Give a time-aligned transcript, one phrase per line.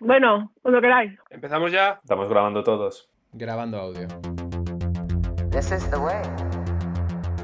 [0.00, 1.18] Bueno, cuando queráis.
[1.28, 1.98] ¿Empezamos ya?
[2.02, 3.10] Estamos grabando todos.
[3.32, 4.06] Grabando audio.
[5.50, 6.22] This is the way.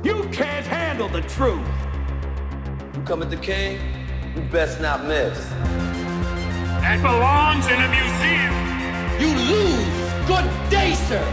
[0.04, 1.66] You can't handle the truth.
[2.94, 3.78] You come at the king,
[4.36, 5.48] you best not miss.
[6.80, 8.54] That belongs in a museum.
[9.18, 10.04] You lose.
[10.28, 11.24] Good day, sir.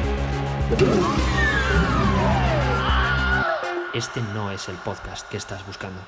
[3.94, 6.02] Este no es el podcast que estás buscando.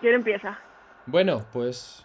[0.00, 0.58] ¿Quién empieza?
[1.06, 2.04] Bueno, pues.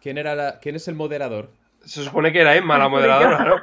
[0.00, 0.58] ¿Quién, era la...
[0.60, 1.50] ¿Quién es el moderador?
[1.84, 3.56] Se supone que era Emma la moderadora, ¿no?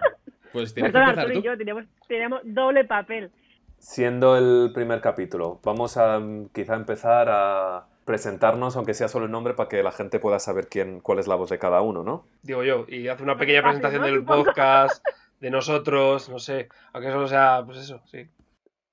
[0.53, 1.45] Pues tienes que empezar Arturo y tú.
[1.45, 3.31] yo teníamos, teníamos doble papel.
[3.77, 9.31] Siendo el primer capítulo, vamos a mm, quizá empezar a presentarnos, aunque sea solo el
[9.31, 12.03] nombre, para que la gente pueda saber quién, cuál es la voz de cada uno,
[12.03, 12.25] ¿no?
[12.43, 12.85] Digo yo.
[12.87, 15.03] Y hace una pequeña presentación del podcast,
[15.39, 16.69] de nosotros, no sé.
[16.93, 18.27] Aunque solo sea, pues eso, sí.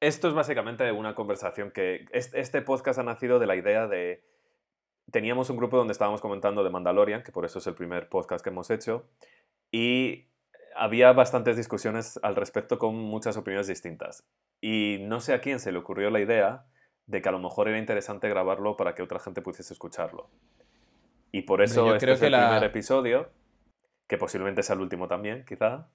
[0.00, 2.06] Esto es básicamente una conversación que...
[2.10, 4.22] es- Este podcast ha nacido de la idea de...
[5.12, 8.42] Teníamos un grupo donde estábamos comentando de Mandalorian, que por eso es el primer podcast
[8.42, 9.06] que hemos hecho,
[9.70, 10.26] y
[10.74, 14.26] había bastantes discusiones al respecto con muchas opiniones distintas.
[14.60, 16.64] Y no sé a quién se le ocurrió la idea
[17.06, 20.30] de que a lo mejor era interesante grabarlo para que otra gente pudiese escucharlo.
[21.30, 23.30] Y por eso yo este creo es que el la- primer episodio,
[24.08, 25.88] que posiblemente sea el último también, quizá.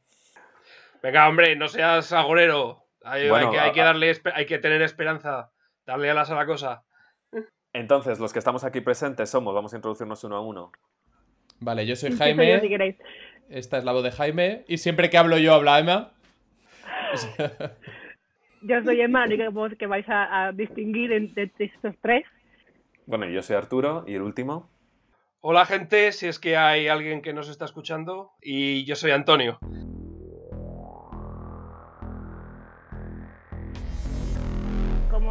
[1.01, 2.83] Venga, hombre, no seas agorero.
[3.03, 5.51] Hay, Bueno, hay que, hay a- que darle, hay que tener esperanza.
[5.85, 6.83] Darle alas a la cosa.
[7.77, 10.71] Entonces, los que estamos aquí presentes somos, vamos a introducirnos uno a uno.
[11.59, 12.59] Vale, yo soy yo, Jaime.
[12.59, 12.95] si queréis.
[13.49, 14.65] Esta es la voz de Jaime.
[14.67, 16.11] Y siempre que hablo yo, habla Emma.
[18.63, 22.25] Yo soy Emma, la única voz que vais a, a distinguir entre estos tres.
[23.05, 24.67] Bueno, yo soy Arturo, y el último.
[25.41, 28.31] Hola, gente, si es que hay alguien que nos está escuchando.
[28.41, 29.59] Y yo soy Antonio.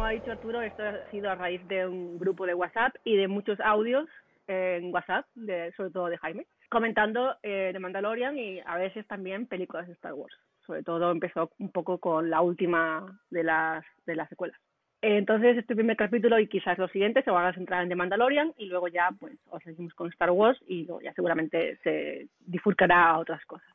[0.07, 3.27] Ha dicho Arturo, esto ha sido a raíz de un grupo de WhatsApp y de
[3.27, 4.07] muchos audios
[4.47, 9.47] en WhatsApp, de, sobre todo de Jaime, comentando eh, de Mandalorian y a veces también
[9.47, 10.33] películas de Star Wars.
[10.65, 14.57] Sobre todo empezó un poco con la última de las, de las secuelas.
[15.01, 18.53] Entonces, este primer capítulo y quizás los siguientes se van a centrar en The Mandalorian
[18.57, 23.09] y luego ya pues os seguimos con Star Wars y luego ya seguramente se difurcará
[23.09, 23.67] a otras cosas.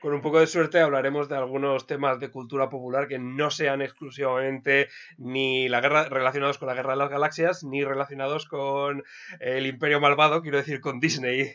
[0.00, 3.82] Con un poco de suerte hablaremos de algunos temas de cultura popular que no sean
[3.82, 4.88] exclusivamente
[5.18, 9.02] ni la guerra relacionados con la guerra de las galaxias ni relacionados con
[9.40, 11.50] el Imperio Malvado, quiero decir con Disney.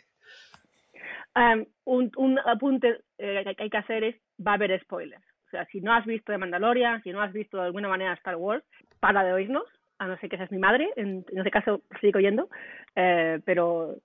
[1.86, 5.26] Un, un apunte eh, que hay que hacer es, va a haber spoilers.
[5.48, 8.14] O sea, si no has visto The Mandalorian, si no has visto de alguna manera
[8.14, 8.64] Star Wars,
[9.00, 9.66] para de oírnos,
[9.98, 12.48] a no ser que seas mi madre, en, en ese caso sigo oyendo,
[12.96, 13.96] eh, pero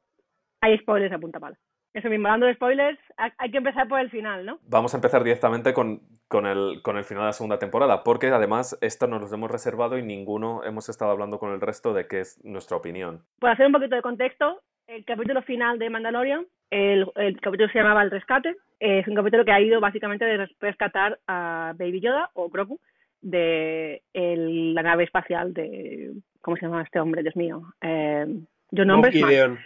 [0.63, 1.59] hay spoilers a punta pala.
[1.93, 4.59] Eso mismo, hablando de spoilers, ha- hay que empezar por el final, ¿no?
[4.69, 8.29] Vamos a empezar directamente con, con el, con el final de la segunda temporada, porque
[8.29, 12.07] además esto nos lo hemos reservado y ninguno hemos estado hablando con el resto de
[12.07, 13.23] qué es nuestra opinión.
[13.41, 17.79] Por hacer un poquito de contexto, el capítulo final de Mandalorian, el, el capítulo se
[17.79, 22.01] llamaba El Rescate, es un capítulo que ha ido básicamente de res- rescatar a Baby
[22.01, 22.79] Yoda o Grogu
[23.23, 27.23] de el- la nave espacial de ¿cómo se llama este hombre?
[27.23, 27.63] Dios mío.
[27.83, 28.25] Eh,
[28.71, 29.31] John Moff Nombres mal.
[29.31, 29.51] Gideon.
[29.53, 29.61] Moff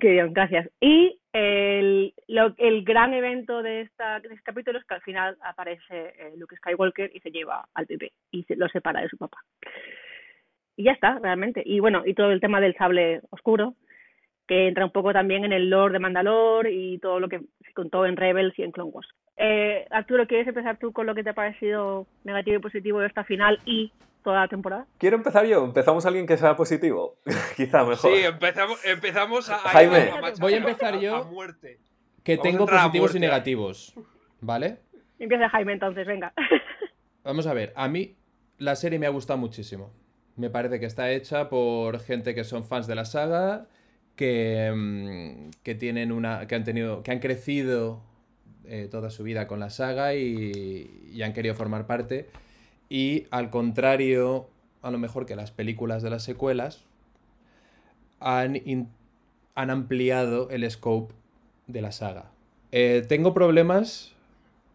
[0.00, 0.68] Gideon, gracias.
[0.80, 6.14] Y el, el gran evento de, esta, de este capítulo es que al final aparece
[6.18, 9.38] eh, Luke Skywalker y se lleva al bebé y se, lo separa de su papá.
[10.76, 11.62] Y ya está, realmente.
[11.64, 13.74] Y bueno, y todo el tema del sable oscuro,
[14.46, 17.72] que entra un poco también en el lore de Mandalore y todo lo que se
[17.74, 19.08] contó en Rebels y en Clone Wars.
[19.36, 23.06] Eh, Arturo, ¿quieres empezar tú con lo que te ha parecido negativo y positivo de
[23.06, 23.92] esta final y
[24.32, 24.86] toda la temporada?
[24.98, 25.64] Quiero empezar yo.
[25.64, 27.18] Empezamos a alguien que sea positivo.
[27.56, 28.10] quizá mejor.
[28.14, 30.10] Sí, empezamos, empezamos a, a- Jaime.
[30.10, 31.16] a Voy a empezar yo.
[31.16, 31.78] a muerte.
[32.22, 33.18] Que Vamos tengo positivos y muerte.
[33.20, 33.94] negativos.
[34.40, 34.78] ¿Vale?
[35.18, 36.32] Empieza Jaime entonces, venga.
[37.24, 38.16] Vamos a ver, a mí
[38.58, 39.90] la serie me ha gustado muchísimo.
[40.36, 43.66] Me parece que está hecha por gente que son fans de la saga,
[44.14, 46.46] que, mm, que tienen una.
[46.46, 47.02] que han tenido.
[47.02, 48.02] que han crecido
[48.64, 52.28] eh, toda su vida con la saga y, y han querido formar parte.
[52.88, 54.48] Y al contrario,
[54.82, 56.84] a lo mejor que las películas de las secuelas,
[58.20, 58.60] han,
[59.54, 61.14] han ampliado el scope
[61.66, 62.30] de la saga.
[62.72, 64.12] Eh, tengo problemas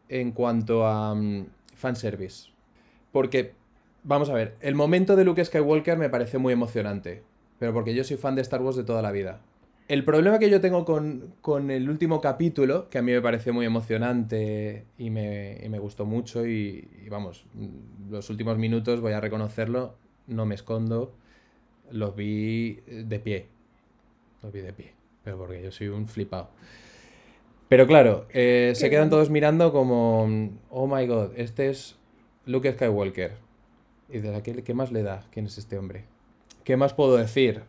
[0.09, 2.49] en cuanto a mm, fanservice.
[3.11, 3.53] Porque,
[4.03, 7.23] vamos a ver, el momento de Luke Skywalker me parece muy emocionante.
[7.59, 9.39] Pero porque yo soy fan de Star Wars de toda la vida.
[9.87, 13.53] El problema que yo tengo con, con el último capítulo, que a mí me pareció
[13.53, 17.45] muy emocionante y me, y me gustó mucho, y, y vamos,
[18.09, 19.95] los últimos minutos, voy a reconocerlo,
[20.27, 21.15] no me escondo,
[21.91, 23.47] los vi de pie.
[24.41, 24.93] Los vi de pie.
[25.23, 26.49] Pero porque yo soy un flipado.
[27.69, 30.27] Pero claro, eh, se quedan todos mirando como,
[30.69, 31.95] oh my god, este es
[32.45, 33.33] Luke Skywalker.
[34.09, 35.25] Y de la que, ¿qué más le da?
[35.31, 36.05] ¿Quién es este hombre?
[36.63, 37.63] ¿Qué más puedo decir?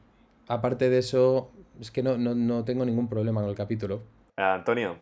[0.46, 1.50] Aparte de eso,
[1.80, 4.02] es que no, no, no tengo ningún problema con el capítulo.
[4.36, 5.00] Ah, Antonio,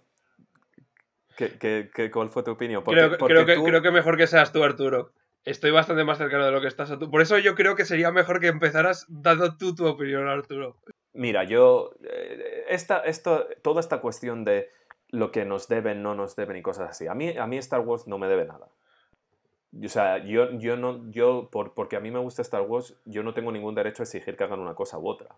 [1.36, 2.82] ¿qué, qué, qué- cuál fue tu opinión?
[2.84, 5.12] Porque- Creo, que- porque creo, que, tú- creo que mejor que seas tú, Arturo.
[5.44, 7.10] Estoy bastante más cercano de lo que estás tú.
[7.10, 10.76] Por eso yo creo que sería mejor que empezaras dando tú tu opinión, Arturo.
[11.14, 11.90] Mira, yo.
[12.04, 14.68] eh, Esta, esto, toda esta cuestión de
[15.08, 17.06] lo que nos deben, no nos deben y cosas así.
[17.08, 18.68] A mí, a mí Star Wars no me debe nada.
[19.84, 21.10] O sea, yo, yo no.
[21.10, 24.04] Yo, por, porque a mí me gusta Star Wars, yo no tengo ningún derecho a
[24.04, 25.34] exigir que hagan una cosa u otra.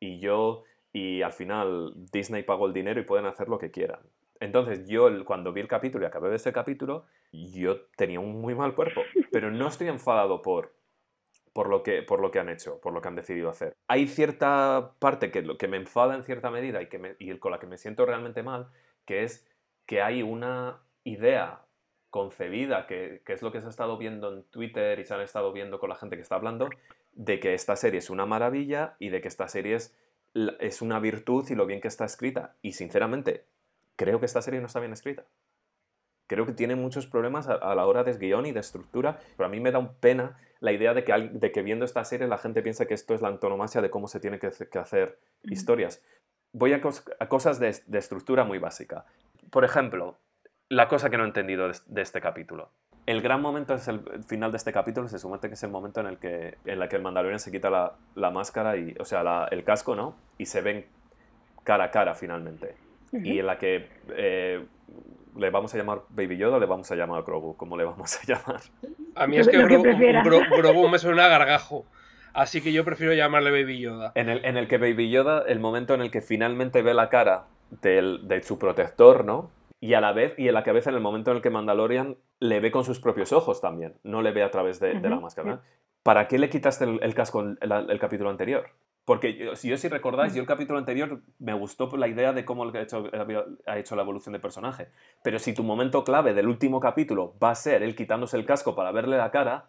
[0.00, 0.64] Y yo.
[0.92, 4.00] Y al final Disney pagó el dinero y pueden hacer lo que quieran.
[4.40, 8.54] Entonces yo cuando vi el capítulo y acabé de ese capítulo, yo tenía un muy
[8.54, 9.02] mal cuerpo.
[9.30, 10.74] Pero no estoy enfadado por,
[11.52, 13.74] por lo, que, por lo que han hecho, por lo que han decidido hacer.
[13.88, 17.52] Hay cierta parte que, que me enfada en cierta medida y, que me- y con
[17.52, 18.68] la que me siento realmente mal,
[19.04, 19.46] que es
[19.86, 21.62] que hay una idea
[22.10, 25.20] concebida, que, que es lo que se ha estado viendo en Twitter y se han
[25.20, 26.68] estado viendo con la gente que está hablando,
[27.16, 29.96] de que esta serie es una maravilla y de que esta serie es,
[30.60, 32.54] es una virtud y lo bien que está escrita.
[32.62, 33.44] Y sinceramente,
[33.96, 35.24] creo que esta serie no está bien escrita.
[36.28, 39.46] Creo que tiene muchos problemas a, a la hora de guion y de estructura, pero
[39.46, 42.04] a mí me da un pena la idea de que, al- de que viendo esta
[42.04, 44.68] serie la gente piensa que esto es la antonomasia de cómo se tiene que, hace-
[44.68, 46.02] que hacer historias.
[46.52, 49.04] Voy a, cos- a cosas de, de estructura muy básica.
[49.50, 50.18] Por ejemplo,
[50.68, 52.70] la cosa que no he entendido de, de este capítulo.
[53.06, 56.00] El gran momento es el, final de este capítulo, se supone que es el momento
[56.00, 59.04] en el que, en la que el Mandalorian se quita la, la máscara, y, o
[59.04, 60.16] sea, la- el casco, ¿no?
[60.38, 60.86] Y se ven
[61.62, 62.74] cara a cara finalmente.
[63.12, 64.64] Y en la que eh,
[65.36, 68.16] le vamos a llamar Baby Yoda o le vamos a llamar Grogu, ¿cómo le vamos
[68.16, 68.60] a llamar?
[69.14, 69.76] A mí es Lo que,
[70.58, 71.86] Grogu me suena a gargajo.
[72.34, 74.12] Así que yo prefiero llamarle Baby Yoda.
[74.14, 77.08] En el, en el que Baby Yoda, el momento en el que finalmente ve la
[77.08, 77.44] cara
[77.82, 79.50] del- de su protector, ¿no?
[79.80, 81.42] Y a la vez, y en la que a veces en el momento en el
[81.42, 84.94] que Mandalorian le ve con sus propios ojos también, no le ve a través de,
[85.00, 85.50] de la máscara.
[85.52, 85.60] ¿no?
[86.02, 88.70] ¿Para qué le quitaste el, el casco en el, el capítulo anterior?
[89.04, 92.44] Porque yo- si yo si recordáis, yo el capítulo anterior me gustó la idea de
[92.44, 93.08] cómo ha hecho,
[93.66, 94.88] ha hecho la evolución del personaje.
[95.22, 98.74] Pero si tu momento clave del último capítulo va a ser él quitándose el casco
[98.74, 99.68] para verle la cara,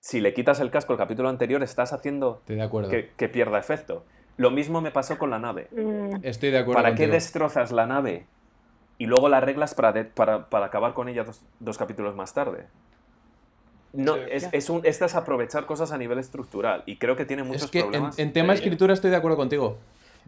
[0.00, 2.90] si le quitas el casco el capítulo anterior, estás haciendo Estoy de acuerdo.
[2.90, 4.04] que, que pierda efecto.
[4.36, 5.68] Lo mismo me pasó con la nave.
[5.72, 8.26] Mm, Estoy de acuerdo ¿Para qué destrozas la nave
[8.98, 12.32] y luego la arreglas para, de- para, para acabar con ella dos, dos capítulos más
[12.34, 12.66] tarde?
[13.92, 14.20] No, Sí.
[14.30, 17.70] es, es, un, es desaprovechar cosas a nivel estructural y creo que tiene muchos Es
[17.70, 18.18] que en, problemas.
[18.18, 19.78] en tema de- escritura estoy de acuerdo contigo.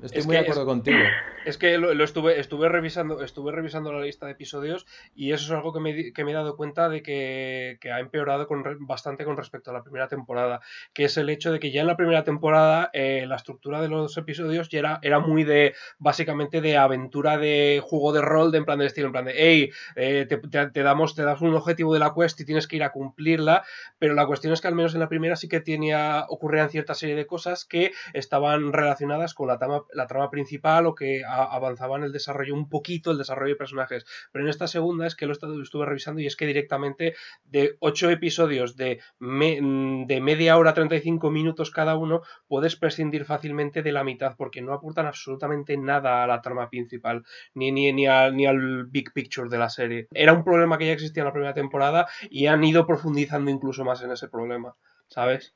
[0.03, 0.99] Estoy Es muy de acuerdo es- contigo.
[1.47, 4.85] Es que lo, lo estuve, estuve revisando, estuve revisando la lista de episodios
[5.15, 8.01] y eso es algo que me, que me he dado cuenta de que, que ha
[8.01, 10.61] empeorado con bastante con respecto a la primera temporada,
[10.93, 13.87] que es el hecho de que ya en la primera temporada eh, la estructura de
[13.89, 18.59] los episodios ya era, era muy de, básicamente de aventura de juego de rol, de
[18.59, 21.41] en plan de estilo, en plan de, hey, eh, te, te- te damos, te das
[21.43, 23.63] un objetivo de la quest y tienes que ir a cumplirla,
[24.01, 26.95] pero la cuestión es que al menos en la primera sí que tenía, ocurrían cierta
[26.95, 32.03] serie de cosas que estaban relacionadas con la trama, la trama principal o que avanzaban
[32.03, 34.07] el desarrollo un poquito, el desarrollo de personajes.
[34.33, 38.11] Pero en esta segunda es que lo, estuve revisando y es que directamente de ocho
[38.11, 44.35] episodios de, de media hora, 35 minutos cada uno, puedes prescindir fácilmente de la mitad
[44.37, 47.25] porque no aportan absolutamente nada a la trama principal
[47.55, 50.09] ni, ni, ni, ni al big picture de la serie.
[50.13, 53.85] Era un problema que ya existía en la primera temporada y han ido profundizando incluso
[53.85, 54.75] más en ese problema,
[55.09, 55.55] ¿sabes?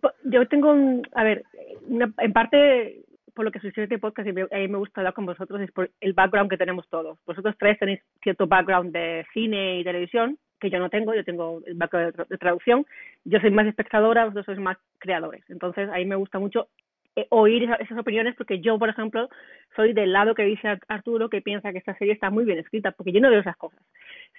[0.00, 1.44] po- Yo tengo un, a ver,
[1.88, 3.04] en parte
[3.38, 5.60] por lo que sucede este podcast y me, a mí me gusta hablar con vosotros
[5.60, 7.20] es por el background que tenemos todos.
[7.24, 11.62] Vosotros tres tenéis cierto background de cine y televisión que yo no tengo, yo tengo
[11.64, 12.84] el background de, tra- de traducción,
[13.24, 15.44] yo soy más espectadora, vosotros sois más creadores.
[15.50, 16.66] Entonces, a mí me gusta mucho
[17.14, 19.28] eh, oír esa- esas opiniones porque yo, por ejemplo,
[19.76, 22.58] soy del lado que dice Ar- Arturo que piensa que esta serie está muy bien
[22.58, 23.80] escrita, porque yo no veo esas cosas.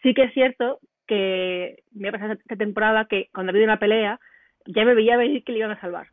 [0.03, 3.79] Sí que es cierto que me ha pasado esta temporada que cuando ha habido una
[3.79, 4.19] pelea,
[4.65, 6.07] ya me veía venir que le iban a salvar.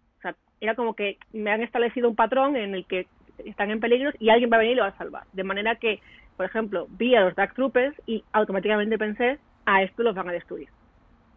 [0.61, 3.07] Era como que me han establecido un patrón en el que
[3.45, 5.25] están en peligro y alguien va a venir y lo va a salvar.
[5.33, 6.01] De manera que,
[6.37, 10.33] por ejemplo, vi a los Dark Troopers y automáticamente pensé, a estos los van a
[10.33, 10.69] destruir.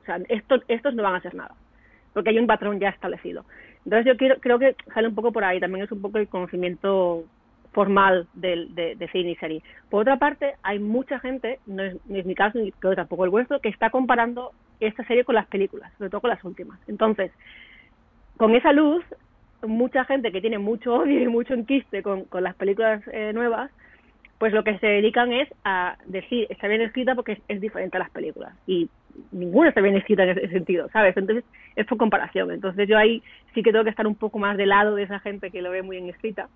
[0.02, 1.56] O sea, estos, estos no van a hacer nada.
[2.14, 3.46] Porque hay un patrón ya establecido.
[3.86, 5.60] Entonces yo quiero, creo que sale un poco por ahí.
[5.60, 7.26] También es un poco el conocimiento
[7.72, 9.64] formal del, de, de cine y serie.
[9.90, 13.26] Por otra parte, hay mucha gente, no es, no es mi caso, ni creo tampoco
[13.26, 16.80] el vuestro, que está comparando esta serie con las películas, sobre todo con las últimas.
[16.88, 17.32] Entonces,
[18.40, 19.04] con esa luz,
[19.68, 23.70] mucha gente que tiene mucho odio y mucho enquiste con, con las películas eh, nuevas,
[24.38, 27.98] pues lo que se dedican es a decir, está bien escrita porque es, es diferente
[27.98, 28.54] a las películas.
[28.66, 28.90] Y
[29.34, 31.18] ninguna está bien escrita en ese sentido, ¿sabes?
[31.18, 31.44] Entonces,
[31.76, 32.50] es por comparación.
[32.52, 33.22] Entonces, yo ahí
[33.54, 35.72] sí que tengo que estar un poco más del lado de esa gente que lo
[35.72, 36.48] ve muy bien escrita.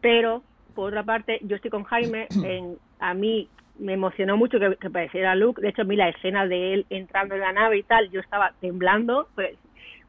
[0.00, 0.42] Pero,
[0.74, 4.88] por otra parte, yo estoy con Jaime, en, a mí me emocionó mucho que, que
[4.88, 5.62] apareciera Luke.
[5.62, 8.18] De hecho, a mí la escena de él entrando en la nave y tal, yo
[8.18, 9.28] estaba temblando.
[9.36, 9.56] Pues,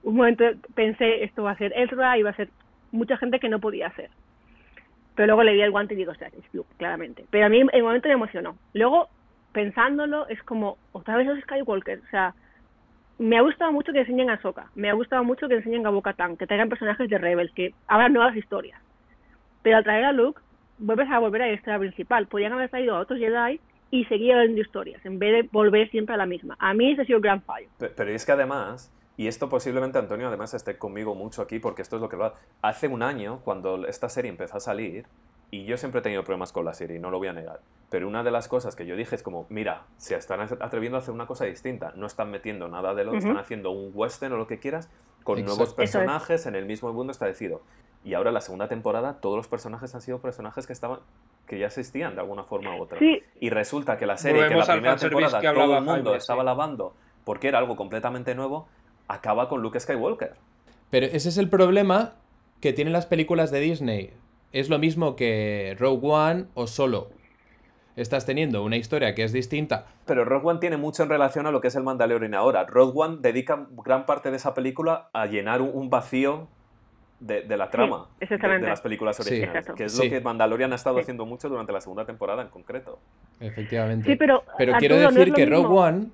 [0.06, 2.50] un momento pensé, esto va a ser Ezra y va a ser
[2.92, 4.10] mucha gente que no podía hacer.
[5.16, 7.26] Pero luego le di el guante y digo, o sea, es Luke, claramente.
[7.30, 8.58] Pero a mí el momento me emocionó.
[8.74, 9.08] Luego,
[9.52, 12.00] pensándolo, es como, otra vez los Skywalker.
[12.00, 12.34] O sea,
[13.18, 14.68] me ha gustado mucho que enseñen a Soka.
[14.76, 18.12] Me ha gustado mucho que enseñen a Bo-Katan, que traigan personajes de Rebels, que abran
[18.14, 18.80] nuevas historias.
[19.64, 20.42] Pero al traer a Luke,
[20.78, 22.28] vuelves a volver a la historia principal.
[22.28, 23.60] Podrían haber traído a otros Jedi
[23.92, 26.58] y seguir habiendo historias, en vez de volver siempre a la misma.
[26.60, 27.68] A mí ese ha sido el gran fallo.
[27.80, 31.82] Pe- Pero es que además, y esto posiblemente Antonio además esté conmigo mucho aquí porque
[31.82, 32.34] esto es lo que va.
[32.62, 35.06] Hace un año, cuando esta serie empezó a salir,
[35.52, 38.08] y yo siempre he tenido problemas con la serie, no lo voy a negar, pero
[38.08, 41.14] una de las cosas que yo dije es como, mira, se están atreviendo a hacer
[41.14, 43.20] una cosa distinta, no están metiendo nada de lo, Ujú.
[43.20, 44.90] están haciendo un western o lo que quieras,
[45.24, 45.56] con Exacto.
[45.58, 45.76] nuevos es.
[45.76, 47.62] personajes en el mismo mundo establecido.
[48.04, 51.00] Y ahora la segunda temporada, todos los personajes han sido personajes que estaban
[51.48, 52.98] que ya existían de alguna forma u otra.
[53.00, 55.84] Sí, Y resulta que la serie, que Volvemos la al primera temporada que todo el
[55.84, 56.46] mundo Jaime, estaba sí.
[56.46, 58.68] lavando porque era algo completamente nuevo,
[59.08, 60.34] acaba con Luke Skywalker.
[60.90, 62.14] Pero ese es el problema
[62.62, 64.12] que tienen las películas de Disney.
[64.52, 67.10] Es lo mismo que Rogue One o Solo.
[67.96, 69.86] Estás teniendo una historia que es distinta.
[70.06, 72.66] Pero Rogue One tiene mucho en relación a lo que es el Mandalorian ahora.
[72.66, 76.48] Rogue One dedica gran parte de esa película a llenar un- vacío
[77.22, 78.66] de, de la trama de, exactamente.
[78.66, 79.22] de las películas Sí.
[79.22, 79.76] originales, Exacto.
[79.78, 80.04] que es Sí.
[80.04, 81.04] lo que Mandalorian ha estado Sí.
[81.04, 83.00] haciendo mucho durante la segunda temporada en concreto.
[83.40, 84.10] Efectivamente.
[84.10, 85.82] sí, pero, Pero Arturo, quiero decir que Rogue mismo.
[85.82, 86.08] One,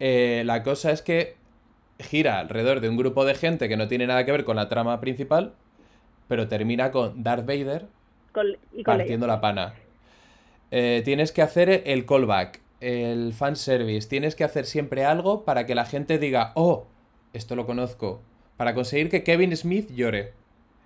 [0.00, 1.36] eh, la cosa es que
[2.04, 4.68] gira alrededor de un grupo de gente que no tiene nada que ver con la
[4.68, 5.54] trama principal,
[6.28, 7.86] pero termina con Darth Vader
[8.72, 9.74] y partiendo la pana.
[10.70, 15.74] Eh, tienes que hacer el callback, el fanservice, tienes que hacer siempre algo para que
[15.74, 16.86] la gente diga, oh,
[17.32, 18.22] esto lo conozco,
[18.56, 20.32] para conseguir que Kevin Smith llore.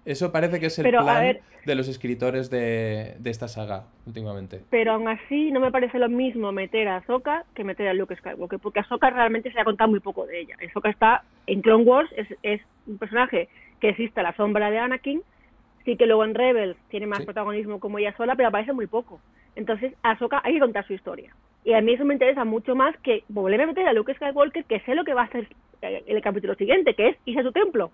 [0.08, 3.84] Eso parece que es el Pero, plan ver- de los escritores de, de esta saga
[4.06, 4.62] últimamente.
[4.70, 8.16] Pero aún así no me parece lo mismo meter a Ahsoka que meter a Luke
[8.16, 10.56] Skywalker, porque Ahsoka realmente se ha contado muy poco de ella.
[10.66, 13.50] Ahsoka está en Clone Wars, es, es un personaje
[13.80, 15.20] que existe a la sombra de Anakin,
[15.84, 17.24] sí que luego en Rebels tiene más Sí.
[17.26, 19.20] protagonismo como ella sola, pero aparece muy poco.
[19.56, 21.34] Entonces, a Ahsoka hay que contar su historia.
[21.64, 24.64] Y a mí eso me interesa mucho más que volver a meter a Luke Skywalker,
[24.64, 25.48] que sé lo que va a hacer
[25.82, 27.90] eh, el capítulo siguiente, que es irse a su templo.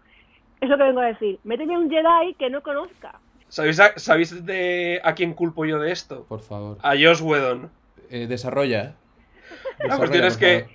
[0.61, 1.41] Es lo que vengo a decir.
[1.45, 3.21] Méteme un Jedi que no conozca.
[3.49, 6.25] ¿Sabéis, a, ¿Sabéis de a quién culpo yo de esto?
[6.27, 6.79] Por favor.
[6.83, 7.71] A Josh Whedon.
[8.11, 8.97] Eh, desarrolla.
[9.79, 10.67] La cuestión es que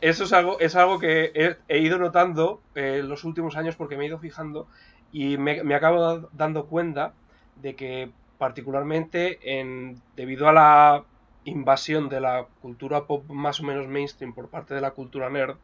[0.00, 3.76] eso es algo, es algo que he, he ido notando eh, en los últimos años
[3.76, 4.68] porque me he ido fijando
[5.12, 7.12] y me, me acabo da- dando cuenta
[7.56, 11.04] de que particularmente en, debido a la
[11.44, 15.56] invasión de la cultura pop más o menos mainstream por parte de la cultura nerd,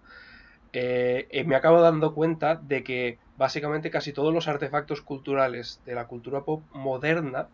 [0.73, 5.95] eh, eh, me acabo dando cuenta de que básicamente casi todos los artefactos culturales de
[5.95, 7.49] la cultura pop moderna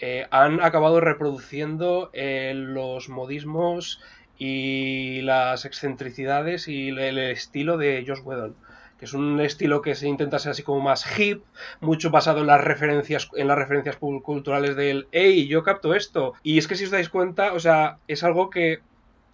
[0.00, 4.00] eh, han acabado reproduciendo eh, los modismos
[4.36, 8.56] y las excentricidades y el, estilo de Josh Whedon
[8.98, 11.42] que es un estilo que se intenta ser así como más hip,
[11.80, 16.34] mucho basado en las referencias en las referencias cul- culturales del hey, yo capto esto.
[16.44, 18.78] Y es que si os dais cuenta, o sea, es algo que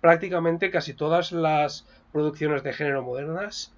[0.00, 3.74] prácticamente casi todas las producciones de género modernas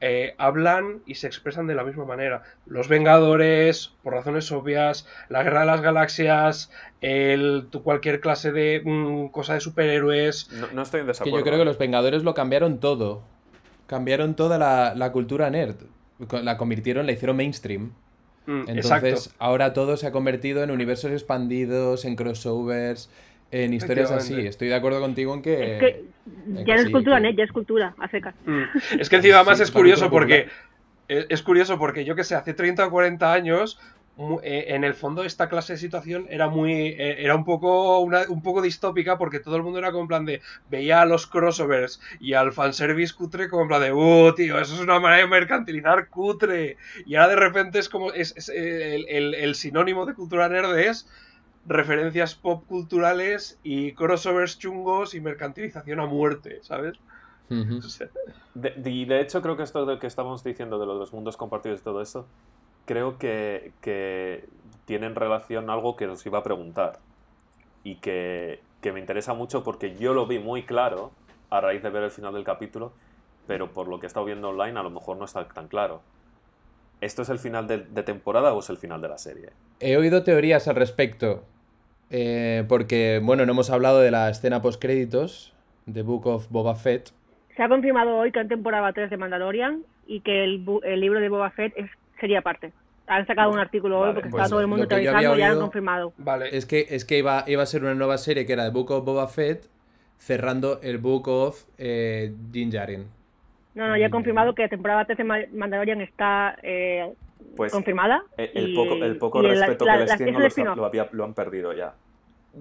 [0.00, 2.42] eh, hablan y se expresan de la misma manera.
[2.66, 8.80] Los Vengadores, por razones obvias, la Guerra de las Galaxias, el, tu- cualquier clase de
[8.84, 10.50] mm, cosa de superhéroes.
[10.52, 11.38] No, no estoy en Que desacuerdo.
[11.38, 13.22] yo creo que los Vengadores lo cambiaron todo.
[13.86, 15.76] Cambiaron toda la, la cultura nerd.
[16.42, 17.92] La convirtieron, la hicieron mainstream.
[18.46, 19.30] Mm, Entonces, exacto.
[19.38, 23.10] ahora todo se ha convertido en universos expandidos, en crossovers,
[23.50, 24.46] en historias así.
[24.46, 25.74] Estoy de acuerdo contigo en que.
[25.74, 26.04] Es que
[26.58, 28.34] en ya no sí, es cultura que- net, ya es cultura, a secas.
[28.44, 28.62] Mm.
[29.00, 30.48] Es que encima más Sí, es curioso porque
[31.08, 33.78] es, es curioso porque yo que sé, hace 30 o 40 años
[34.16, 38.00] mu- eh, en el fondo esta clase de situación era muy eh, era un poco
[38.00, 41.06] una- un poco distópica porque todo el mundo era como en plan de veía a
[41.06, 44.98] los crossovers y al fanservice cutre como en plan de uh tío eso es una
[44.98, 46.76] manera de mercantilizar cutre
[47.06, 50.48] y ahora de repente es como es, es, eh, el, el- el sinónimo de cultura
[50.48, 51.08] nerd es
[51.68, 56.94] referencias pop culturales y crossovers chungos y mercantilización a muerte ¿sabes?
[57.50, 57.78] Ujú.
[57.78, 58.08] O sea,
[58.54, 61.00] De- de- y de hecho creo que esto de que estamos diciendo de lo de
[61.00, 62.26] los mundos compartidos y todo eso,
[62.86, 64.44] creo que, que
[64.86, 66.98] tienen relación a algo que os iba a preguntar
[67.84, 71.12] y que, que me interesa mucho porque yo lo vi muy claro
[71.50, 72.92] a raíz de ver el final del capítulo,
[73.46, 76.00] pero por lo que he estado viendo online a lo mejor no está tan claro.
[77.00, 79.50] ¿Esto es el final de, de temporada o es el final de la serie?
[79.80, 81.44] He oído teorías al respecto.
[82.10, 85.54] Eh, porque, bueno, no hemos hablado de la escena post-créditos
[85.86, 87.10] de Book of Boba Fett.
[87.56, 91.20] Se ha confirmado hoy que en temporada 3 de Mandalorian y que el, el libro
[91.20, 92.72] de Boba Fett es, sería parte.
[93.06, 95.58] Han sacado un artículo hoy porque pues estaba todo el mundo teorizando y ya han
[95.60, 96.12] confirmado.
[96.18, 96.54] Vale.
[96.56, 98.90] Es que, es que iba, iba a ser una nueva serie que era de Book
[98.90, 99.64] of Boba Fett,
[100.18, 103.06] cerrando el Book of eh, Din Djarin.
[103.74, 107.12] No, no, ya he confirmado que la temporada 3 de Ma- Mandalorian está eh,
[107.56, 108.22] Pues confirmada.
[108.36, 110.76] el, el y- poco, el poco respeto la- que les spin-off.
[110.76, 111.94] lo, había- lo han perdido ya.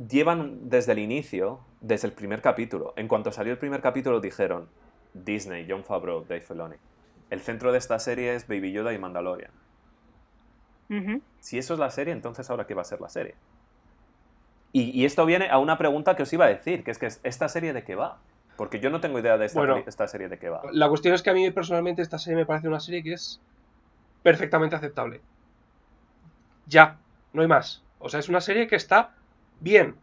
[0.09, 4.67] Llevan desde el inicio, desde el primer capítulo, en cuanto salió el primer capítulo dijeron
[5.13, 6.75] Disney, John Favreau, Dave Filoni.
[7.29, 9.51] El centro de esta serie es Baby Yoda y Mandalorian.
[11.39, 13.35] Si eso es la serie, entonces ahora qué va a ser la serie.
[14.71, 17.07] Y, y esto viene a una pregunta que os iba a decir, que es que
[17.23, 18.19] esta serie de qué va.
[18.55, 19.75] Porque yo no tengo idea de esta, Bueno.
[19.75, 20.61] peli- esta serie de qué va.
[20.71, 23.41] La cuestión es que a mí personalmente esta serie me parece una serie que es
[24.29, 25.17] perfectamente aceptable.
[26.65, 26.99] Ya,
[27.33, 27.83] no hay más.
[27.99, 29.15] O sea, es una serie que está
[29.59, 29.95] bien.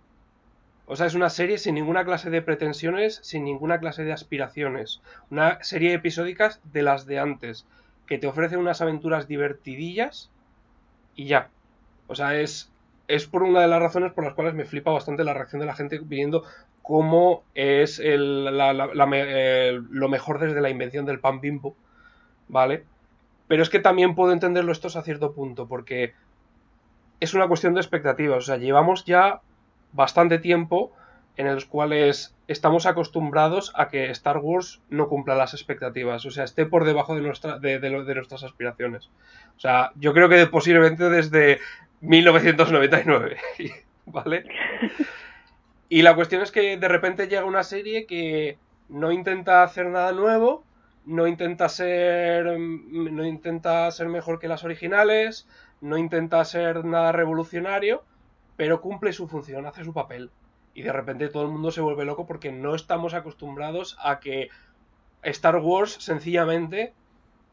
[0.87, 5.03] O sea, es una serie sin ninguna clase de pretensiones, sin ninguna clase de aspiraciones.
[5.31, 7.67] Una serie episódicas de las de antes,
[8.07, 10.31] que te ofrece unas aventuras divertidillas
[11.17, 11.51] y ya.
[12.09, 12.73] O sea, es,
[13.09, 15.67] es por una de las razones por las cuales me flipa bastante la reacción de
[15.67, 16.45] la gente viendo
[16.83, 21.77] cómo es el- la- el- lo mejor desde la invención del pan bimbo,
[22.49, 22.85] ¿vale?
[23.49, 26.15] Pero es que también puedo entenderlo esto a cierto punto, porque
[27.21, 28.39] es una cuestión de expectativas.
[28.39, 29.41] O sea, llevamos ya
[29.93, 30.93] bastante tiempo
[31.37, 36.45] en los cuales estamos acostumbrados a que Star Wars no cumpla las expectativas, o sea,
[36.45, 39.11] esté por debajo de, nuestra, de, de de nuestras aspiraciones.
[39.57, 41.59] O sea, yo creo que posiblemente desde
[42.01, 43.37] 1999,
[44.07, 44.45] ¿vale?
[45.91, 48.59] Y la cuestión es que de repente llega una serie que
[48.89, 50.65] no intenta hacer nada nuevo,
[51.07, 55.49] no intenta ser mm, no intenta ser mejor que las originales,
[55.81, 58.05] no intenta ser nada revolucionario,
[58.57, 60.31] pero cumple su función, hace su papel.
[60.75, 64.49] Y de repente todo el mundo se vuelve loco porque no estamos acostumbrados a que
[65.23, 66.95] Star Wars sencillamente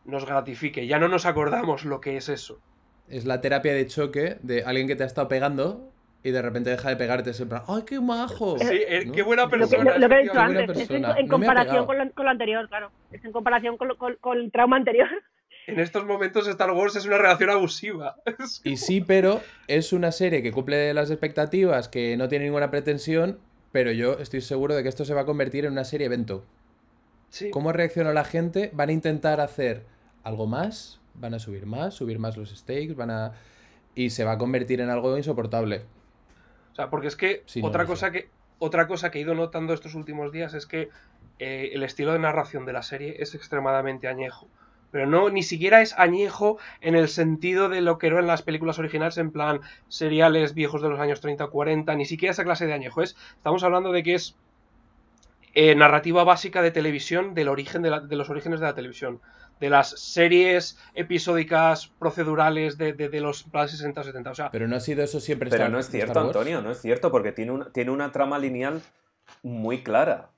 [0.06, 0.88] nos gratifique.
[0.88, 2.60] Ya no nos acordamos lo que es eso.
[3.08, 5.91] Es la terapia de choque de alguien que te ha estado pegando
[6.24, 7.32] y de repente deja de pegarte.
[7.32, 8.58] Es en plan, ¡ay, qué majo!
[8.60, 9.12] Sí, ¿No?
[9.14, 9.84] qué buena persona.
[9.84, 12.68] lo- lo que he dicho antes, es en, No comparación con lo, con lo anterior,
[12.70, 12.92] claro.
[13.12, 15.08] Es en comparación con, lo- con- con el trauma anterior.
[15.68, 18.16] En estos momentos Star Wars es una relación abusiva.
[18.64, 23.40] Y sí, pero es una serie que cumple las expectativas, que no tiene ninguna pretensión,
[23.72, 26.44] pero yo estoy seguro de que esto se va a convertir en una serie evento.
[27.30, 27.50] Sí.
[27.52, 28.72] ¿Cómo reacciona la gente?
[28.74, 29.86] ¿Van a intentar hacer
[30.24, 31.00] algo más?
[31.14, 31.94] ¿Van a subir más?
[31.94, 32.96] ¿Subir más los stakes?
[32.96, 33.34] ¿Van a...?
[33.96, 35.84] Y se va a convertir en algo insoportable.
[36.72, 38.30] O sea, porque es que Sí, otra cosa que
[38.60, 40.90] otra cosa que he ido notando estos últimos días es que
[41.40, 44.48] eh, el estilo de narración de la serie es extremadamente añejo.
[44.92, 48.78] Pero no, ni siquiera es añejo en el sentido de lo que eran las películas
[48.78, 52.68] originales, en plan seriales viejos de los años 30 o 40, ni siquiera esa clase
[52.68, 53.02] de añejo.
[53.02, 54.38] Es, estamos hablando de que es
[55.54, 59.22] eh, narrativa básica de televisión del origen de, la- de los orígenes de la televisión.
[59.62, 64.32] De las series episódicas procedurales de, de- de los plan 60 o 70.
[64.32, 66.20] O sea, Pero no ha sido eso siempre Pero Star- no es cierto.
[66.20, 68.82] Antonio, no es cierto, porque tiene, un- tiene una trama lineal
[69.44, 70.32] muy clara.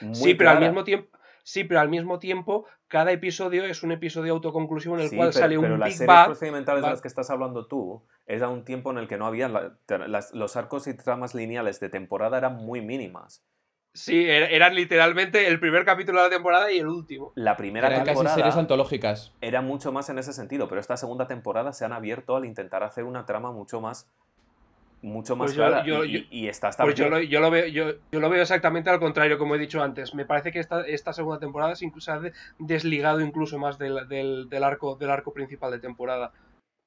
[0.00, 1.16] Muy sí, pero al mismo tiempo.
[1.42, 5.28] Sí, pero al mismo tiempo, cada episodio es un episodio autoconclusivo en el Sí, cual
[5.28, 8.40] pero, sale pero un las Big series procedimentales de las que estás hablando tú es
[8.40, 9.76] a un tiempo en el que no había la-
[10.08, 13.44] las- los arcos y tramas lineales de temporada eran muy mínimas.
[13.94, 17.32] Sí, er- eran literalmente el primer capítulo de la temporada y el último.
[17.36, 19.32] La primera Eran casi temporada series antológicas.
[19.40, 22.82] era mucho más en ese sentido, pero esta segunda temporada se han abierto al intentar
[22.82, 24.10] hacer una trama mucho más
[25.00, 27.38] mucho más Pues clara yo- y, yo- y- y está hasta Pues yo lo, yo
[27.40, 30.14] lo veo, yo, yo lo veo exactamente al contrario, como he dicho antes.
[30.14, 34.08] Me parece que esta, esta segunda temporada se incluso ha de- desligado incluso más del,
[34.08, 36.32] del, del arco, del arco principal de temporada.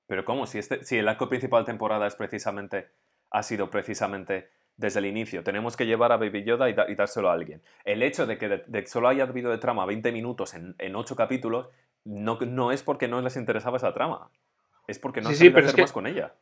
[0.08, 0.48] Pero ¿cómo?
[0.48, 2.88] Si, este, si el arco principal de temporada es precisamente,
[3.30, 5.44] ha sido precisamente desde el inicio.
[5.44, 7.62] Tenemos que llevar a Baby Yoda y, da- y dárselo a alguien.
[7.84, 10.76] El hecho de que de, de que solo haya habido de trama 20 minutos en,
[10.78, 11.68] en 8 capítulos
[12.06, 14.30] no, no es porque no les interesaba esa trama.
[14.88, 16.34] Es porque no Sí, se sí, sabido pero es hacer que- más con ella.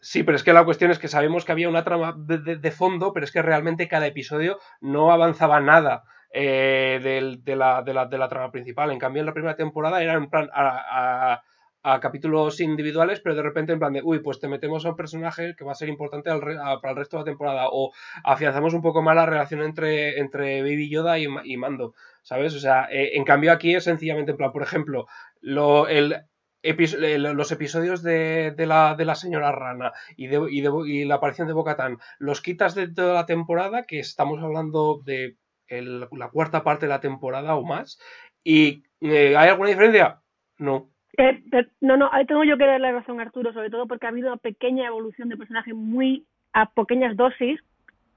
[0.00, 2.56] Sí, pero es que la cuestión es que sabemos que había una trama de, de-
[2.56, 6.04] de fondo, pero es que realmente cada episodio no avanzaba nada
[6.36, 8.90] eh, del- de, la, de la- de la trama principal.
[8.90, 11.42] En cambio, en la primera temporada era en plan a, a-
[11.84, 14.96] a capítulos individuales, pero de repente en plan de, uy, pues te metemos a un
[14.96, 17.92] personaje que va a ser importante para el resto de la temporada, o
[18.24, 22.54] afianzamos un poco más la relación entre, entre Baby Yoda y, Ma- y Mando, ¿sabes?
[22.54, 25.06] O sea, eh, en cambio aquí es sencillamente en plan, por ejemplo,
[25.40, 26.16] lo, el,
[26.62, 30.66] los episodios de, de la, de la señora Rana y, de, y,
[31.00, 35.36] y la aparición de Bocatán, los quitas de toda la temporada, que estamos hablando de
[35.68, 37.98] la cuarta parte de la temporada o más,
[38.42, 40.22] y eh, ¿hay alguna diferencia?
[40.58, 40.93] No.
[41.16, 44.06] Eh, pero- no, no, ahí tengo yo que darle razón a Arturo, sobre todo porque
[44.06, 47.60] ha habido una pequeña evolución de personaje muy a pequeñas dosis,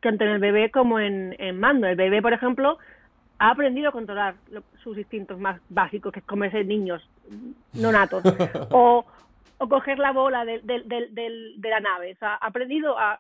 [0.02, 1.88] tanto en el bebé como en, en Mando.
[1.88, 2.78] El bebé, por ejemplo,
[3.40, 7.08] ha aprendido a controlar lo- sus instintos más básicos, que es comerse niños
[7.74, 8.24] no natos,
[8.72, 9.06] o,
[9.60, 12.14] o coger la bola del- del- del- de la nave.
[12.14, 13.20] O sea, ha aprendido a,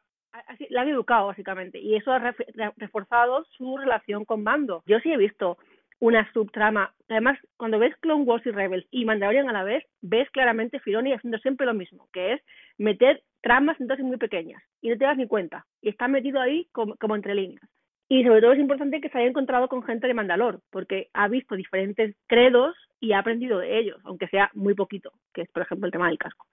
[0.69, 4.81] la han educado básicamente, y eso ha ref- re- reforzado su relación con Mando.
[4.85, 5.57] Yo sí he visto
[5.99, 6.93] una subtrama.
[7.09, 11.13] Además, cuando ves Clone Wars y Rebels y Mandalorian a la vez, ves claramente Filoni
[11.13, 12.41] haciendo siempre lo mismo, que es
[12.77, 15.65] meter tramas entonces muy pequeñas y no te das ni cuenta.
[15.81, 17.63] Y está metido ahí como, como entre líneas.
[18.09, 21.27] Y sobre todo es importante que se haya encontrado con gente de Mandalor, porque ha
[21.27, 25.63] visto diferentes credos y ha aprendido de ellos, aunque sea muy poquito, que es por
[25.63, 26.47] ejemplo el tema del casco.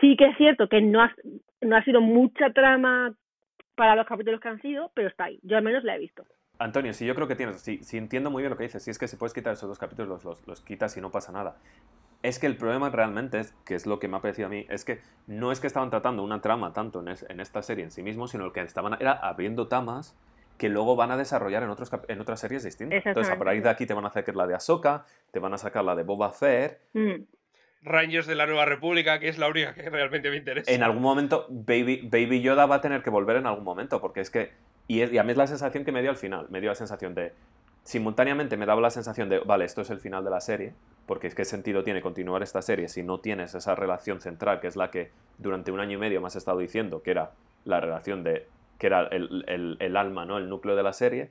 [0.00, 1.14] Sí que es cierto que no ha,
[1.60, 3.14] no ha sido mucha trama
[3.74, 5.38] para los capítulos que han sido, pero está ahí.
[5.42, 6.24] Yo al menos la he visto.
[6.58, 8.90] Antonio, sí, yo creo que tienes, sí, sí entiendo muy bien lo que dices, si
[8.90, 11.32] es que si puedes quitar esos dos capítulos, los, los, los quitas y no pasa
[11.32, 11.56] nada.
[12.22, 14.66] Es que el problema realmente, es, que es lo que me ha parecido a mí,
[14.68, 17.84] es que no es que estaban tratando una trama tanto en, es, en esta serie
[17.84, 20.16] en sí mismo, sino que estaban era abriendo tamas
[20.58, 23.04] que luego van a desarrollar en, otros, en otras series distintas.
[23.04, 25.58] Entonces, a partir de aquí te van a hacer la de Ahsoka, te van a
[25.58, 26.80] sacar la de Boba Fett.
[26.92, 27.24] Mm.
[27.82, 30.70] Rangers de la Nueva República, que es la única que realmente me interesa.
[30.70, 34.20] En algún momento, Baby, Baby Yoda va a tener que volver en algún momento, porque
[34.20, 34.52] es que.
[34.88, 36.46] Y, a mí es la sensación que me dio al final.
[36.50, 37.32] Me dio la sensación de.
[37.82, 40.74] Simultáneamente me daba la sensación de, vale, esto es el final de la serie,
[41.06, 44.76] porque qué sentido tiene continuar esta serie si no tienes esa relación central, que es
[44.76, 47.32] la que durante un año y medio me has estado diciendo, que era
[47.64, 48.46] la relación de.
[48.78, 50.38] que era el, el, alma, ¿no?
[50.38, 51.30] El núcleo de la serie,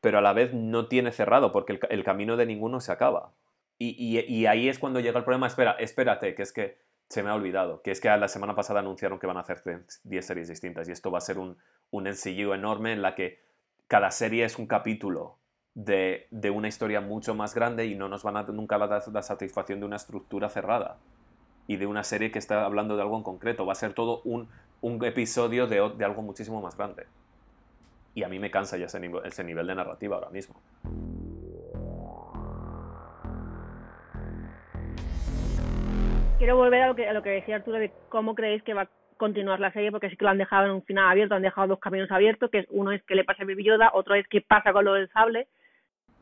[0.00, 3.32] pero a la vez no tiene cerrado, porque el, el camino de ninguno se acaba.
[3.78, 7.30] Y, y, ahí es cuando llega el problema, espera, espérate, que es que se me
[7.30, 9.62] ha olvidado, que es que la semana pasada anunciaron que van a hacer
[10.04, 11.56] 10 series distintas y esto va a ser un,
[11.90, 13.40] un NCU enorme en la que
[13.86, 15.38] cada serie es un capítulo
[15.74, 19.22] de, de una historia mucho más grande y no nos van a nunca dar la
[19.22, 20.98] satisfacción de una estructura cerrada
[21.68, 23.66] y de una serie que está hablando de algo en concreto.
[23.66, 24.48] Va a ser todo un,
[24.80, 27.06] un episodio de, de algo muchísimo más grande.
[28.14, 30.56] Y a mí me cansa ya ese ese nivel de narrativa ahora mismo.
[36.38, 38.82] Quiero volver a lo que a lo que decía Arturo de cómo creéis que va
[38.82, 41.42] a continuar la serie porque sí que lo han dejado en un final abierto han
[41.42, 44.26] dejado dos caminos abiertos que uno es que le pasa a Baby Yoda otro es
[44.28, 45.46] qué pasa con lo del sable.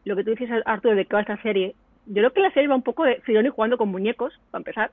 [0.05, 1.75] Lo que tú dices Arturo de qué va esta serie
[2.07, 4.91] yo creo que la serie va un poco de Filoni jugando con muñecos para empezar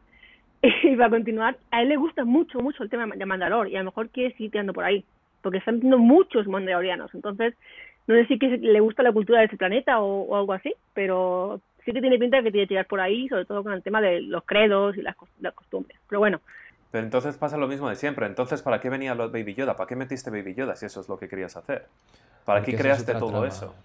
[0.83, 1.57] y va a continuar.
[1.71, 4.31] A él le gusta mucho mucho el tema de Mandalor y a lo mejor quiere
[4.33, 5.05] seguir tirando por ahí
[5.41, 7.13] porque están viendo muchos mandalorianos.
[7.13, 7.55] Entonces
[8.07, 10.73] no sé si que le gusta la cultura de ese planeta o, o algo así
[10.93, 13.73] pero sí que tiene pinta de que tiene que tirar por ahí, sobre todo con
[13.73, 15.99] el tema de los credos y las, las costumbres.
[16.07, 16.41] Pero bueno.
[16.91, 18.25] Pero entonces pasa lo mismo de siempre.
[18.25, 19.75] Entonces, ¿para qué venía los Baby Yoda?
[19.75, 21.87] ¿Para qué metiste Baby Yoda si eso es lo que querías hacer?
[22.45, 23.47] ¿Para qué creaste todo trama.
[23.47, 23.75] eso?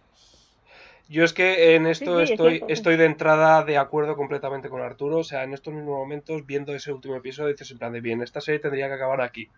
[1.08, 4.80] Yo es que en esto sí, sí, estoy, estoy de entrada de acuerdo completamente con
[4.80, 5.18] Arturo.
[5.18, 8.22] O sea, en estos mismos momentos, viendo ese último episodio, dices en plan de bien,
[8.22, 9.48] esta serie tendría que acabar aquí.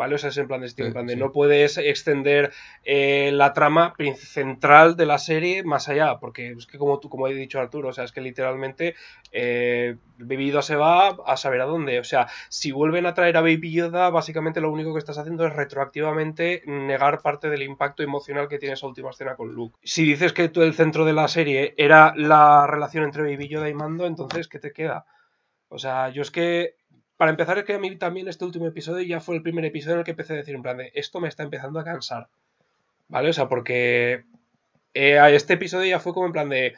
[0.00, 0.14] ¿Vale?
[0.14, 2.52] O sea, es en plan de estilo, en plan de no puedes extender
[2.84, 7.28] eh, la trama central de la serie más allá, porque es que como tú, como
[7.28, 8.94] he dicho Arturo, o sea, es que literalmente
[9.30, 13.36] eh, Baby Yoda se va a saber a dónde, o sea, si vuelven a traer
[13.36, 18.02] a Baby Yoda, básicamente lo único que estás haciendo es retroactivamente negar parte del impacto
[18.02, 19.76] emocional que tiene esa última escena con Luke.
[19.82, 23.68] Si dices que tú el centro de la serie era la relación entre Baby Yoda
[23.68, 25.04] y Mando, entonces, ¿qué te queda?
[25.68, 26.79] O sea, yo es que
[27.20, 29.96] para empezar, es que a mí también este último episodio ya fue el primer episodio
[29.96, 32.28] en el que empecé a decir, en plan, de, esto me está empezando a cansar.
[33.08, 33.28] ¿Vale?
[33.28, 34.24] O sea, porque
[34.94, 36.72] eh, este episodio ya fue como en plan de,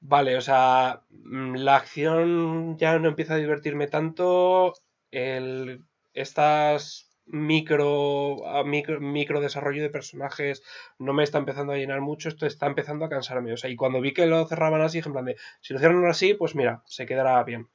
[0.00, 4.72] vale, o sea, mm, la acción ya no empieza a divertirme tanto,
[5.10, 10.62] el, estas micro, micro, micro desarrollo de personajes
[10.98, 13.52] no me está empezando a llenar mucho, esto está empezando a cansarme.
[13.52, 16.06] O sea, y cuando vi que lo cerraban así, en plan de, si lo cierran
[16.06, 17.68] así, pues mira, se quedará bien.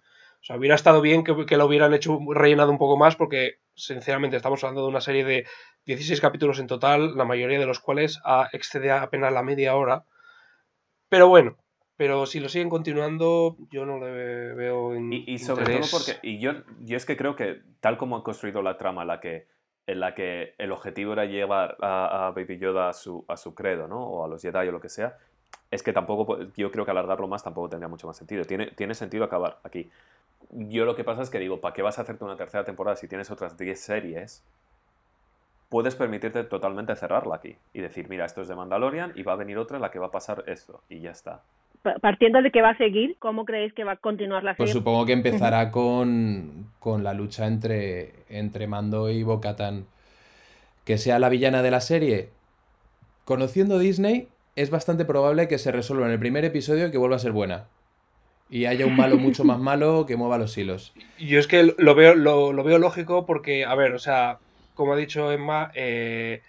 [0.43, 3.60] O sea, hubiera estado bien que, que, lo hubieran hecho rellenado un poco más porque,
[3.75, 5.45] sinceramente, estamos hablando de una serie de
[5.86, 10.03] 16 capítulos en total, la mayoría de los cuales a, excede apenas la media hora.
[11.08, 11.56] Pero bueno,
[11.95, 15.89] pero si lo siguen continuando, yo no le veo en Y, y sobre interés.
[15.89, 16.51] todo porque, y yo,
[16.82, 19.47] yo es que creo que tal como han construido la trama, la que,
[19.88, 23.56] en la que el objetivo era llevar a, a Baby Yoda a su, a su
[23.56, 24.03] credo, ¿no?
[24.03, 25.17] O a los Jedi o lo que sea,
[25.71, 28.43] es que tampoco, yo creo que alargarlo más tampoco tendría mucho más sentido.
[28.43, 29.89] Tiene, tiene sentido acabar aquí.
[30.51, 32.95] Yo lo que pasa es que digo, ¿para qué vas a hacerte una tercera temporada
[32.95, 34.43] si tienes otras 10 series?
[35.69, 39.36] Puedes permitirte totalmente cerrarla aquí y decir, mira, esto es de Mandalorian y va a
[39.36, 41.41] venir otra en la que va a pasar esto y ya está.
[42.01, 44.65] Partiendo de que va a seguir, ¿cómo creéis que va a continuar la serie?
[44.65, 49.86] Pues supongo que empezará con, con la lucha entre, entre Mando y Bocatan.
[50.86, 52.29] Que sea la villana de la serie.
[53.25, 57.15] Conociendo Disney, es bastante probable que se resuelva en el primer episodio y que vuelva
[57.15, 57.65] a ser buena
[58.54, 60.94] y haya un malo mucho más malo que mueva los hilos.
[61.18, 64.38] Yo es que lo veo, lo, lo veo lógico porque, a ver, o sea,
[64.76, 66.44] como ha dicho Emma, eh,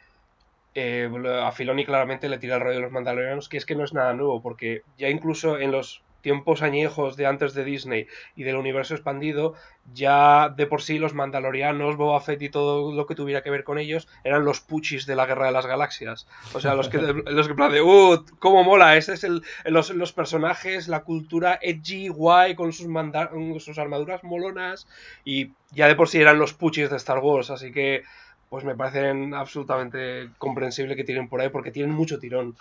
[0.74, 1.08] eh,
[1.42, 3.94] a Filoni claramente le tira el rollo de los mandalorianos, que es que no es
[3.94, 8.56] nada nuevo, porque ya incluso en los tiempos añejos de antes de Disney y del
[8.56, 9.54] universo expandido,
[9.92, 13.62] ya de por sí los mandalorianos, Boba Fett y todo lo que tuviera que ver
[13.62, 16.26] con ellos eran los puchis de la Guerra de las Galaxias.
[16.54, 18.24] O sea, los que, los que plan de, ¡uh!
[18.38, 18.96] ¡Cómo mola!
[18.96, 24.24] Ese es el, los, los personajes, la cultura edgy, guay, con sus, manda sus armaduras
[24.24, 24.88] molonas
[25.26, 28.02] y ya de por sí eran los puchis de Star Wars, así que
[28.48, 32.56] pues me parecen absolutamente comprensible que tienen por ahí porque tienen mucho tirón.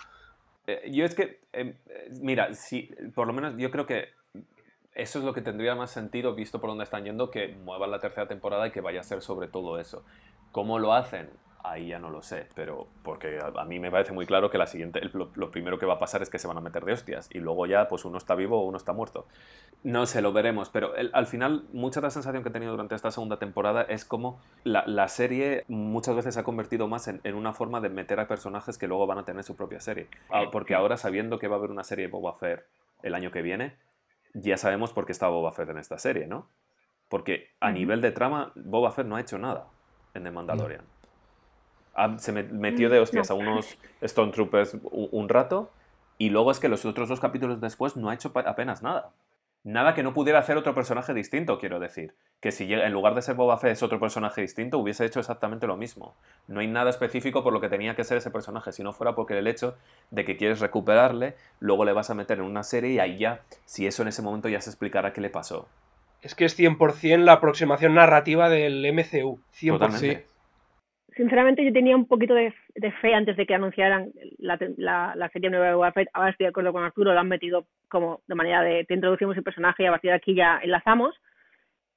[0.66, 1.74] Eh, yo es que, em,
[2.20, 4.08] mira, si, por lo menos yo creo que
[4.94, 7.98] eso es lo que tendría más sentido visto por dónde están yendo que muevan la
[7.98, 10.04] tercera temporada y que vaya a ser sobre todo eso.
[10.52, 11.28] ¿Cómo lo hacen?
[11.66, 14.66] Ahí ya no lo sé, pero porque a, mí me parece muy claro que la
[14.66, 16.92] siguiente, lo, lo, primero que va a pasar es que se van a meter de
[16.92, 19.26] hostias y luego ya pues uno está vivo o uno está muerto.
[19.82, 22.72] No sé, lo veremos, pero el, al final mucha de la sensación que he tenido
[22.72, 27.08] durante esta segunda temporada es como la, la serie muchas veces se ha convertido más
[27.08, 29.80] en, en, una forma de meter a personajes que luego van a tener su propia
[29.80, 30.08] serie.
[30.28, 32.62] Ah, porque ahora sabiendo que va a haber una serie de Boba Fett
[33.02, 33.74] el año que viene,
[34.34, 36.46] ya sabemos por qué está Boba Fett en esta serie, ¿no?
[37.08, 39.68] Porque a nivel de trama, Boba Fett no ha hecho nada
[40.12, 40.82] en The Mandalorian.
[40.82, 40.93] No.
[42.18, 43.36] Se metió de hostias no.
[43.36, 45.70] a unos Stone Troopers un, un, rato
[46.18, 49.10] y luego es que los otros dos capítulos después no ha hecho apenas nada.
[49.64, 52.14] Nada que no pudiera hacer otro personaje distinto, quiero decir.
[52.40, 55.66] Que si en lugar de ser Boba Fett es otro personaje distinto, hubiese hecho exactamente
[55.66, 56.14] lo mismo.
[56.48, 59.14] No hay nada específico por lo que tenía que ser ese personaje, si no fuera
[59.14, 59.74] porque el hecho
[60.10, 63.40] de que quieres recuperarle, luego le vas a meter en una serie y ahí ya,
[63.64, 65.66] si eso en ese momento ya se explicará qué le pasó.
[66.20, 69.40] Es que es 100% la aproximación narrativa del MCU.
[69.58, 69.72] 100%.
[69.72, 70.26] Totalmente.
[71.16, 72.52] Sinceramente yo tenía un poquito de,
[73.00, 76.08] fe antes de que anunciaran la, la, la serie nueva de Fett.
[76.12, 79.36] Ahora estoy de acuerdo con Arturo, lo han metido como de manera de te introducimos
[79.36, 81.14] el personaje y a partir de aquí ya enlazamos.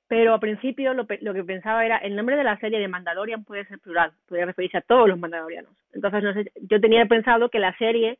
[0.07, 3.43] Pero al principio lo, lo, que pensaba era el nombre de la serie de Mandalorian
[3.43, 5.73] puede ser plural, puede referirse a todos los mandalorianos.
[5.93, 8.19] Entonces, no sé, yo tenía pensado que la serie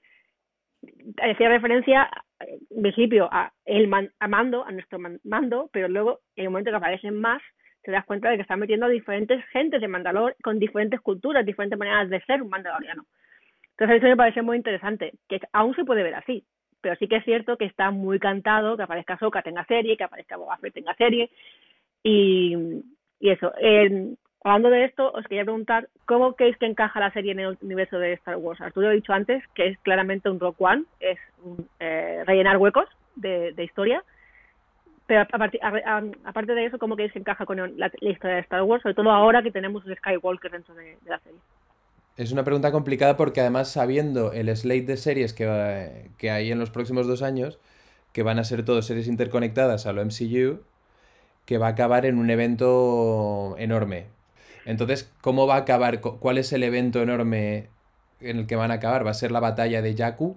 [1.21, 6.45] hacía referencia en principio a el man, a Mando, a nuestro mando, pero luego en
[6.45, 7.41] el momento que aparecen más
[7.88, 11.45] te das cuenta de que están metiendo a diferentes gentes de Mandalor con diferentes culturas,
[11.45, 13.06] diferentes maneras de ser un mandaloriano.
[13.71, 16.43] Entonces eso me parece muy interesante, que aún se puede ver así,
[16.82, 20.04] pero sí que es cierto que está muy cantado que aparezca Soka tenga serie, que
[20.04, 21.30] aparezca Boba Fett tenga serie,
[22.04, 22.58] y,
[23.21, 23.54] eso.
[24.43, 28.00] Hablando de esto, os quería preguntar, ¿cómo creéis que encaja la serie en el universo
[28.00, 28.60] de Star Wars?
[28.60, 31.19] Arturo ha dicho antes que es claramente un Rock One, es
[31.80, 34.04] eh, rellenar huecos de historia,
[35.08, 35.60] pero aparte,
[36.26, 38.84] aparte de eso, ¿cómo creéis que encaja con la, la, historia de Star Wars?
[38.84, 41.39] Sobre todo ahora que tenemos un Skywalker dentro de, de, la serie.
[42.17, 46.60] Es una pregunta complicada porque además sabiendo el slate de series que, que hay en
[46.60, 47.58] los próximos dos años,
[48.12, 50.60] que van a ser todas series interconectadas a lo MCU,
[51.46, 54.08] que va a acabar en un evento enorme.
[54.65, 56.02] Entonces, ¿cómo va a acabar?
[56.02, 57.70] ¿Cuál es el evento enorme
[58.20, 59.06] en el que van a acabar?
[59.06, 60.36] ¿Va a ser la batalla de Jakku,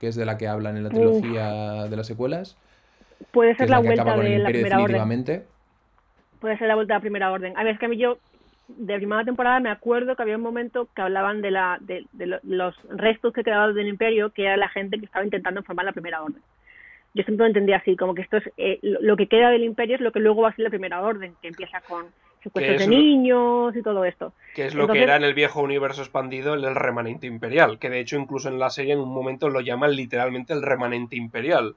[0.00, 1.90] que es de la que hablan en la trilogía Uf.
[1.90, 2.56] de las secuelas?
[3.30, 5.44] Puede ser la, la vuelta de la primera orden.
[6.40, 7.56] Puede ser la vuelta de la primera orden.
[7.56, 8.18] A ver, es que a mí yo,
[8.68, 12.40] de primera temporada, me acuerdo que había un momento que hablaban de, la, de, de
[12.42, 15.92] los restos que quedaban del imperio, que era la gente que estaba intentando formar la
[15.92, 16.40] primera orden.
[17.12, 19.96] Yo siempre lo entendía así, como que esto es eh, lo que queda del imperio
[19.96, 22.06] es lo que luego va a ser la primera orden, que empieza con
[22.42, 24.32] secuestros de niños y todo esto.
[24.54, 27.90] Que es lo Entonces, que era en el viejo universo expandido el remanente imperial, que
[27.90, 31.74] de hecho incluso en la serie en un momento lo llaman literalmente el remanente imperial.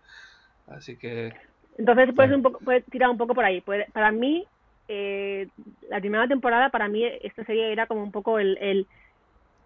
[0.67, 1.33] Así que.
[1.77, 3.61] Entonces puedes, un poco, puedes tirar un poco por ahí.
[3.91, 4.45] Para mí,
[4.87, 5.47] eh,
[5.89, 8.57] la primera temporada, para mí, esta serie era como un poco el.
[8.59, 8.87] el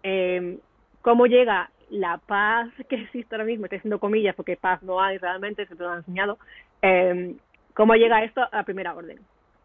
[0.02, 0.58] eh,
[1.02, 5.18] cómo llega la paz que existe ahora mismo, estoy haciendo comillas porque paz no hay
[5.18, 6.38] realmente, se lo han enseñado.
[6.82, 7.34] Eh,
[7.74, 9.18] cómo llega esto a la primera orden.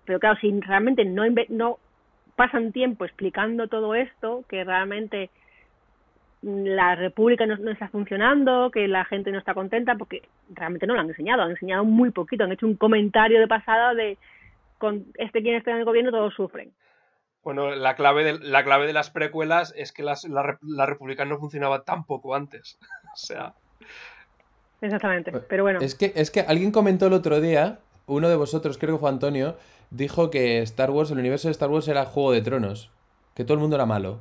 [0.05, 1.79] Pero claro, si realmente no, no
[2.35, 5.29] pasan tiempo explicando todo esto, que realmente
[6.43, 10.93] la república no, no, está funcionando, que la gente no está contenta, porque realmente no
[10.93, 14.17] lo han enseñado, han enseñado muy poquito, han hecho un comentario de pasada de
[14.77, 16.73] con este quien está en el gobierno todos sufren.
[17.43, 21.23] Bueno, la clave de, la clave de las precuelas es que las, la, la república
[21.23, 22.77] no funcionaba tan poco antes.
[23.13, 23.53] o sea.
[24.81, 25.79] Exactamente, pero bueno.
[25.79, 29.09] Es que, es que alguien comentó el otro día, uno de vosotros, creo que fue
[29.09, 29.55] Antonio,
[29.91, 32.91] dijo que Star Wars, el universo de Star Wars era Juego de Tronos,
[33.33, 34.19] que todo el mundo era malo.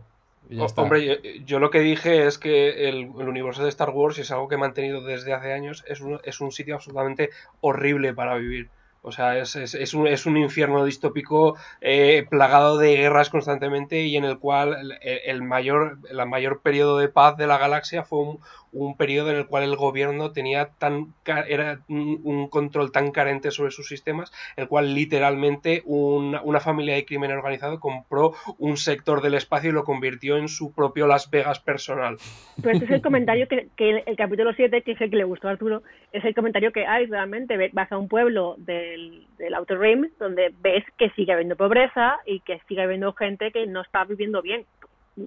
[0.77, 1.15] Hombre, yo,
[1.47, 4.49] yo, lo que dije es que el, el, universo de Star Wars, y es algo
[4.49, 8.69] que he mantenido desde hace años, es un, es un sitio absolutamente horrible para vivir.
[9.05, 14.03] O sea, es, es, es, un, es un infierno distópico eh, plagado de guerras constantemente
[14.03, 18.05] y en el cual el, el, mayor, el mayor periodo de paz de la galaxia
[18.05, 18.41] fue un,
[18.73, 21.13] un periodo en el cual el gobierno tenía tan
[21.47, 27.05] era un, control tan carente sobre sus sistemas, el cual literalmente una, una familia de
[27.05, 31.61] crimen organizado compró un sector del espacio y lo convirtió en su propio Las Vegas
[31.61, 32.17] personal.
[32.61, 35.49] Pero este es el comentario que, que el capítulo 7, que es que le gustó
[35.49, 35.83] a Arturo,
[36.13, 37.71] es el comentario que hay realmente.
[37.73, 42.41] Vas a un pueblo del, del Outer Rim donde ves que sigue habiendo pobreza y
[42.41, 44.65] que sigue habiendo gente que no está viviendo bien.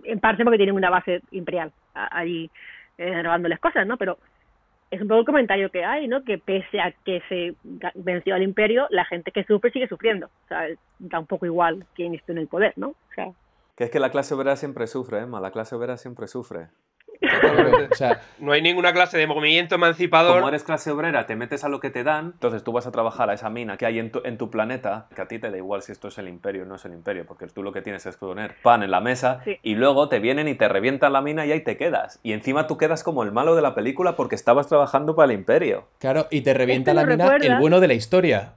[0.03, 2.49] En parte porque tienen una base imperial allí
[2.97, 3.97] eh, robándoles cosas, ¿no?
[3.97, 4.17] Pero
[4.91, 6.23] es un poco el comentario que hay, ¿no?
[6.23, 7.55] Que pese a que se
[7.95, 10.27] venció al imperio, la gente que sufre sigue sufriendo.
[10.27, 10.67] O sea,
[10.99, 12.89] da un poco igual quién esté en el poder, ¿no?
[12.89, 13.31] O sea,
[13.75, 15.41] Que es que la clase obrera siempre sufre, Emma.
[15.41, 16.67] La clase obrera siempre sufre.
[17.19, 20.35] Claro, o sea, No hay ninguna clase de movimiento emancipador.
[20.35, 22.91] Como eres clase obrera, te metes a lo que te dan, entonces tú vas a
[22.91, 25.49] trabajar a esa mina que hay en tu, en tu planeta, que a ti te
[25.51, 27.71] da igual si esto es el imperio o no es el imperio, porque tú lo
[27.71, 29.57] que tienes es poner pan en la mesa Sí.
[29.63, 32.19] y luego te vienen y te revientan la mina y ahí te quedas.
[32.23, 35.37] Y encima tú quedas como el malo de la película porque estabas trabajando para el
[35.39, 35.87] imperio.
[35.99, 38.53] claro, y te revienta la mina recuerda- el bueno de la historia.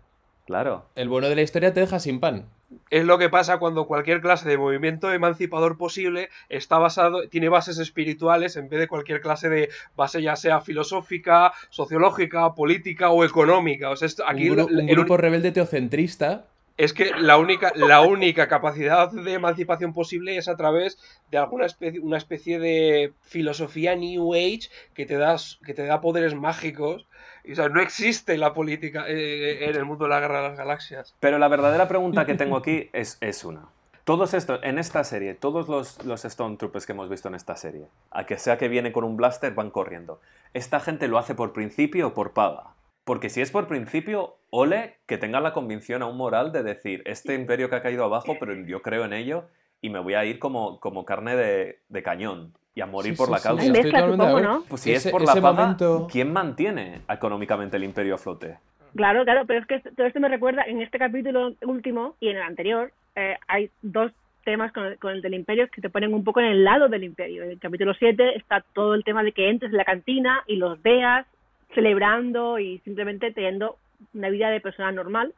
[0.47, 0.87] Claro.
[0.95, 2.47] El bueno de la historia te deja sin pan.
[2.91, 7.79] Es lo que pasa cuando cualquier clase de movimiento emancipador posible está basado, tiene bases
[7.79, 13.89] espirituales en vez de cualquier clase de base ya sea filosófica, sociológica, política o económica.
[13.91, 16.45] O sea, esto- aquí un, gru- grupo rebelde teocentrista.
[16.77, 20.99] es que la única, la única capacidad de emancipación posible es a través
[21.31, 26.01] de alguna especie, una especie de filosofía New Age que te, das, que te da
[26.03, 27.07] poderes mágicos.
[27.51, 30.59] O sea, no existe la política eh, en el mundo de la guerra de las
[30.59, 31.15] galaxias.
[31.21, 33.69] Pero la verdadera pregunta que tengo aquí es, es una.
[34.05, 37.89] Todos estos, en esta serie, todos los, los Stormtroopers que hemos visto en esta serie,
[38.11, 40.21] a que sea que viene con un blaster, van corriendo.
[40.55, 42.75] ¿Esta gente lo hace por principio o por paga?
[43.05, 47.35] Porque si es por principio, ole que tengan la convicción aún moral de decir, este
[47.35, 49.45] imperio que ha caído abajo, pero yo creo en ello
[49.83, 53.27] y me voy a ir como, como carne de cañón y a morir Sí, por
[53.27, 53.63] sí, la sí, causa.
[53.63, 54.65] Hay estoy.
[54.69, 58.59] Pues si es por la momento- ¿quién mantiene económicamente el imperio a flote?
[58.95, 62.37] Claro, claro, pero es que todo esto me recuerda, en este capítulo último y en
[62.37, 64.13] el anterior, eh, hay dos
[64.45, 66.89] temas con el, con el del imperio que te ponen un poco en el lado
[66.89, 67.43] del imperio.
[67.43, 70.57] En el capítulo 7 está todo el tema de que entres en la cantina y
[70.57, 71.27] los veas
[71.75, 73.77] celebrando y simplemente teniendo
[74.15, 75.35] una vida de persona normal,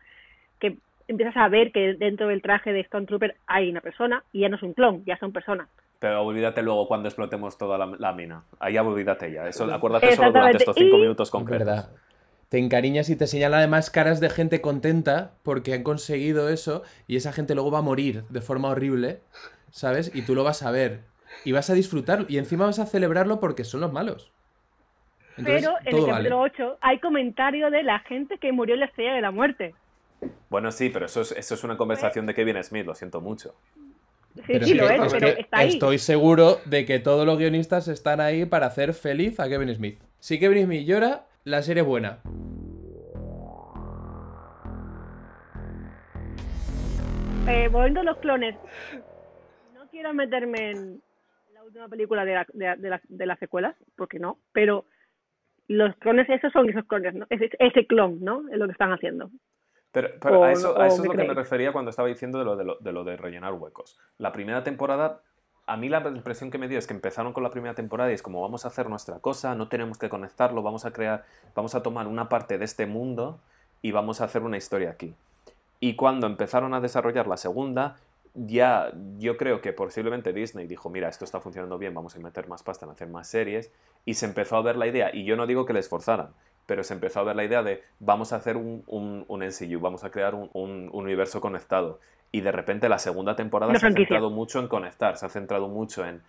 [0.60, 0.76] que
[1.10, 4.48] empiezas a ver que dentro del traje de Stone Trooper hay una persona y ya
[4.48, 5.68] no es un clon, ya son personas.
[5.98, 8.44] Pero olvídate luego cuando explotemos toda la, la mina.
[8.58, 9.46] Ahí olvídate ya.
[9.46, 11.66] Eso, acuérdate solo durante estos cinco Y- minutos concretos.
[11.66, 11.90] verdad.
[12.48, 17.16] Te encariñas y te señala además caras de gente contenta porque han conseguido eso y
[17.16, 19.20] esa gente luego va a morir de forma horrible,
[19.70, 20.10] ¿sabes?
[20.14, 21.02] Y tú lo vas a ver
[21.44, 24.32] y vas a disfrutarlo y encima vas a celebrarlo porque son los malos.
[25.36, 26.28] Entonces, pero en el todo vale.
[26.28, 29.74] capítulo 8 hay comentario de la gente que murió en la estrella de la muerte.
[30.48, 33.54] Bueno, sí, pero eso es, eso es una conversación de Kevin Smith, lo siento mucho.
[34.34, 35.68] Sí, Pero sí es lo que- es, es pero que está ahí.
[35.68, 40.00] estoy seguro de que todos los guionistas están ahí para hacer feliz a Kevin Smith.
[40.20, 42.20] Si Kevin Smith llora, la serie es buena.
[47.48, 48.54] Eh, volviendo a los clones,
[49.74, 51.02] no quiero meterme en
[51.54, 54.84] la última película de, la- de, la- de, la- de las secuelas, porque no, pero
[55.68, 57.26] los clones esos son esos clones, ¿no?
[57.30, 58.48] Ese, ese clon, ¿no?
[58.50, 59.30] Es lo que están haciendo.
[59.92, 62.08] Pero, pero O- a eso, a eso es ¿qué lo que me refería cuando estaba
[62.08, 63.98] diciendo de lo de, lo, de lo de rellenar huecos.
[64.18, 65.22] La primera temporada,
[65.66, 68.14] a mí la impresión que me dio es que empezaron con la primera temporada y
[68.14, 71.24] es como vamos a hacer nuestra cosa, no tenemos que conectarlo, vamos a crear,
[71.54, 73.40] vamos a tomar una parte de este mundo
[73.82, 75.14] y vamos a hacer una historia aquí.
[75.80, 77.96] Y cuando empezaron a desarrollar la segunda,
[78.34, 82.46] ya yo creo que posiblemente Disney dijo, mira, esto está funcionando bien, vamos a meter
[82.48, 83.72] más pasta en hacer más series,
[84.04, 86.28] y se empezó a ver la idea, y yo no digo que les forzaran,
[86.70, 89.80] pero se empezó a ver la idea de vamos a hacer un, un, un NCU,
[89.80, 91.98] vamos a crear un, un universo conectado.
[92.30, 95.30] Y de repente la segunda temporada Una se ha centrado mucho en conectar, se ha
[95.30, 96.22] centrado mucho en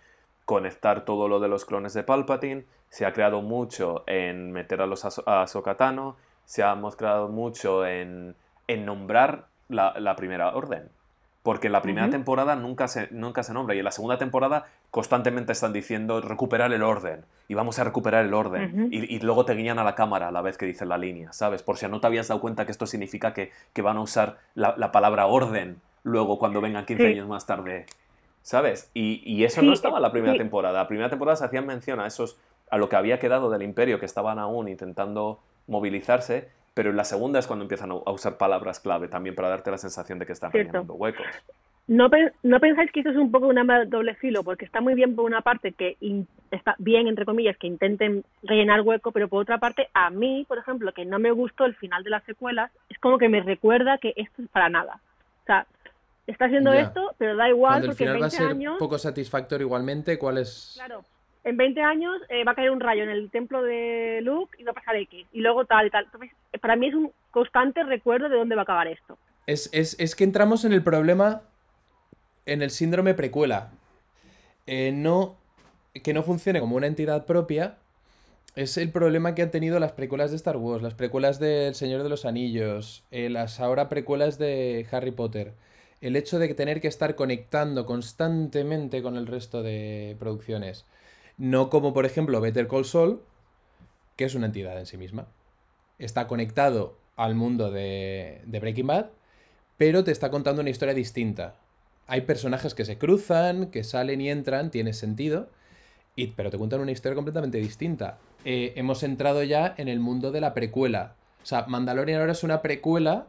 [0.44, 4.86] conectar todo lo de los clones de Palpatine, se ha creado mucho en meter a
[4.86, 8.34] los a Ahsoka Tano, se ha mostrado mucho en,
[8.66, 10.88] en nombrar la, la primera orden.
[11.42, 14.66] Porque en la primera temporada nunca se, nunca se nombra y en la segunda temporada
[14.92, 19.44] constantemente están diciendo recuperar el orden y vamos a recuperar el orden y, y luego
[19.44, 21.64] te guiñan a la cámara a la vez que dicen la línea, ¿sabes?
[21.64, 24.38] Por si no te habías dado cuenta que esto significa que, que van a usar
[24.54, 27.12] la, la palabra orden luego cuando vengan 15 Sí.
[27.12, 27.86] años más tarde,
[28.42, 28.90] ¿sabes?
[28.94, 30.38] Y, y eso Sí, no estaba en la primera sí.
[30.38, 30.78] temporada.
[30.80, 32.38] La primera temporada se hacían mención a esos,
[32.70, 37.04] a lo que había quedado del imperio que estaban aún intentando movilizarse, pero en la
[37.04, 40.32] segunda es cuando empiezan a usar palabras clave también para darte la sensación de que
[40.32, 40.68] están Cierto.
[40.72, 41.26] rellenando huecos.
[41.88, 42.08] ¿No,
[42.44, 44.44] ¿No pensáis que eso es un poco un arma de doble filo?
[44.44, 48.24] Porque está muy bien por una parte que in- está bien, entre comillas, que intenten
[48.44, 51.74] rellenar hueco, pero por otra parte, a mí, por ejemplo, que no me gustó el
[51.74, 55.00] final de las secuelas, es como que me recuerda que esto es para nada.
[55.42, 55.66] O sea,
[56.28, 56.82] está haciendo Ya.
[56.82, 58.76] esto, pero da igual Cuando el porque en final va a 20 ser años...
[58.78, 60.74] poco satisfactorio igualmente, ¿cuál es...?
[60.76, 61.04] Claro,
[61.44, 64.64] en 20 años eh, va a caer un rayo en el templo de Luke y
[64.64, 66.08] va a pasar X, y luego tal y tal.
[66.60, 69.18] Para mí es un constante recuerdo de dónde va a acabar esto.
[69.46, 71.42] Es, es, es que entramos en el problema,
[72.46, 73.72] en el síndrome precuela.
[74.66, 75.36] Eh, no,
[76.04, 77.78] que no funcione como una entidad propia
[78.54, 81.74] es el problema que han tenido las precuelas de Star Wars, las precuelas de El
[81.74, 85.54] Señor de los Anillos, eh, las ahora precuelas de Harry Potter.
[86.02, 90.84] El hecho de tener que estar conectando constantemente con el resto de producciones.
[91.38, 93.20] No como, por ejemplo, Better Call Saul,
[94.16, 95.26] que es una entidad en sí misma.
[95.98, 99.06] Está conectado al mundo de, Breaking Bad,
[99.76, 101.54] pero te está contando una historia distinta.
[102.06, 105.48] Hay personajes que se cruzan, que salen y entran, tiene sentido,
[106.16, 108.18] y, pero te cuentan una historia completamente distinta.
[108.44, 111.14] Eh, hemos entrado ya en el mundo de la precuela.
[111.42, 113.28] O sea, Mandalorian ahora es una precuela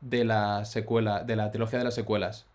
[0.00, 2.46] de la secuela, de la trilogía de las secuelas.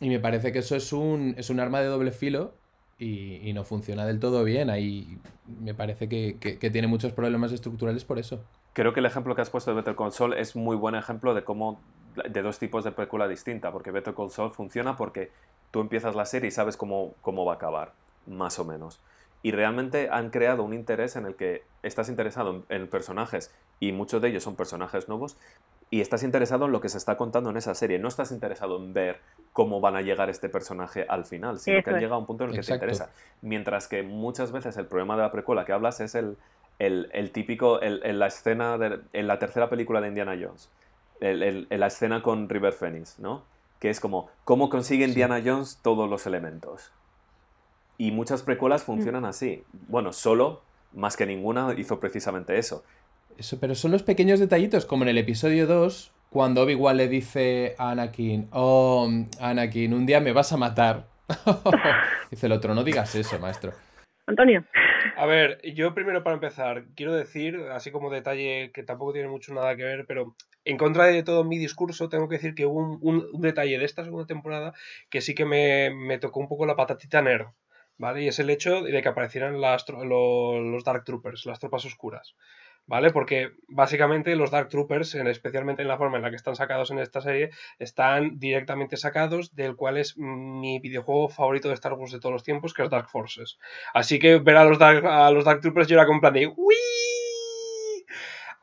[0.00, 2.54] Y me parece que eso es un, es un arma de doble filo
[2.98, 4.70] y, y no funciona del todo bien.
[4.70, 5.18] Ahí
[5.60, 8.40] me parece que, que- que tiene muchos problemas estructurales por eso.
[8.72, 11.44] Creo que el ejemplo que has puesto de Better Call es muy buen ejemplo de
[11.44, 11.80] cómo
[12.28, 15.30] de dos tipos de película distinta, porque Better Call funciona porque
[15.70, 17.92] tú empiezas la serie y sabes cómo, cómo va a acabar,
[18.26, 19.00] más o menos.
[19.42, 24.22] Y realmente han creado un interés en el que estás interesado en personajes y muchos
[24.22, 25.36] de ellos son personajes nuevos
[25.92, 27.98] y estás interesado en lo que se está contando en esa serie.
[27.98, 29.20] No estás interesado en ver
[29.52, 32.00] cómo van a llegar este personaje al final, sino Eso que han es.
[32.02, 32.86] llegado a un punto en el que Exacto.
[32.86, 33.12] te interesa.
[33.42, 36.38] Mientras que muchas veces el problema de la precuela que hablas es el,
[36.78, 40.70] el, el típico, el, el- la escena, de, en la tercera película de Indiana Jones,
[41.20, 43.44] el- el- el- la escena con River Phoenix, ¿no?
[43.78, 46.90] Que es como, ¿cómo consigue Indiana Jones todos los elementos?
[47.98, 49.62] Y muchas precuelas funcionan así.
[49.88, 50.62] Bueno, solo,
[50.94, 52.82] más que ninguna, hizo precisamente eso.
[53.38, 57.74] Eso, pero son los pequeños detallitos, como en el episodio 2, cuando Obi-Wan le dice
[57.78, 59.08] a Anakin, oh,
[59.40, 61.06] Anakin, un día me vas a matar.
[62.30, 63.72] dice el otro, no digas eso, maestro.
[64.26, 64.64] Antonio.
[65.16, 69.52] A ver, yo primero para empezar, quiero decir, así como detalle que tampoco tiene mucho
[69.52, 72.78] nada que ver, pero en contra de todo mi discurso, tengo que decir que hubo
[72.78, 74.72] un, un- un detalle de esta segunda temporada
[75.10, 77.46] que sí que me, me tocó un poco la patatita nerd,
[77.98, 78.22] ¿vale?
[78.22, 81.84] Y es el hecho de que aparecieran las, tro- lo- los Dark Troopers, las tropas
[81.84, 82.36] oscuras.
[82.92, 83.10] ¿Vale?
[83.16, 83.38] Porque
[83.68, 86.98] básicamente los Dark Troopers, en- especialmente en la forma en la que están sacados en
[86.98, 92.20] esta serie, están directamente sacados del cual es mi videojuego favorito de Star Wars de
[92.20, 93.58] todos los tiempos, que es Dark Forces.
[93.94, 96.34] Así que ver a los Dark, a los Dark Troopers yo era como en plan
[96.34, 96.76] de "Uii".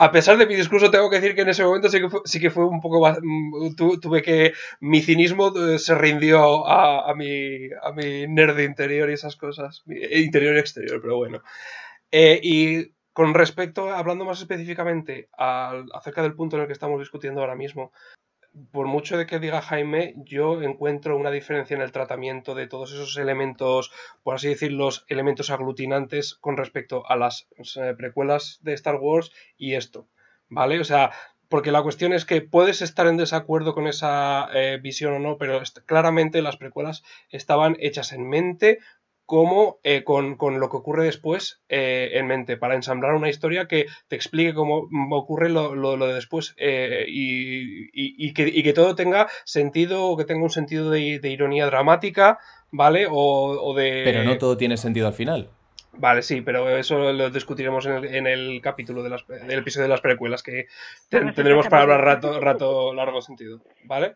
[0.06, 2.22] A pesar de mi discurso, tengo que decir que en ese momento sí que fue,
[2.26, 2.98] sí que fue un poco...
[3.22, 4.54] mm, tu- tuve que...
[4.80, 9.84] Mi cinismo eh, se rindió a, a mi, a mi nerd interior y esas cosas.
[9.88, 11.42] Interior y exterior, pero bueno.
[12.12, 16.99] Eh, y con respecto, hablando más específicamente al- acerca del punto en el que estamos
[16.99, 17.91] discutiendo ahora mismo,
[18.72, 22.91] por mucho de que diga Jaime, yo encuentro una diferencia en el tratamiento de todos
[22.91, 23.91] esos elementos,
[24.24, 29.76] por así decirlo, elementos aglutinantes con respecto a las eh, precuelas de Star Wars y
[29.76, 30.07] esto,
[30.49, 30.80] ¿vale?
[30.80, 31.12] O sea,
[31.47, 35.38] porque la cuestión es que puedes estar en desacuerdo con esa eh, visión o no,
[35.38, 38.80] pero claramente las precuelas estaban hechas en mente
[39.30, 43.68] como eh, con, con lo que ocurre después eh, en mente, para ensamblar una historia
[43.68, 48.34] que te explique cómo mm, ocurre lo, lo- lo de después eh, y, y- y
[48.34, 52.40] que, y que todo tenga sentido, o que tenga un sentido de, de ironía dramática,
[52.72, 53.06] ¿vale?
[53.08, 54.02] O, o de...
[54.04, 55.48] Pero no todo tiene sentido al final.
[55.94, 59.84] Vale, sí, pero eso lo discutiremos en el, en el capítulo de las, del episodio
[59.84, 60.66] de las precuelas, que
[61.10, 64.16] ten- tendremos para hablar rato, rato largo sentido, ¿vale?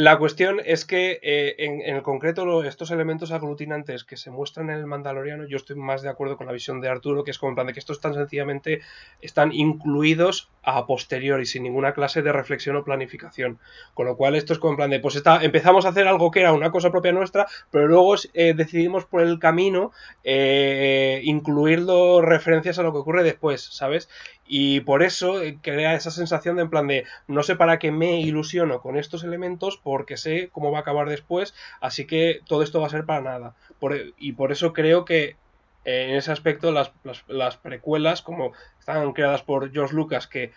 [0.00, 4.76] La cuestión es que eh, en, el concreto estos elementos aglutinantes que se muestran en
[4.76, 7.50] el Mandaloriano, yo estoy más de acuerdo con la visión de Arturo, que es como
[7.50, 8.80] en plan de que estos tan sencillamente
[9.20, 13.58] están incluidos a posteriori, sin ninguna clase de reflexión o planificación.
[13.94, 16.30] Con lo cual esto es como en plan de, pues está, empezamos a hacer algo
[16.30, 19.90] que era una cosa propia nuestra, pero luego eh, decidimos por el camino
[20.22, 24.08] eh, incluirlo referencias a lo que ocurre después, ¿sabes?
[24.48, 27.92] Y por eso eh, crea esa sensación de en plan de no sé para qué
[27.92, 32.62] me ilusiono con estos elementos porque sé cómo va a acabar después, así que todo
[32.62, 33.56] esto va a ser para nada.
[33.78, 35.38] Por- y por eso creo que
[35.84, 40.52] eh, en ese aspecto las, las- las precuelas, como están creadas por George Lucas, que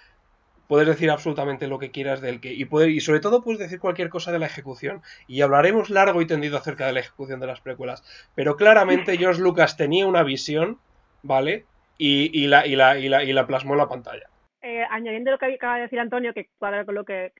[0.67, 3.79] puedes decir absolutamente lo que quieras del que y, poder, y sobre todo puedes decir
[3.79, 7.47] cualquier cosa de la ejecución y hablaremos largo y tendido acerca de la ejecución de
[7.47, 8.03] las precuelas
[8.35, 10.81] pero claramente George Lucas tenía una visión
[11.21, 11.67] vale
[12.03, 14.27] y, y la, y, la, y, la, y la plasmó en la pantalla
[14.63, 17.31] Eh, añadiendo lo que acaba de decir Antonio, que cuadra con lo que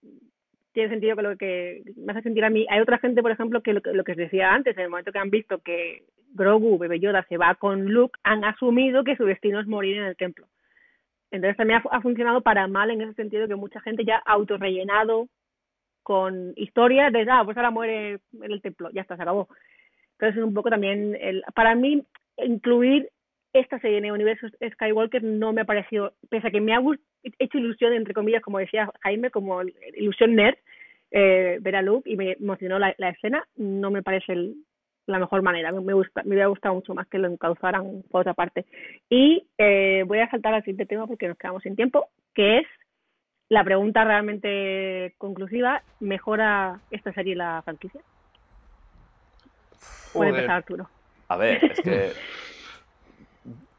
[0.72, 2.68] tiene sentido con lo que me hace sentir a mí.
[2.70, 5.12] Hay otra gente, por ejemplo, que lo, lo que os decía antes, en el momento
[5.12, 6.04] que han visto que
[6.34, 10.04] Grogu, Bebe Yoda, se va con Luke, han asumido que su destino es morir en
[10.04, 10.46] el templo.
[11.32, 15.28] Entonces también ha, funcionado para mal en ese sentido que mucha gente ya ha autorrellenado
[16.04, 19.48] con historias de, ah, pues ahora muere en el templo, ya está, se acabó.
[20.14, 22.04] Entonces es un poco también, el, para mí,
[22.38, 23.10] incluir
[23.54, 26.82] esta serie en el universo Skywalker no me ha parecido, pese a que me ha
[27.40, 29.62] hecho ilusión, entre comillas, como decía Jaime, como
[29.96, 30.56] ilusión nerd,
[31.12, 34.56] eh, ver a Luke y me emocionó la, la escena, no me parece el,
[35.06, 35.72] la mejor manera.
[35.72, 38.66] Me, gusta, me hubiera gustado mucho más que lo encauzaran por otra parte.
[39.10, 42.68] Y eh, voy a saltar al siguiente tema porque nos quedamos sin tiempo, que es
[43.50, 45.84] la pregunta realmente conclusiva.
[46.00, 48.02] ¿Mejora esta serie la franquicia?
[50.14, 50.90] Puede empezar Arturo.
[51.28, 52.12] A ver, es que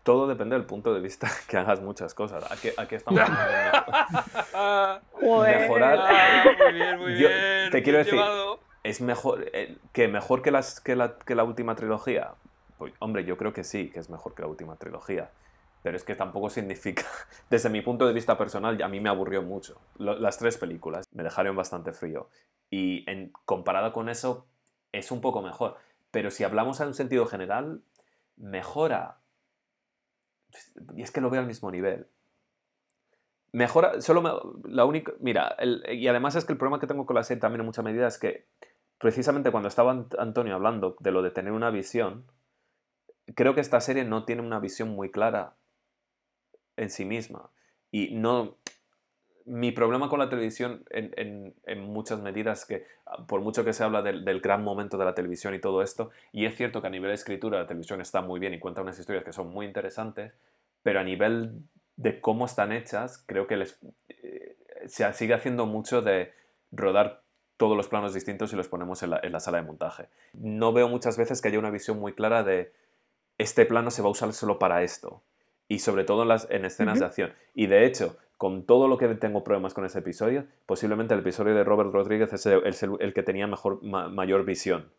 [0.02, 2.50] todo depende del punto de vista que hagas muchas cosas.
[2.50, 3.86] Aquí, aquí estamos mejorar.
[4.54, 7.70] Ah, muy bien, muy bien.
[7.70, 8.20] Te quiero decir,
[8.82, 12.34] ¿Es mejor eh, que mejor que, las, que, la, que la última trilogía?
[12.78, 15.30] Pues, hombre, yo creo que sí, que es mejor que la última trilogía.
[15.82, 17.04] Pero es que tampoco significa,
[17.50, 19.80] desde mi punto de vista personal, a mí me aburrió mucho.
[19.98, 22.28] las tres películas me dejaron bastante frío.
[22.70, 24.46] Y en, comparada con eso,
[24.90, 25.76] es un poco mejor.
[26.10, 27.82] Pero si hablamos en un sentido general,
[28.36, 29.18] mejora.
[30.96, 32.06] Y es que lo veo al mismo nivel.
[33.52, 35.12] Mejora, solo la única.
[35.20, 35.56] Mira,
[35.90, 38.06] y además es que el problema que tengo con la serie también en mucha medida
[38.06, 38.46] es que
[38.98, 42.24] precisamente cuando estaba Antonio hablando de lo de tener una visión,
[43.34, 45.56] creo que esta serie no tiene una visión muy clara
[46.76, 47.50] en sí misma.
[47.90, 48.56] Y no.
[49.44, 52.86] Mi problema con la televisión en, muchas medidas que,
[53.26, 56.46] por mucho que se habla del, gran momento de la televisión y todo esto, y
[56.46, 58.98] es cierto que a nivel de escritura la televisión está muy bien y cuenta unas
[58.98, 60.32] historias que son muy interesantes,
[60.82, 61.62] pero a nivel
[61.96, 63.78] de cómo están hechas, creo que les,
[64.08, 66.32] eh, se sigue haciendo mucho de
[66.70, 67.22] rodar
[67.56, 70.08] todos los planos distintos y los ponemos en la, sala de montaje.
[70.32, 72.72] No veo muchas veces que haya una visión muy clara de
[73.38, 75.22] este plano se va a usar solo para esto.
[75.68, 77.32] Y sobre todo en, las, en escenas de acción.
[77.54, 81.54] Y de hecho, con todo lo que tengo problemas con ese episodio, posiblemente el episodio
[81.54, 84.90] de Robert Rodríguez es el, que tenía mejor, mayor visión.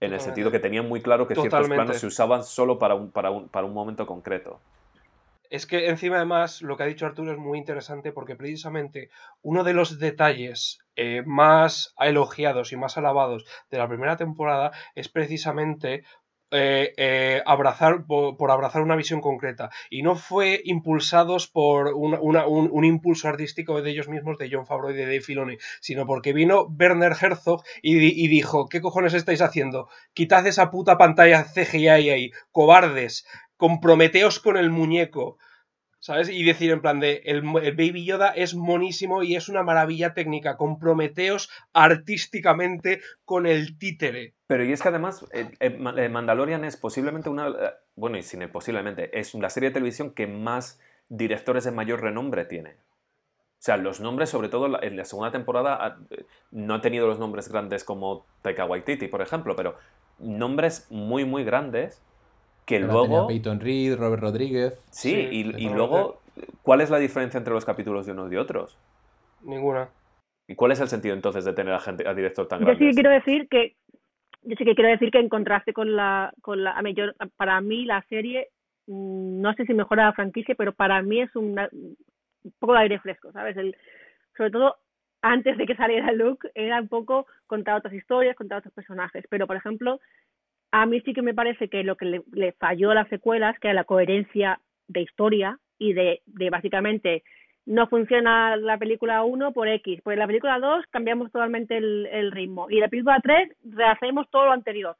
[0.00, 3.10] En el sentido que tenía muy claro que ciertos planos se usaban solo para un,
[3.10, 4.60] para un, para un momento concreto.
[5.48, 9.08] Es que encima además lo que ha dicho Arturo es muy interesante porque precisamente
[9.40, 15.08] uno de los detalles eh, más elogiados y más alabados de la primera temporada es
[15.08, 16.04] precisamente
[16.50, 23.28] eh, eh, abrazar por, abrazar una visión concreta y no fue impulsados por un, impulso
[23.28, 27.12] artístico de ellos mismos de John Favreau y de Dave Filoni sino porque vino Werner
[27.20, 29.88] Herzog y, y dijo ¿qué cojones estáis haciendo?
[30.14, 33.26] quitad esa puta pantalla CGI ahí cobardes
[33.58, 35.36] comprometeos con el muñeco.
[36.00, 36.28] ¿Sabes?
[36.28, 40.56] Y decir en plan de, el, Baby Yoda es monísimo y es una maravilla técnica,
[40.56, 44.34] comprometeos artísticamente con el títere.
[44.46, 48.48] Pero y es que además, eh, eh, Mandalorian es posiblemente una, eh, bueno, y sin
[48.48, 52.70] posiblemente, es la serie de televisión que más directores de mayor renombre tiene.
[52.70, 55.98] O sea, los nombres, sobre todo en la segunda temporada,
[56.52, 59.76] no ha tenido los nombres grandes como Taika Waititi, por ejemplo, pero
[60.20, 62.00] nombres muy, muy grandes
[62.68, 63.26] que luego...
[63.26, 64.74] Peyton Reed, Robert Rodríguez.
[64.90, 66.20] Sí, y, luego,
[66.62, 68.78] ¿cuál es la diferencia entre los capítulos de unos y otros?
[69.42, 69.88] Ninguna.
[70.46, 72.84] ¿Y cuál es el sentido entonces de tener a gente, a director tan grande?
[72.84, 73.76] Yo sí quiero decir que
[74.42, 76.74] yo sí que quiero decir que en contraste con la con la
[77.36, 78.48] para mí la serie
[78.86, 81.58] mm, no sé si mejora la franquicia, pero para mí es un
[82.58, 83.56] poco de aire fresco, ¿sabes?
[83.56, 83.76] El,
[84.36, 84.76] sobre todo
[85.22, 89.46] antes de que saliera Luke era un poco contar otras historias, contar otros personajes, pero
[89.46, 90.00] por ejemplo
[90.70, 93.68] a mí sí que me parece que lo que le, falló a las secuelas, que
[93.68, 97.22] era la coherencia de historia y de, de básicamente
[97.66, 102.32] no funciona la película 1 por X, pues la película 2 cambiamos totalmente el, el
[102.32, 104.96] ritmo y la película 3 rehacemos todo lo anterior.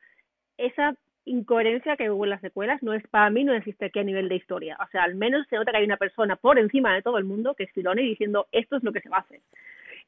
[0.58, 0.94] Esa
[1.24, 4.28] incoherencia que hubo en las secuelas no es para mí no existe aquí a nivel
[4.28, 4.76] de historia.
[4.82, 7.24] O sea, al menos se nota que hay una persona por encima de todo el
[7.24, 9.40] mundo que es Filoni diciendo esto es lo que se va a hacer.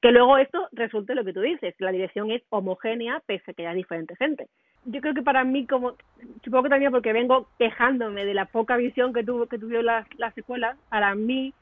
[0.00, 3.54] Que luego esto resulte lo que tú dices, que la dirección es homogénea pese a
[3.54, 4.48] que haya diferente gente.
[4.86, 5.94] Yo creo que para mí, como
[6.42, 10.06] supongo que también porque vengo quejándome de la poca visión que tuvo que tuvieron las,
[10.16, 11.52] las secuelas, para mí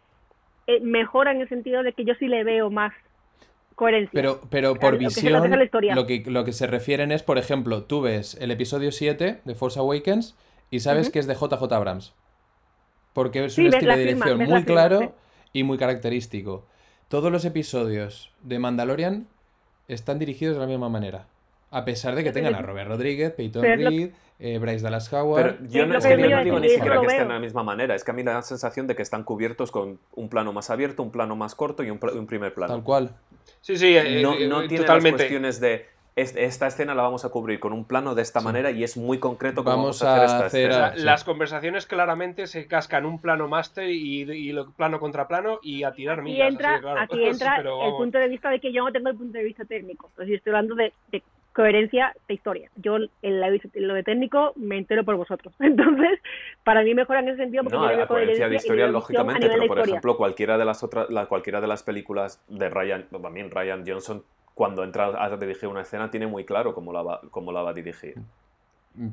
[0.68, 2.92] eh, mejora en el sentido de que yo sí le veo más
[3.74, 4.10] coherencia.
[4.12, 5.50] Pero, pero por visión,
[5.94, 9.54] lo que, lo que se refieren es, por ejemplo, tú ves el episodio 7 de
[9.56, 10.36] Force Awakens
[10.70, 12.14] y sabes que es de JJ Abrams.
[13.14, 15.14] Porque es un estilo de dirección muy claro
[15.52, 16.66] y muy característico
[17.08, 19.26] todos los episodios de Mandalorian
[19.88, 21.26] están dirigidos de la misma manera.
[21.70, 25.56] A pesar de que tengan a Robert Rodríguez, Peyton Reed, eh, Bryce Dallas Howard.
[25.58, 27.94] Pero yo no, es que no digo ni siquiera que estén de la misma manera.
[27.94, 30.52] Es que a mí me da la sensación de que están cubiertos con un plano
[30.52, 32.72] más abierto, un plano más corto y un, primer plano.
[32.72, 33.10] Tal cual.
[33.60, 35.86] Sí, sí, eh, no, eh, no tiene las cuestiones de
[36.20, 39.18] esta escena la vamos a cubrir con un plano de esta manera y es muy
[39.18, 40.92] concreto cómo vamos, a hacer esta escena.
[40.96, 45.92] Las conversaciones claramente se cascan un plano máster y, y plano contra plano y a
[45.92, 46.48] tirar millas.
[46.48, 49.44] Entra, Aquí entra el punto de vista de que yo no tengo el punto de
[49.44, 50.08] vista técnico.
[50.10, 50.92] Entonces, estoy hablando de,
[51.52, 52.70] coherencia de historia.
[52.76, 55.52] Yo en, la- en lo de técnico me entero por vosotros.
[55.60, 56.20] Entonces,
[56.62, 59.64] para mí mejora en ese sentido porque No, la coherencia de historia, lógicamente, pero por
[59.66, 59.84] historia.
[59.84, 64.22] ejemplo, cualquiera de las otras, la, cualquiera de las películas de Ryan, también Ryan Johnson,
[64.58, 67.70] cuando entra a dirigir una escena, tiene muy claro cómo la va, cómo la va
[67.70, 68.16] a dirigir.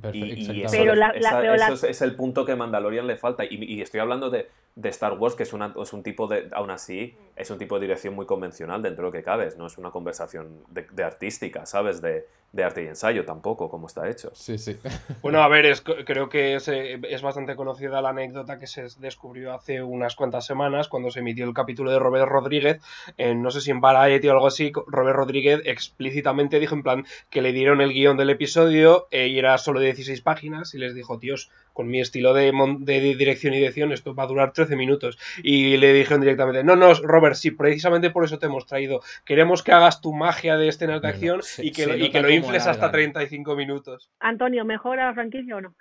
[0.02, 2.44] Perfecto, Y, eso, Pero le- la- la- esa- pero eso la- es, es el punto
[2.46, 3.46] que Mandalorian le falta.
[3.46, 6.50] Y, y estoy hablando de, de Star Wars, que es, una, es un tipo de,
[6.54, 9.48] aún así, es un tipo de dirección muy convencional dentro de lo que cabe.
[9.56, 12.02] No es una conversación de, de artística, ¿sabes?
[12.02, 12.26] De,
[12.56, 14.32] de arte y ensayo tampoco, como está hecho.
[14.34, 14.78] Sí, sí.
[15.22, 18.88] Bueno, a ver, es- creo que es, eh, es bastante conocida la anécdota que se
[19.00, 22.80] descubrió hace unas cuantas semanas cuando se emitió el capítulo de Robert Rodríguez,
[23.18, 27.06] en, no sé si en Variety o algo así, Robert Rodríguez explícitamente dijo en plan
[27.30, 30.78] que le dieron el guion del episodio eh, y era solo de 16 páginas y
[30.78, 34.28] les dijo, tíos, con mi estilo de, mon- de dirección y edición esto va a
[34.28, 35.20] durar 13 minutos.
[35.44, 39.02] Y le dijeron directamente, no, no, Robert, sí, precisamente por eso te hemos traído.
[39.26, 42.22] Queremos que hagas tu magia de escenas de Bueno, acción se- y que, y que
[42.22, 42.92] lo infles hasta alargan.
[43.14, 44.10] 35 minutos.
[44.22, 45.76] Antonio, ¿mejora la franquicia o no?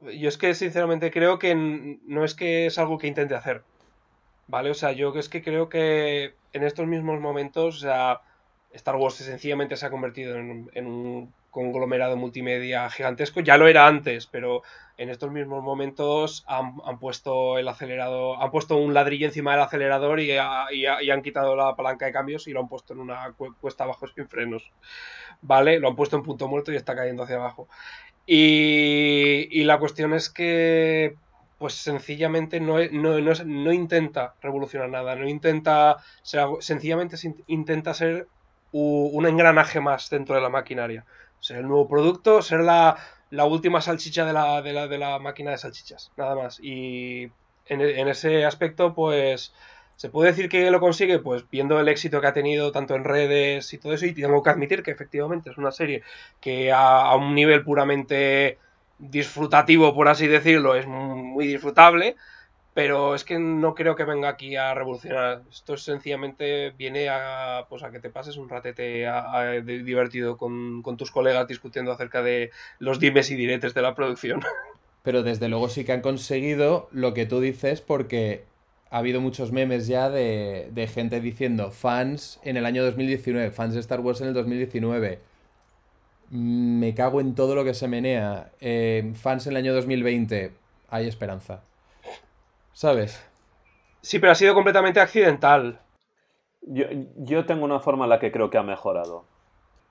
[0.00, 3.62] Yo es que sinceramente creo que no es que es algo que intente hacer.
[4.48, 4.70] ¿Vale?
[4.70, 8.20] O sea, yo es que creo que en estos mismos momentos, o sea,
[8.72, 13.40] Star Wars sencillamente se ha convertido en, en un conglomerado multimedia gigantesco.
[13.40, 14.62] Ya lo era antes, pero
[14.96, 17.68] en estos mismos momentos han, han puesto el
[18.40, 20.32] han puesto un ladrillo encima del acelerador y,
[20.72, 23.32] y ha- y han quitado la palanca de cambios y lo han puesto en una
[23.36, 24.72] cu- cuesta abajo sin frenos.
[25.40, 25.78] ¿Vale?
[25.80, 27.68] Lo han puesto en punto muerto y está cayendo hacia abajo.
[28.26, 31.16] Y, y la cuestión es que,
[31.58, 35.96] pues sencillamente no, no, no, intenta revolucionar nada, no intenta
[36.60, 38.28] sencillamente se in- intenta ser
[38.72, 41.04] un engranaje más dentro de la maquinaria.
[41.46, 42.96] Ser el nuevo producto, ser la,
[43.30, 46.58] la última salchicha de la, de, la, de la máquina de salchichas, nada más.
[46.62, 47.24] Y
[47.66, 49.52] en, en ese aspecto, pues
[49.96, 51.20] ¿Se puede decir que lo consigue?
[51.20, 54.42] Pues viendo el éxito que ha tenido tanto en redes y todo eso, y tengo
[54.42, 56.02] que admitir que efectivamente es una serie
[56.40, 58.58] que a, a un nivel puramente
[58.98, 62.16] disfrutativo, por así decirlo, es muy disfrutable,
[62.74, 65.42] pero es que no creo que venga aquí a revolucionar.
[65.48, 69.06] Esto es sencillamente viene a, pues a que te pases un ratete
[69.62, 72.50] divertido con, con tus colegas discutiendo acerca de
[72.80, 74.42] los dimes y diretes de la producción.
[75.04, 78.44] Pero desde luego sí que han conseguido lo que tú dices porque
[78.90, 83.74] ha habido muchos memes ya de, de gente diciendo fans en el año 2019, fans
[83.74, 85.20] de Star Wars en el 2019.
[86.30, 88.50] Mm, Me cago en todo lo que se menea.
[88.60, 90.52] Eh, fans en el año 2020.
[90.88, 91.62] Hay esperanza.
[92.74, 93.24] ¿Sabes?
[94.02, 95.80] Sí, pero ha sido completamente accidental.
[96.60, 96.84] Yo,
[97.16, 99.24] yo tengo una forma en la que creo que ha mejorado.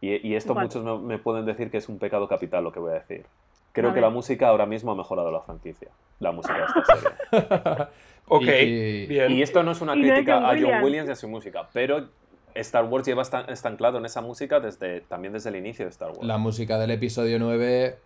[0.01, 0.65] Y, y esto ¿Cuál?
[0.65, 3.25] muchos me, me pueden decir que es un pecado capital lo que voy a decir.
[3.71, 5.87] Creo A que la música ahora mismo ha mejorado la franquicia.
[6.19, 7.87] La música de esta serie.
[8.25, 9.31] Ok, Y- bien.
[9.31, 10.83] Y esto no es una no crítica a John Williams.
[10.83, 12.07] Williams y a su música, pero
[12.55, 16.09] Star Wars lleva estan- estancado en esa música desde, también desde el inicio de Star
[16.11, 16.23] Wars.
[16.23, 17.97] La música del episodio 9.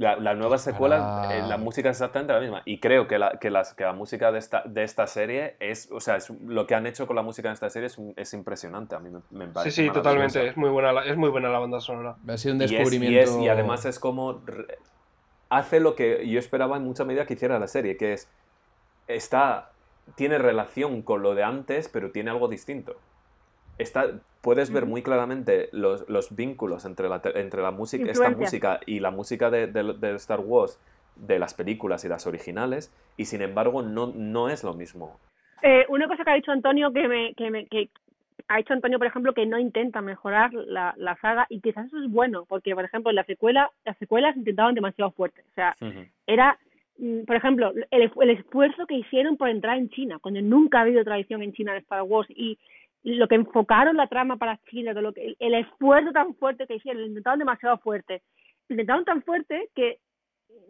[0.00, 2.62] La, la nueva secuela, Para- eh, la música es exactamente la misma.
[2.64, 5.90] Y creo que la, que las, que la música de esta, de esta serie es,
[5.92, 8.94] o sea, es, lo que han hecho con la música de esta serie es, impresionante.
[8.94, 10.48] A mí me, me Sí, parece sí, totalmente.
[10.48, 12.16] Es muy buena la, es muy buena la banda sonora.
[12.26, 13.30] Ha sido un Y es- y, descubrimiento.
[13.30, 14.78] es- y además es como re-
[15.50, 18.28] hace lo que yo esperaba en mucha medida que hiciera la serie, que es
[19.06, 19.72] está
[20.16, 22.96] tiene relación con lo de antes, pero tiene algo distinto.
[23.78, 24.06] Está,
[24.42, 29.00] puedes ver muy claramente los, los vínculos entre la, entre la música, esta música y
[29.00, 30.78] la música de, de- de Star Wars,
[31.16, 35.18] de las películas y las originales, y sin embargo no, no es lo mismo.
[35.62, 37.88] Eh, una cosa que ha dicho Antonio que me, que me que
[38.48, 42.02] ha dicho Antonio, por ejemplo, que no intenta mejorar la, la saga y quizás eso
[42.02, 45.76] es bueno, porque por ejemplo en la secuela, las secuelas intentaban demasiado fuerte, o sea,
[46.26, 46.58] era
[46.98, 50.82] mm, por ejemplo, el, el esfuerzo que hicieron por entrar en China, cuando nunca ha
[50.82, 52.58] habido tradición en China de Star Wars y
[53.02, 57.02] lo que enfocaron la trama para China, lo que, el esfuerzo tan fuerte que hicieron,
[57.02, 58.22] lo intentaron demasiado fuerte,
[58.68, 59.98] lo intentaron tan fuerte que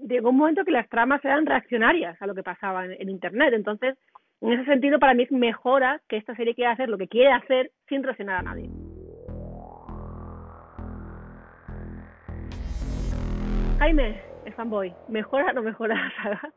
[0.06, 3.98] llegó un momento que las tramas eran reaccionarias a lo que pasaba en, internet, entonces
[4.40, 7.32] en ese sentido para mí es mejora que esta serie quiera hacer lo que quiere
[7.32, 8.70] hacer sin presionar a nadie.
[13.78, 16.52] Jaime, el fanboy, ¿mejora o no mejora la saga?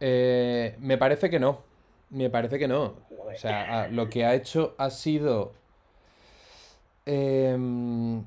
[0.00, 1.73] Eh, me parece que no.
[2.14, 2.94] Me parece que no.
[3.10, 5.52] O sea, lo que ha hecho ha sido.
[7.06, 8.22] em,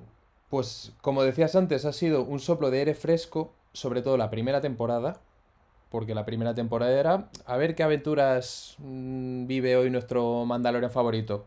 [0.50, 4.62] pues, como decías antes, ha sido un soplo de aire fresco, sobre todo la primera
[4.62, 5.20] temporada.
[5.90, 7.30] Porque la primera temporada era.
[7.46, 11.46] A ver qué aventuras mm, vive hoy nuestro Mandalorian favorito.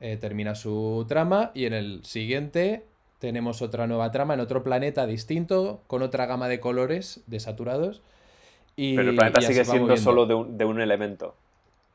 [0.00, 2.84] Eh, termina su trama y en el siguiente
[3.18, 8.00] tenemos otra nueva trama en otro planeta distinto, con otra gama de colores desaturados.
[8.76, 10.02] Y, Pero el planeta y sigue siendo moviendo.
[10.02, 11.34] solo de un, de un elemento.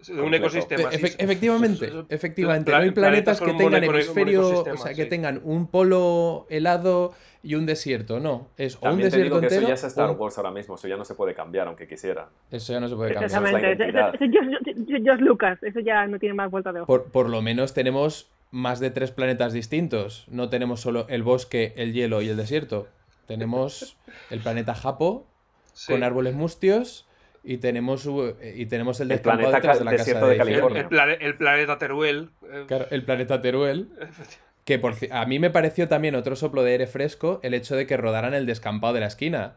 [0.08, 0.90] Un ecosistema.
[0.92, 1.16] sí, Efe- sí.
[1.20, 2.72] efectivamente, efectivamente.
[2.72, 5.10] no hay planetas que un tengan un hemisferio, o sea, que sí.
[5.10, 8.20] tengan un polo helado y un desierto.
[8.22, 9.68] No, es o un También te desierto digo que eso entero.
[9.68, 11.86] ya es Star o un- Wars ahora mismo, eso ya no se puede cambiar, aunque
[11.86, 12.30] quisiera.
[12.50, 13.26] Eso ya no se puede cambiar.
[13.26, 13.72] Exactamente.
[13.74, 15.64] Eso, eso- eso es George- George Lucas.
[15.64, 16.88] Eso ya no tiene más vuelta de ojo.
[16.88, 20.26] Por, por lo menos tenemos más de tres planetas distintos.
[20.30, 22.88] No tenemos solo el bosque, el hielo y el desierto.
[23.28, 23.98] Tenemos
[24.30, 25.28] el planeta Japo
[25.74, 25.92] Sí.
[25.94, 27.06] con árboles mustios
[27.44, 30.42] y tenemos u- y tenemos el El descampado planeta de la desierto casa de de
[30.42, 30.82] El, California.
[30.82, 32.30] el plane- el planeta Teruel.
[32.52, 33.90] eh, Claro, el planeta Teruel.
[34.66, 37.88] Que por, a mí me pareció también otro soplo de aire fresco el hecho de
[37.88, 39.56] que rodaran el descampado de la esquina.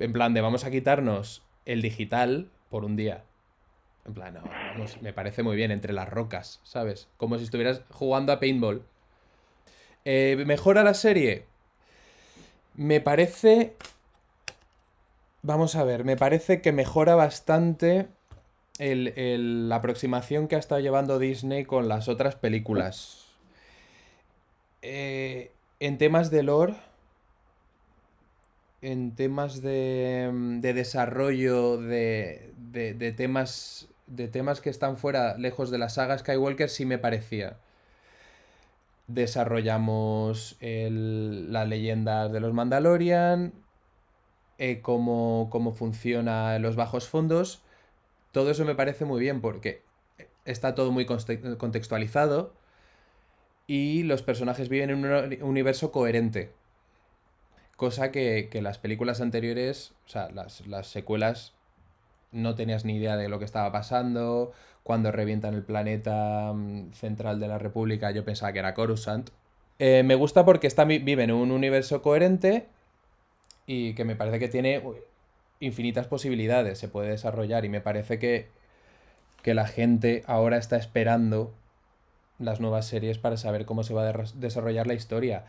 [0.00, 3.22] En plan de vamos a quitarnos el digital por un día.
[4.04, 7.08] En plan, no, vamos, me parece muy bien, entre las rocas, ¿sabes?
[7.18, 8.82] Como si estuvieras jugando a paintball.
[10.04, 11.44] Eh, ¿Mejora la serie?
[12.74, 13.74] Me parece...
[15.48, 18.08] Vamos a ver, me parece que mejora bastante
[18.78, 23.24] el- el- la aproximación que ha estado llevando Disney con las otras películas.
[24.82, 26.74] Eh, en temas de lore,
[28.82, 30.30] en temas de,
[30.60, 36.18] de desarrollo de, de- de temas de temas que están fuera, lejos de la saga
[36.18, 37.56] Skywalker, sí me parecía.
[39.06, 43.54] Desarrollamos el- las leyendas de los Mandalorian,
[44.58, 47.62] eh, cómo, cómo funciona los bajos fondos.
[48.32, 49.82] Todo eso me parece muy bien porque
[50.44, 52.52] está todo muy contextualizado
[53.68, 56.50] y los personajes viven en un uni- universo coherente.
[57.76, 61.54] Cosa que, que las películas anteriores, o sea, las, las secuelas,
[62.32, 64.52] no tenías ni idea de lo que estaba pasando.
[64.84, 69.30] Cuando revientan el planeta mm, central de la República, yo pensaba que era Coruscant.
[69.78, 72.68] Eh, me gusta porque está, vi- vive en un universo coherente
[73.68, 74.82] y que me parece que tiene
[75.60, 78.48] infinitas posibilidades, se puede desarrollar y me parece que,
[79.42, 81.52] que la gente ahora está esperando
[82.38, 85.44] las nuevas series para saber cómo se va a desarrollar la historia.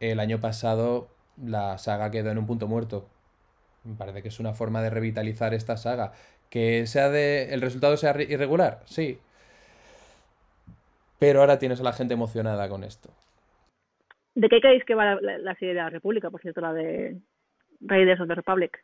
[0.00, 1.08] El año pasado
[1.40, 3.06] la saga quedó en un punto muerto.
[3.84, 6.12] Me parece que es una forma de revitalizar esta saga.
[6.48, 7.54] Que sea de.
[7.54, 9.18] el resultado sea re- irregular, sí.
[11.20, 13.10] Pero ahora tienes a la gente emocionada con esto.
[14.34, 17.16] ¿De qué creéis que va la- la serie de la República, por cierto, la de
[17.80, 18.82] Raiders of the Republic?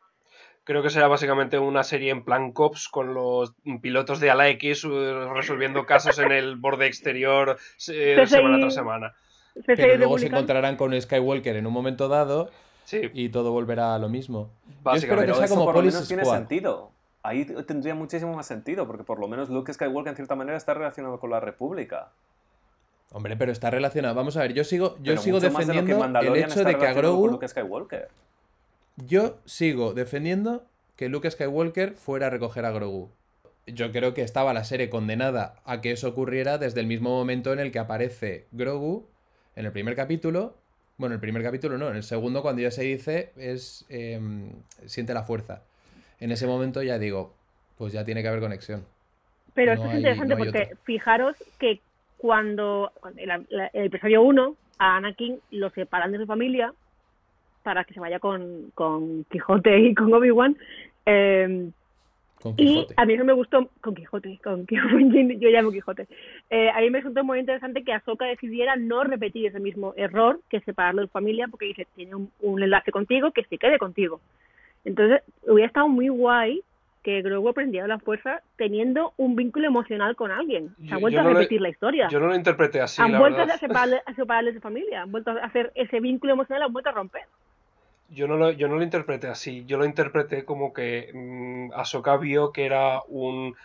[0.64, 4.84] Creo que será básicamente una serie en plan cops con los pilotos de ala X
[4.84, 7.57] eh, resolviendo casos en el borde exterior
[7.88, 9.14] eh, semana tras semana.
[9.64, 12.51] Pero luego se encontrarán con Skywalker en un momento dado
[12.86, 14.51] Sí, y todo volverá a lo mismo.
[14.64, 15.26] Yo espero Básicamente.
[15.26, 16.92] que Pero sea como por lo menos tiene sentido.
[17.24, 20.72] Ahí tendría muchísimo más sentido, porque por lo menos Luke Skywalker en cierta manera está
[20.72, 22.12] relacionado con la República.
[23.11, 24.14] Hombre, pero está relacionado.
[24.14, 26.78] Vamos a ver, yo sigo, yo Pero sigo más de que defendiendo el hecho de
[26.78, 27.26] que a Grogu.
[27.26, 28.09] Luke Skywalker.
[28.97, 30.64] Yo sigo defendiendo
[30.97, 33.11] que Luke Skywalker fuera a recoger a Grogu.
[33.66, 37.53] Yo creo que estaba la serie condenada a que eso ocurriera desde el mismo momento
[37.53, 39.07] en el que aparece Grogu
[39.57, 40.57] en el primer capítulo.
[40.99, 44.53] Bueno, el primer capítulo no, en el segundo cuando ya se dice es em,
[44.86, 45.62] siente la fuerza.
[46.20, 47.34] En ese momento ya digo,
[47.76, 48.86] pues ya tiene que haber conexión.
[49.53, 50.76] Pero No esto es hay- interesante no porque otro.
[50.84, 51.80] fijaros que
[52.16, 56.72] cuando, en en el episodio 1 a Anakin lo separan de su familia
[57.66, 60.56] para que se vaya con, con Quijote y con Obi-Wan.
[61.04, 61.68] eh,
[62.58, 66.06] y a mí eso me gustó con Quijote, con Quijote, yo llamo Quijote.
[66.48, 70.38] Eh, a mí me resultó muy interesante que Ahsoka decidiera no repetir ese mismo error
[70.48, 73.78] que separarlo de su familia porque dice, tiene un, un enlace contigo, que se quede
[73.78, 74.20] contigo.
[74.84, 76.62] Entonces, hubiera estado muy guay
[77.02, 80.68] que Grogu aprendiera la fuerza teniendo un vínculo emocional con alguien.
[80.78, 82.08] Se Yo- han vuelto yo a no lo- repetir la historia.
[82.10, 83.56] Yo no lo interpreté así, han la vuelto verdad.
[83.56, 86.66] a separarle, a separarle de su familia, han vuelto a hacer ese vínculo emocional, lo
[86.66, 87.22] han vuelto a romper.
[88.09, 89.64] Yo no, lo, yo no lo interpreté así.
[89.66, 93.57] Yo lo interpreté como que mm, Ahsoka vio que era un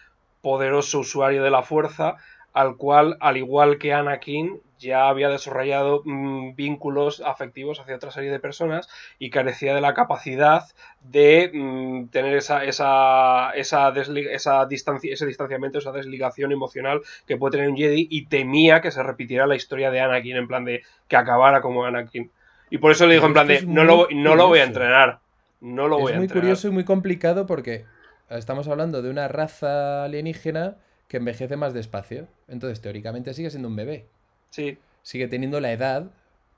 [0.42, 2.18] poderoso usuario de la fuerza,
[2.54, 8.32] al cual, al igual que Anakin, ya había desarrollado mm, vínculos afectivos hacia otra serie
[8.32, 8.90] de personas
[9.20, 10.64] y carecía de la capacidad
[11.02, 17.52] de mm, tener esa, esa, esa, esa distancia, ese distanciamiento, esa desligación emocional que puede
[17.58, 20.82] tener un Jedi y temía que se repitiera la historia de Anakin, en plan de
[21.08, 22.32] que acabara como Anakin.
[22.72, 24.48] Y por eso le digo en plan es de, es no lo, muy no lo
[24.48, 25.20] voy a entrenar.
[25.60, 26.44] No lo voy es a muy entrenar.
[26.44, 27.86] curioso y muy complicado porque
[28.30, 32.28] estamos hablando de una raza alienígena que envejece más despacio.
[32.48, 34.06] Entonces, teóricamente sigue siendo un bebé.
[34.50, 36.12] Sí, Sigue teniendo la edad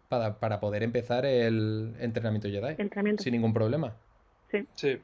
[0.09, 2.75] para, para poder empezar el entrenamiento Jedi.
[2.77, 3.23] Entrenamiento.
[3.23, 3.93] Sin ningún problema.
[4.75, 4.99] sí.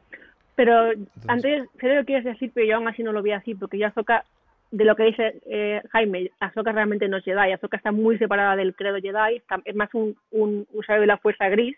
[0.56, 0.92] Pero
[1.28, 3.78] antes, sé lo que quieres decir, pero yo aún así no lo vi así, porque
[3.78, 4.26] yo Ahsoka,
[4.72, 8.56] de lo que dice eh, Jaime, Ahsoka realmente no es Jedi, Ahsoka está muy separada
[8.56, 11.76] del credo Jedi, está- es más un, un usuario de la fuerza gris,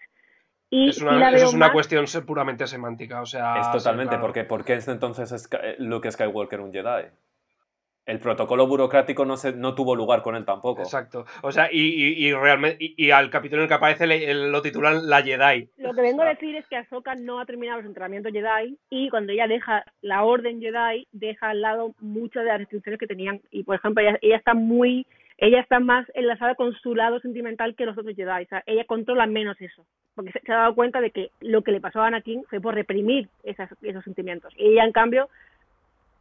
[0.70, 3.22] y Es una, la eso es una más- cuestión puramente semántica.
[3.22, 4.22] O sea, es sí, totalmente, claro.
[4.22, 7.08] porque ¿por qué es entonces Sky- Luke Skywalker un Jedi?
[8.06, 10.82] El protocolo burocrático no, se, no tuvo lugar con él tampoco.
[10.82, 11.26] Exacto.
[11.43, 14.30] O sea, y, y, y realmente, y, y al capítulo en el que aparece le-
[14.30, 15.70] el- lo titulan La Jedi.
[15.78, 19.10] Lo que vengo a decir es que Ahsoka no ha terminado los entrenamientos Jedi y
[19.10, 23.39] cuando ella deja la orden Jedi, deja al lado muchas de las restricciones que tenían.
[23.52, 25.06] Y, por ejemplo, ella, ella está muy...
[25.38, 28.43] Ella está más enlazada con su lado sentimental que los otros Jedi.
[28.43, 29.86] O sea, ella controla menos eso.
[30.14, 32.62] Porque se, se ha dado cuenta de que lo que le pasó a Anakin fue
[32.62, 34.54] por reprimir esas, esos sentimientos.
[34.56, 35.30] Y ella, en cambio,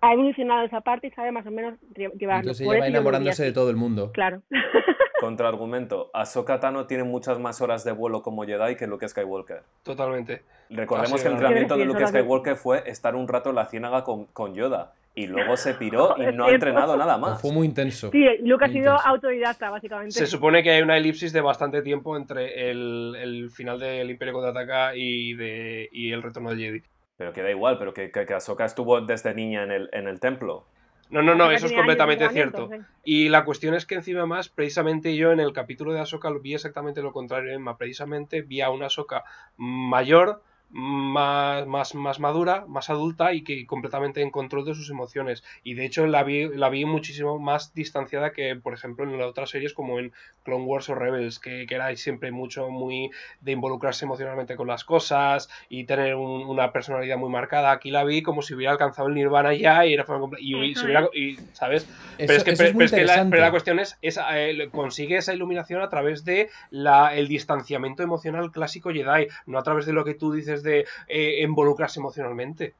[0.03, 2.51] ha evolucionado esa parte y sabe más o menos lle- llevarlo.
[2.53, 4.11] Entonces ella va enamorándose de todo el mundo.
[4.13, 4.43] Claro.
[5.21, 6.11] Contraargumento.
[6.15, 9.63] Ahsoka Tano tiene muchas más horas de vuelo como Jedi que Luke Skywalker.
[9.83, 10.43] Totalmente.
[10.71, 12.07] Recordemos Así que el entrenamiento de Luke.
[12.07, 14.93] Skywalker fue estar un rato en la ciénaga con, con Yoda.
[15.15, 17.41] Y luego se piró y no ha entrenado nada más.
[17.43, 18.11] Fue muy intenso.
[18.13, 19.07] Sí, Luke ha sido intenso.
[19.09, 20.13] autodidacta, básicamente.
[20.13, 24.33] Se supone que hay una elipsis de bastante tiempo entre el, el final del Imperio
[24.33, 26.83] Contraataca y, de, y el retorno del Jedi.
[27.21, 30.09] Pero que da igual, pero que, que, que Ahsoka estuvo desde niña en el, en
[30.09, 30.65] el templo.
[31.11, 32.71] No, no, no, eso es años completamente cierto.
[33.05, 36.41] Y la cuestión es que encima más, precisamente yo en el capítulo de Ahsoka lo
[36.41, 37.77] vi exactamente lo contrario, Emma.
[37.77, 39.25] Precisamente vi a una Ahsoka
[39.59, 45.43] mayor, más, más, más madura, más adulta y que completamente en control de sus emociones.
[45.65, 49.27] Y de hecho la vi, la vi muchísimo más distanciada que, por ejemplo, en las
[49.27, 50.13] otras series como en
[50.45, 53.11] Clone Wars o Rebels, que, que era siempre mucho muy
[53.41, 57.73] de involucrarse emocionalmente con las cosas y tener un- una personalidad muy marcada.
[57.73, 60.05] Aquí la vi como si hubiera alcanzado el nirvana ya y era
[60.39, 61.83] y, y, Eso se hubiera- y, ¿sabes?
[61.83, 63.31] Eso, Pero es que, eso pero- es muy pero es que la, interesante.
[63.31, 68.03] pero la cuestión es, es, eh, consigue esa iluminación a través de la, el distanciamiento
[68.03, 72.75] emocional clásico Jedi, no a través de lo que tú dices de eh, involucrarse emocionalmente.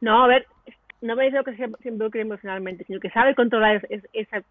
[0.00, 0.46] No, a ver,
[1.00, 4.08] no me dice lo que se, se involucre emocionalmente, sino que sabe controlar es- es-
[4.12, 4.42] esa,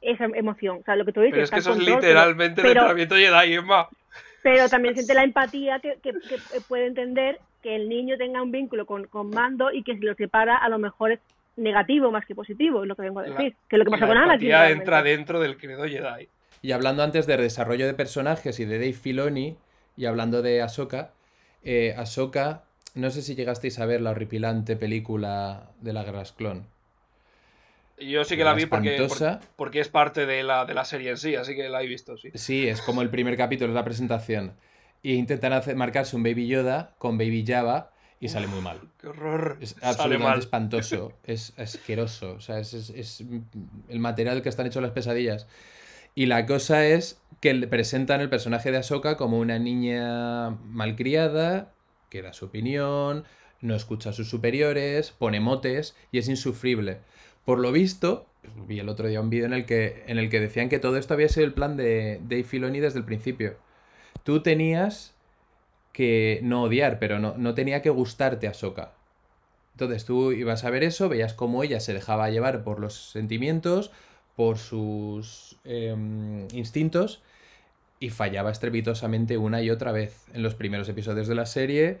[0.00, 0.78] esa emoción.
[0.80, 1.32] O sea, lo que tú dices.
[1.34, 3.88] Pero es que eso es literalmente el pero- entrenamiento Jedi, Emma.
[4.42, 8.50] Pero también siente la empatía que, que, que puede entender que el niño tenga un
[8.50, 11.20] vínculo con, con Mando y que si lo separa a lo mejor es
[11.56, 13.54] negativo más que positivo, es lo que vengo a La- decir.
[13.68, 14.50] que es lo que pasó La con Anakin.
[14.50, 16.28] entra dentro del credo Jedi.
[16.62, 19.56] Y hablando antes de desarrollo de personajes y de Dave Filoni,
[19.96, 21.10] y hablando de Ahsoka,
[21.62, 26.66] eh, Ahsoka, no sé si llegasteis a ver la horripilante película de la Guerra Clon.
[27.98, 31.34] Yo sí que la vi porque, es parte de la, de la serie en sí,
[31.36, 32.30] así que la he visto, sí.
[32.34, 34.54] Sí, es como el primer capítulo, es la presentación.
[35.02, 38.80] Y intentan hacer, marcarse un Baby Yoda con Baby Java y sale muy mal.
[39.00, 39.58] Qué horror.
[39.60, 40.38] Es absolutamente mal.
[40.38, 42.32] espantoso, es asqueroso.
[42.32, 43.24] O sea, es, es- es
[43.88, 45.46] el material que están hechos las pesadillas.
[46.14, 51.72] Y la cosa es que presentan el personaje de Ahsoka como una niña malcriada,
[52.10, 53.24] que da su opinión,
[53.60, 56.98] no escucha a sus superiores, pone motes y es insufrible.
[57.44, 58.26] Por lo visto,
[58.66, 60.96] vi el otro día un vídeo en el que, en el que decían que todo
[60.96, 63.56] esto había sido el plan de Dave Filoni desde el principio.
[64.24, 65.14] Tú tenías
[65.92, 68.92] que no odiar, pero no, no tenía que gustarte Ahsoka.
[69.72, 73.90] Entonces tú ibas a ver eso, veías cómo ella se dejaba llevar por los sentimientos,
[74.40, 77.20] por sus em, instintos,
[77.98, 80.24] y fallaba estrepitosamente una y otra vez.
[80.32, 81.98] En los primeros episodios de la serie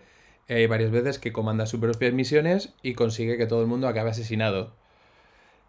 [0.48, 4.08] hay varias veces que comanda sus propias misiones y consigue que todo el mundo acabe
[4.08, 4.72] asesinado.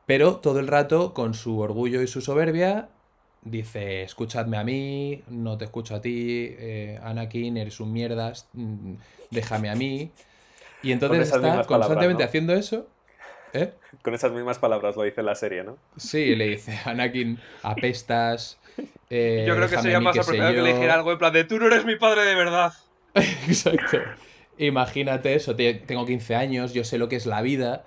[0.05, 2.88] Pero todo el rato, con su orgullo y su soberbia,
[3.41, 8.93] dice, escuchadme a mí, no te escucho a ti, eh, Anakin, eres un mierdas, mm,
[9.30, 10.09] déjame a mí.
[10.84, 12.30] Y entonces está palabras, constantemente ¿no?
[12.30, 12.88] haciendo eso.
[13.54, 13.74] ¿Eh?
[14.02, 15.78] Con esas mismas palabras lo dice la serie, ¿no?
[15.97, 18.60] Sí, le dice, Anakin, apestas.
[19.10, 20.64] eh, Yo creo que sería más apropiado que yo".
[20.64, 22.74] le dijera algo en plan de tú no eres mi padre de verdad.
[23.14, 23.97] Exacto.
[24.58, 27.86] Imagínate eso, te- tengo 15 años, yo sé lo que es la vida.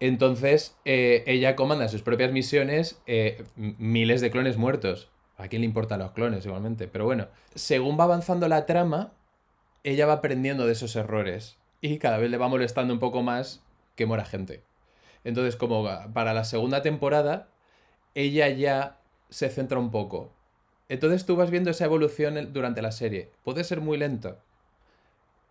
[0.00, 5.08] Entonces, eh, ella comanda sus propias misiones, eh, miles de clones muertos.
[5.36, 6.88] ¿A quién le importan los clones igualmente?
[6.88, 9.12] Pero bueno, según va avanzando la trama,
[9.84, 11.56] ella va aprendiendo de esos errores.
[11.80, 13.62] Y cada vez le va molestando un poco más
[13.94, 14.62] que muera gente.
[15.28, 17.48] Entonces, como para la segunda temporada,
[18.14, 18.98] ella ya
[19.28, 20.32] se centra un poco.
[20.88, 23.30] Entonces tú vas viendo esa evolución durante la serie.
[23.44, 24.38] Puede ser muy lento,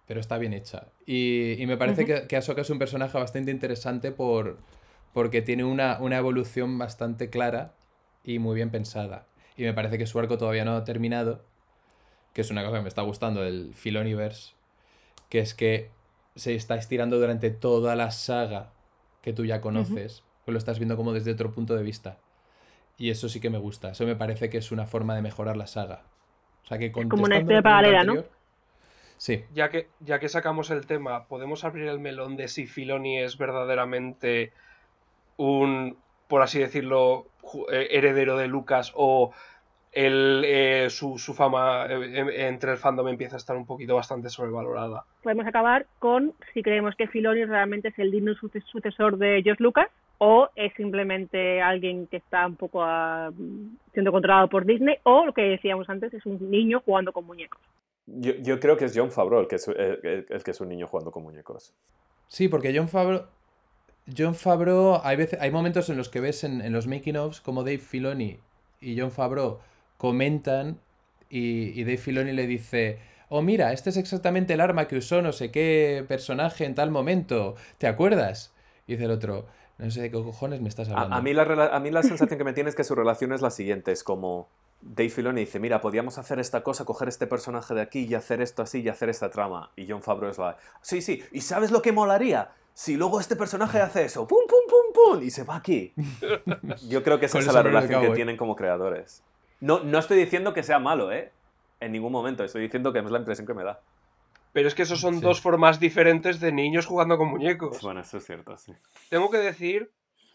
[0.07, 0.87] pero está bien hecha.
[1.05, 4.57] Y, y me parece que, que Ahsoka es un personaje bastante interesante por,
[5.13, 7.75] porque tiene una, una evolución bastante clara
[8.23, 9.27] y muy bien pensada.
[9.57, 11.43] Y me parece que su arco todavía no ha terminado,
[12.33, 14.53] que es una cosa que me está gustando del Filoniverse,
[15.29, 15.91] que es que
[16.35, 18.71] se está estirando durante toda la saga
[19.27, 22.17] que tú ya conoces, pues lo estás viendo como desde otro punto de vista.
[22.97, 23.89] Y eso sí que me gusta.
[23.91, 26.03] Eso me parece que es una forma de mejorar la saga.
[26.63, 28.13] O sea que como una historia paralela, ¿no?
[28.13, 28.31] anterior-
[29.17, 29.43] Sí.
[29.53, 33.37] Ya que, ya que sacamos el tema, ¿podemos abrir el melón de si Filoni es
[33.37, 34.53] verdaderamente
[35.35, 35.97] un,
[36.29, 37.27] por así decirlo,
[37.71, 39.31] eh, heredero de Lucas o
[40.05, 44.29] el, eh, su, su fama eh, entre el fandom empieza a estar un poquito bastante
[44.29, 45.03] sobrevalorada?
[45.23, 49.63] Podemos acabar con si creemos que Filoni realmente es el digno suce- sucesor de George
[49.63, 49.87] Lucas
[50.19, 53.31] o es simplemente alguien que está un poco ah,
[53.93, 57.59] siendo controlado por Disney, o lo que decíamos antes, es un niño jugando con muñecos.
[58.07, 60.61] Yo, yo creo que es John Favreau el que es, el, el- el que es
[60.61, 61.73] un niño jugando con muñecos.
[62.27, 63.23] Sí, porque John Favreau.
[64.17, 67.63] John Favreau, hay, veces, hay momentos en los que ves en, en los making-ofs como
[67.63, 68.37] Dave Filoni
[68.79, 69.59] y John Favreau
[69.97, 70.79] comentan
[71.29, 75.21] y, y Dave Filoni le dice, oh mira, este es exactamente el arma que usó
[75.21, 78.53] no sé qué personaje en tal momento, ¿te acuerdas?
[78.87, 79.45] Y dice el otro,
[79.77, 81.15] no sé de qué cojones me estás hablando.
[81.15, 83.33] A, a mí la, a mí la sensación que me tiene es que su relación
[83.33, 84.47] es la siguiente, es como
[84.81, 88.41] Dave Filoni dice, mira, podíamos hacer esta cosa, coger este personaje de aquí y hacer
[88.41, 89.71] esto así y hacer esta trama.
[89.75, 92.51] Y John Favreau es la, sí, sí, ¿y sabes lo que molaría?
[92.73, 95.93] Si luego este personaje hace eso, pum, pum, pum, pum, y se va aquí.
[96.87, 98.15] Yo creo que esa es la relación que cowboy.
[98.15, 99.23] tienen como creadores.
[99.59, 101.31] No, no estoy diciendo que sea malo, ¿eh?
[101.79, 103.79] En ningún momento, estoy diciendo que es la impresión que me da.
[104.53, 105.21] Pero es que esos son Sí.
[105.21, 107.81] dos formas diferentes de niños jugando con muñecos.
[107.81, 108.73] Bueno, eso es cierto, sí.
[109.09, 109.91] Tengo que decir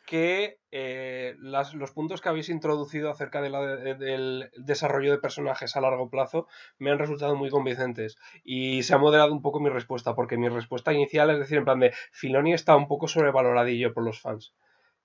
[0.07, 5.19] que eh, las- los puntos que habéis introducido acerca de la- de- del desarrollo de
[5.19, 6.49] personajes a largo plazo
[6.79, 10.49] me han resultado muy convincentes y se ha moderado un poco mi respuesta porque mi
[10.49, 14.55] respuesta inicial es decir en plan de Filoni está un poco sobrevaloradillo por los fans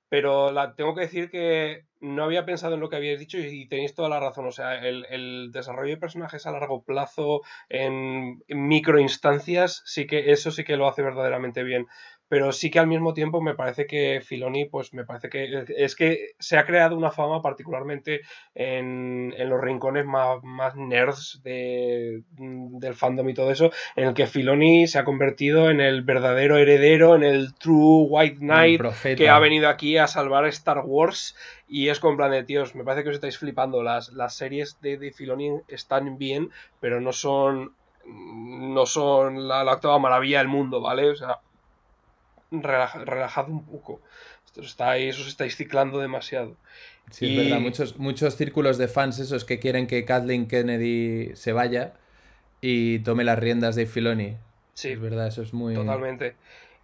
[0.10, 3.68] pero la, tengo que decir que no había pensado en lo que habíais dicho y
[3.68, 4.46] tenéis toda la razón.
[4.48, 10.32] O sea, el, el desarrollo de personajes a largo plazo, en, en microinstancias, sí que
[10.32, 11.88] eso sí que lo hace verdaderamente bien.
[12.30, 15.96] Pero sí que al mismo tiempo me parece que Filoni, pues me parece que es
[15.96, 18.22] que se ha creado una fama particularmente
[18.54, 24.14] en, en los rincones más, más nerds de, del fandom y todo eso, en el
[24.14, 28.82] que Filoni se ha convertido en el verdadero heredero, en el true White Knight,
[29.16, 31.36] que ha venido aquí a salvar Star Wars
[31.68, 34.80] y es con plan de tíos, me parece que os estáis flipando, las, las series
[34.82, 36.50] de, de Filoni están bien,
[36.80, 37.74] pero no son
[38.10, 41.10] no son la, la octava maravilla del mundo, ¿vale?
[41.10, 41.40] O sea,
[42.52, 44.02] relaja- relajad un poco.
[44.46, 46.56] Esto estáis, os estáis ciclando demasiado.
[47.12, 51.54] Sí, es verdad, muchos, muchos círculos de fans esos que quieren que Kathleen Kennedy se
[51.54, 51.94] vaya
[52.60, 54.38] y tome las riendas de Filoni.
[54.74, 55.74] Sí, Es verdad, eso es muy...
[55.76, 56.36] Totalmente.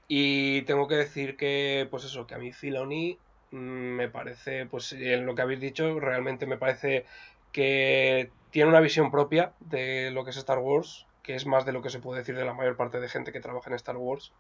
[0.07, 3.17] Y tengo que decir que, pues eso, que a mí Filoni
[3.51, 7.05] mm, me parece, pues en lo que habéis dicho, realmente me parece
[7.51, 11.71] que tiene una visión propia de lo que es Star Wars, que es más de
[11.71, 13.97] lo que se puede decir de la mayor parte de gente que trabaja en Star
[13.97, 14.31] Wars,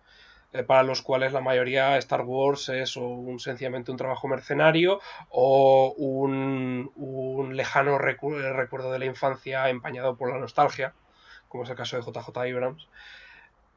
[0.67, 4.99] para los cuales la mayoría Star Wars es un, sencillamente un trabajo mercenario
[5.29, 6.91] o un,
[7.55, 10.95] lejano recu- recuerdo de la infancia empañado por la nostalgia,
[11.47, 12.89] como es el caso de JJ Abrams.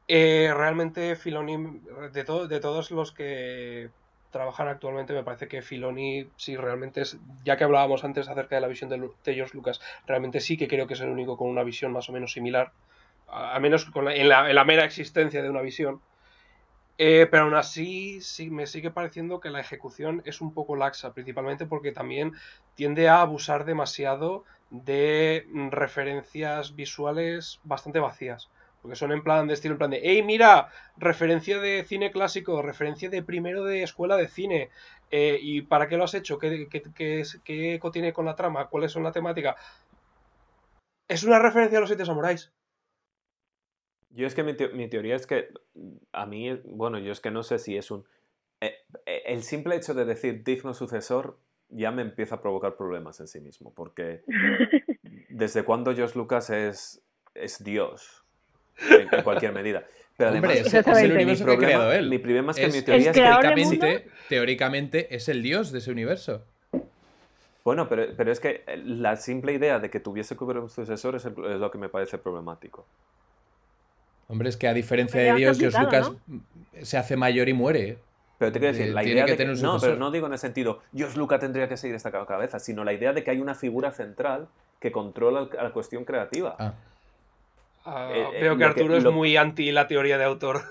[0.07, 1.81] Eh, realmente Filoni,
[2.13, 3.91] de, to- de todos los que
[4.29, 8.61] trabajan actualmente, me parece que Filoni sí realmente es, ya que hablábamos antes acerca de
[8.61, 11.49] la visión de, de George Lucas, realmente sí que creo que es el único con
[11.49, 12.73] una visión más o menos similar,
[13.27, 16.01] a- menos en la mera existencia de una visión.
[16.99, 21.13] Eh, pero aún así, sí, me sigue pareciendo que la ejecución es un poco laxa,
[21.13, 22.33] principalmente porque también
[22.73, 28.49] tiende a abusar demasiado de mm, referencias visuales bastante vacías.
[28.81, 32.61] Porque son en plan de estilo, en plan de, hey, mira, referencia de cine clásico,
[32.61, 34.69] referencia de primero de escuela de cine.
[35.11, 36.37] eh, ¿Y para qué lo has hecho?
[36.39, 38.67] ¿Qué, qué, qué es- qué eco tiene con la trama?
[38.67, 39.55] ¿Cuáles son la temática?
[41.09, 42.53] Es una referencia a los siete samuráis.
[44.17, 45.49] Yo es que mi, mi teoría es que
[46.11, 48.03] a mí, bueno, yo es que no sé si es un...
[48.61, 48.73] eh,
[49.05, 51.37] eh, el simple hecho de decir digno sucesor
[51.69, 54.23] ya me empieza a provocar problemas en sí mismo, porque
[55.29, 57.03] desde cuándo George Lucas es,
[57.35, 58.25] es Dios
[58.79, 59.85] en, en cualquier medida.
[60.17, 62.09] Pero Hombre, además, es, es el universo que ha creado él.
[62.09, 65.91] mi problema es que Es- mi teoría es teóricamente, teóricamente es el dios de ese
[65.91, 66.41] universo.
[67.63, 71.15] Bueno, pero, pero es que la simple idea de que tuviese que haber un sucesor
[71.17, 72.87] es, el- es lo que me parece problemático.
[74.27, 76.11] Hombre, es que a diferencia de Dios, George Lucas
[76.81, 77.97] se hace mayor y muere.
[78.37, 80.11] Pero te quiero decir, Eh, la idea que de que, tener un no, pero no
[80.11, 83.23] digo en el sentido, George Lucas tendría que seguir esta cabeza, sino la idea de
[83.23, 84.47] que hay una figura central
[84.79, 86.55] que controla la cuestión creativa.
[86.59, 86.73] Ah,
[87.89, 90.61] Ah, Eh, eh, veo que Arturo es lo- muy anti la teoría de autor.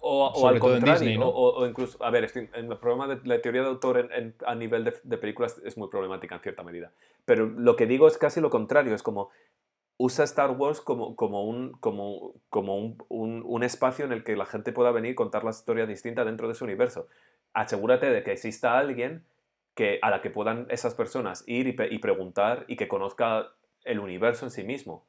[0.00, 1.26] O, al contrario, Disney, ¿no?
[1.26, 3.98] o, o- o incluso, a ver, estoy- en el problema de la teoría de autor
[3.98, 6.92] en- en- a nivel de, de películas es muy problemática en cierta medida.
[7.24, 9.30] Pero lo que digo es casi lo contrario, es como
[9.98, 12.32] usa Star Wars como, como, un, como,
[13.10, 16.24] un, un- espacio en el que la gente pueda venir y contar la historia distinta
[16.24, 17.08] dentro de su universo.
[17.52, 19.24] Asegúrate de que exista alguien
[19.74, 23.48] que, a la que puedan esas personas ir y, y preguntar y que conozca
[23.84, 25.04] el universo en sí mismo.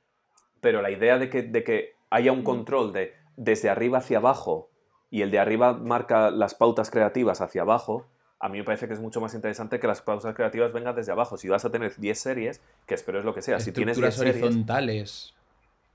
[0.59, 4.69] Pero la idea de que, de que haya un control de desde arriba hacia abajo
[5.11, 8.07] y el de arriba marca las pautas creativas hacia abajo,
[8.39, 11.11] a mí me parece que es mucho más interesante que las pautas creativas vengan desde
[11.11, 11.37] abajo.
[11.37, 14.07] Si vas a tener 10 series, que espero es lo que sea, si tienes 10
[14.07, 15.33] estructuras series, horizontales.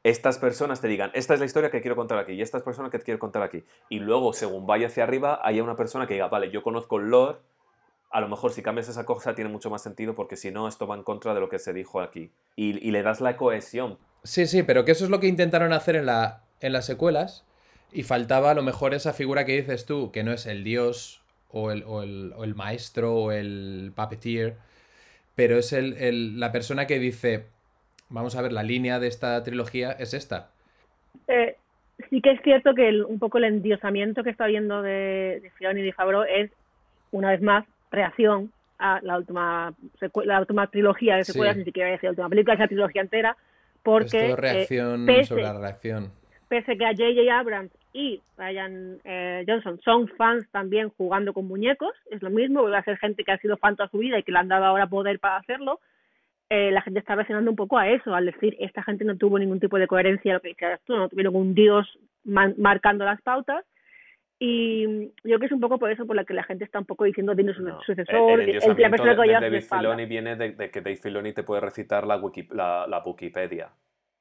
[0.02, 2.90] estas personas te digan, esta es la historia que quiero contar aquí y estas personas
[2.90, 3.64] que te quiero contar aquí.
[3.88, 7.08] Y luego, según vaya hacia arriba, haya una persona que diga, vale, yo conozco el
[7.08, 7.38] lore,
[8.10, 10.86] a lo mejor si cambias esa cosa tiene mucho más sentido porque si no, esto
[10.86, 12.30] va en contra de lo que se dijo aquí.
[12.56, 13.98] Y, y le das la cohesión.
[14.22, 17.44] Sí, sí, pero que eso es lo que intentaron hacer en, la, en las secuelas
[17.90, 21.23] y faltaba a lo mejor esa figura que dices tú, que no es el dios
[21.54, 24.54] o el, o el, o el maestro o el puppeteer,
[25.36, 27.44] pero es el, el- la persona que dice,
[28.10, 30.48] vamos a ver, la línea de esta trilogía es esta.
[31.28, 31.56] Eh,
[32.10, 35.80] sí que es cierto que el- un poco el endiosamiento que está viendo de, de
[35.80, 36.50] y de Favreau es,
[37.12, 39.72] una vez más, reacción a la última
[40.24, 41.32] la última trilogía de Sí.
[41.32, 43.36] secuelas, ni siquiera decir la última película, es la trilogía entera, Es
[43.84, 46.10] porque todo eh, reacción pese- sobre la reacción.
[46.48, 47.38] pese que a J.J.
[47.38, 49.80] Abrams y Ryan eh, Johnson.
[49.84, 53.38] Son fans también jugando con muñecos, es lo mismo, vuelve a ser gente que ha
[53.38, 55.80] sido fan toda su vida y que le han dado ahora poder para hacerlo,
[56.50, 59.38] eh, la gente está reaccionando un poco a eso, al decir, esta gente no tuvo
[59.38, 61.86] ningún tipo de coherencia, lo que decías tú, no tuvieron un dios
[62.24, 63.64] marcando las pautas,
[64.38, 66.78] y yo creo que es un poco por eso por la que la gente está
[66.80, 67.80] un poco diciendo, dinos un No.
[67.82, 69.62] sucesor, el, el el- la persona que de a su David.
[69.70, 73.68] Filoni viene de, de que Dave Filoni te puede recitar la, wiki- la, la Wikipedia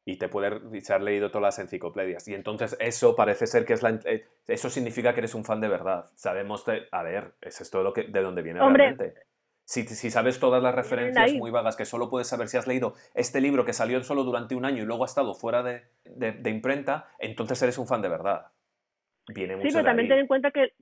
[0.06, 2.28] y te puede se ha leído todas las enciclopedias.
[2.28, 4.00] Y entonces eso parece ser que es la...
[4.06, 6.06] eh, Eso significa que eres un fan de verdad.
[6.16, 6.66] Sabemos...
[6.66, 9.22] de- a ver, es esto lo que, de dónde viene Hombre, realmente.
[9.66, 12.96] Si, si sabes todas las referencias muy vagas que solo puedes saber si has leído
[13.14, 16.34] este libro que salió solo durante un año y luego ha estado fuera de, de-
[16.34, 18.48] de imprenta, entonces eres un fan de verdad.
[19.34, 20.10] Viene mucho Sí, pero de también ahí.
[20.10, 20.74] ten en cuenta que,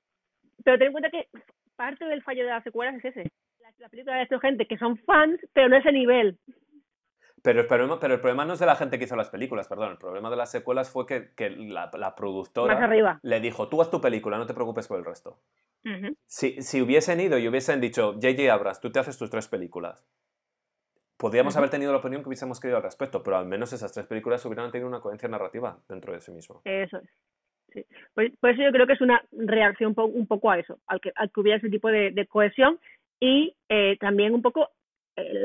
[0.64, 1.28] pero ten en cuenta que
[1.76, 3.32] parte del fallo de las secuelas es ese.
[3.60, 6.40] La, la película ha hecho gente que son fans, pero no ese nivel.
[7.44, 9.68] Pero el, problema, pero el problema no es de la gente que hizo las películas,
[9.68, 9.92] perdón.
[9.92, 12.90] El problema de las secuelas fue que, que la, productora
[13.22, 15.40] le dijo, tú haz tu película, no te preocupes por el resto.
[16.28, 18.54] Si, si hubiesen ido y hubiesen dicho, J.J.
[18.54, 20.06] Abrams, tú te haces tus tres películas,
[21.18, 24.06] podríamos haber tenido la opinión que hubiésemos querido al respecto, pero al menos esas tres
[24.06, 26.62] películas hubieran tenido una coherencia narrativa dentro de sí mismo.
[26.66, 27.10] Eso es.
[27.74, 27.86] Sí.
[28.14, 31.12] Por, por eso yo creo que es una reacción un poco a eso, al que,
[31.16, 32.80] al que hubiera ese tipo de, de cohesión
[33.20, 34.70] y eh, también un poco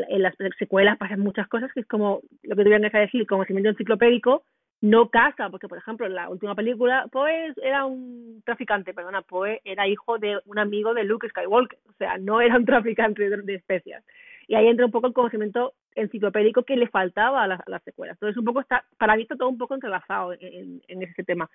[0.09, 3.71] en las secuelas pasan muchas cosas que es como lo que tuvieran que decir, conocimiento
[3.71, 4.45] enciclopédico
[4.81, 9.61] no casa, porque por ejemplo en la última película Poe era un traficante, perdona, Poe
[9.65, 13.55] era hijo de un amigo de Luke Skywalker, o sea, no era un traficante de,
[13.55, 14.05] especias.
[14.49, 17.83] Y ahí entra un poco el conocimiento enciclopédico que le faltaba a las, a las
[17.83, 18.17] secuelas.
[18.17, 21.25] Entonces un poco está, para mí está todo un poco entrelazado en, en, en ese
[21.25, 21.51] tema.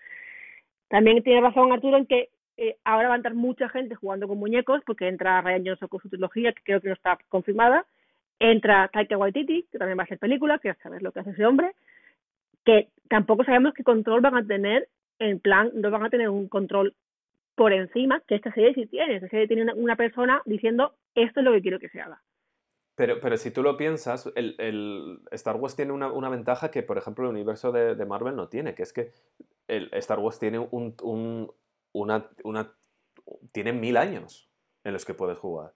[0.89, 4.37] También tiene razón Arturo en que eh, ahora va a entrar mucha gente jugando con
[4.37, 7.85] muñecos, porque entra Ryan Johnson con su trilogía, que creo que no está confirmada,
[8.41, 11.29] entra Taika Waititi, que también va a hacer película, que ya sabes lo que hace
[11.31, 11.73] ese hombre,
[12.65, 14.89] que tampoco sabemos qué control van a tener,
[15.19, 16.95] en plan, no van a tener un control
[17.55, 21.39] por encima, que esta serie sí tiene, esta serie tiene una, una persona diciendo, esto
[21.41, 22.21] es lo que quiero que se haga.
[22.95, 26.83] Pero, pero si tú lo piensas, el, el Star Wars tiene una, una ventaja que,
[26.83, 29.11] por ejemplo, el universo de, de Marvel no tiene, que es que
[29.67, 31.51] el Star Wars tiene un, un-
[31.93, 32.73] una, una-
[33.51, 34.49] tiene mil años
[34.83, 35.73] en los que puedes jugar.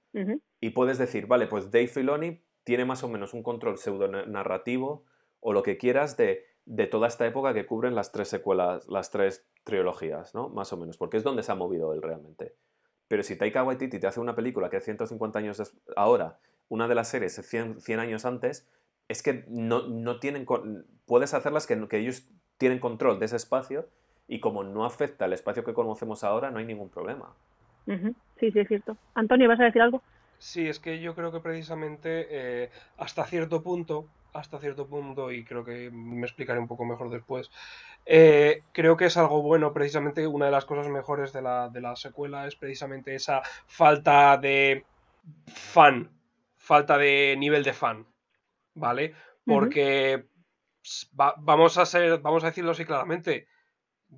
[0.59, 5.05] Y puedes decir, vale, pues Dave Filoni tiene más o menos un control pseudo narrativo
[5.39, 9.11] o lo que quieras de, de toda esta época que cubren las tres secuelas, las
[9.11, 10.49] tres trilogías, ¿no?
[10.49, 12.55] Más o menos, porque es donde se ha movido él realmente.
[13.07, 16.95] Pero si Taika Waititi te hace una película que es 150 años ahora, una de
[16.95, 18.67] las series es 100, 100 años antes,
[19.07, 20.45] es que no, no tienen...
[21.05, 23.87] Puedes hacerlas que, que ellos tienen control de ese espacio
[24.27, 27.35] y como no afecta el espacio que conocemos ahora, no hay ningún problema.
[28.39, 28.97] Sí, sí, es cierto.
[29.13, 30.01] Antonio, ¿vas a decir algo?
[30.37, 35.43] Sí, es que yo creo que precisamente eh, hasta cierto punto, hasta cierto punto, y
[35.45, 37.49] creo que me explicaré un poco mejor después,
[38.05, 41.81] eh, creo que es algo bueno, precisamente una de las cosas mejores de la, de
[41.81, 44.87] la secuela es precisamente esa falta de
[45.47, 46.11] fan,
[46.57, 48.07] falta de nivel de fan,
[48.75, 49.15] ¿vale?
[49.45, 50.27] Porque
[51.19, 53.47] va- vamos a ser, vamos a decirlo así claramente,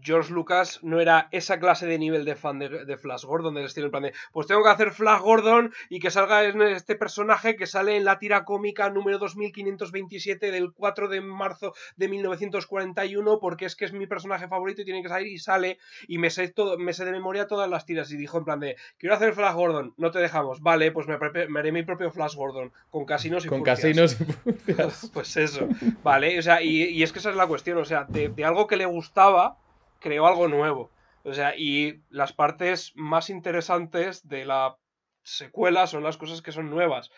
[0.02, 3.66] George Lucas no era esa clase de nivel de fan de, de Flash Gordon, del
[3.66, 6.96] estilo en plan de, pues tengo que hacer Flash Gordon y que salga en este
[6.96, 13.40] personaje que sale en la tira cómica número 2527 del 4 de marzo de 1941
[13.40, 16.30] porque es que es mi personaje favorito y tiene que salir y sale y me
[16.30, 19.16] sé todo, me sé de memoria todas las tiras y dijo en plan de, quiero
[19.16, 23.06] hacer Flash Gordon, no te dejamos, vale, pues me, haré mi propio Flash Gordon con
[23.06, 23.80] casinos y Con furcias".
[23.80, 25.08] casinos y.
[25.14, 25.68] Pues eso,
[26.04, 26.38] ¿vale?
[26.38, 28.68] O sea, y, y es que esa es la cuestión, o sea, de, de algo
[28.68, 29.58] que le gustaba,
[30.00, 30.92] creó algo nuevo.
[31.24, 34.78] O sea, y las partes más interesantes de la
[35.24, 37.12] secuela son las cosas que son nuevas.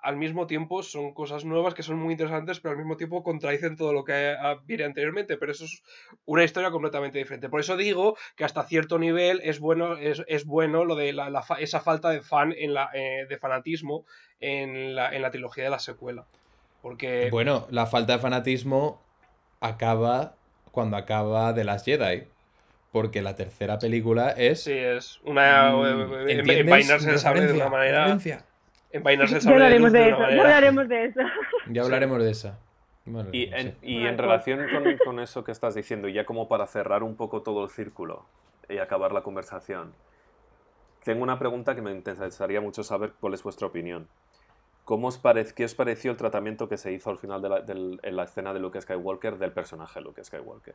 [0.00, 3.76] Al mismo tiempo son cosas nuevas que son muy interesantes, pero al mismo tiempo contradicen
[3.76, 5.36] todo lo que ah, viene anteriormente.
[5.36, 5.82] Pero eso es
[6.24, 7.48] una historia completamente diferente.
[7.48, 11.30] Por eso digo que hasta cierto nivel es bueno, es, es bueno lo de la,
[11.30, 14.04] la esa falta de fan en la, eh, de fanatismo
[14.40, 16.26] en la, en la trilogía de la secuela.
[16.80, 19.02] Porque Bueno, la falta de fanatismo
[19.60, 20.34] acaba
[20.74, 22.24] cuando acaba de las Jedi.
[22.92, 24.64] Porque la tercera película es.
[24.64, 25.72] Sí, es una.
[25.72, 26.58] Mm, eh, ¿entiendes?
[26.58, 28.18] envainarse el sable de una manera.
[28.92, 30.44] Envainarse el Ya sable de luz hablaremos de de eso, una ya manera.
[30.56, 31.20] hablaremos de eso.
[31.70, 32.58] Ya hablaremos de esa.
[33.06, 33.50] Bueno, Y sí.
[33.52, 36.66] en, y en pues- relación con, con eso que estás diciendo, y ya como para
[36.66, 38.24] cerrar un poco todo el círculo
[38.68, 39.92] y acabar la conversación,
[41.02, 44.06] tengo una pregunta que me interesaría mucho saber cuál es vuestra opinión.
[44.84, 45.18] ¿Cómo os
[45.54, 48.24] ¿Qué os pareció el tratamiento que se hizo al final de la, del- en la
[48.24, 50.74] escena de Luke Skywalker del personaje Luke Skywalker?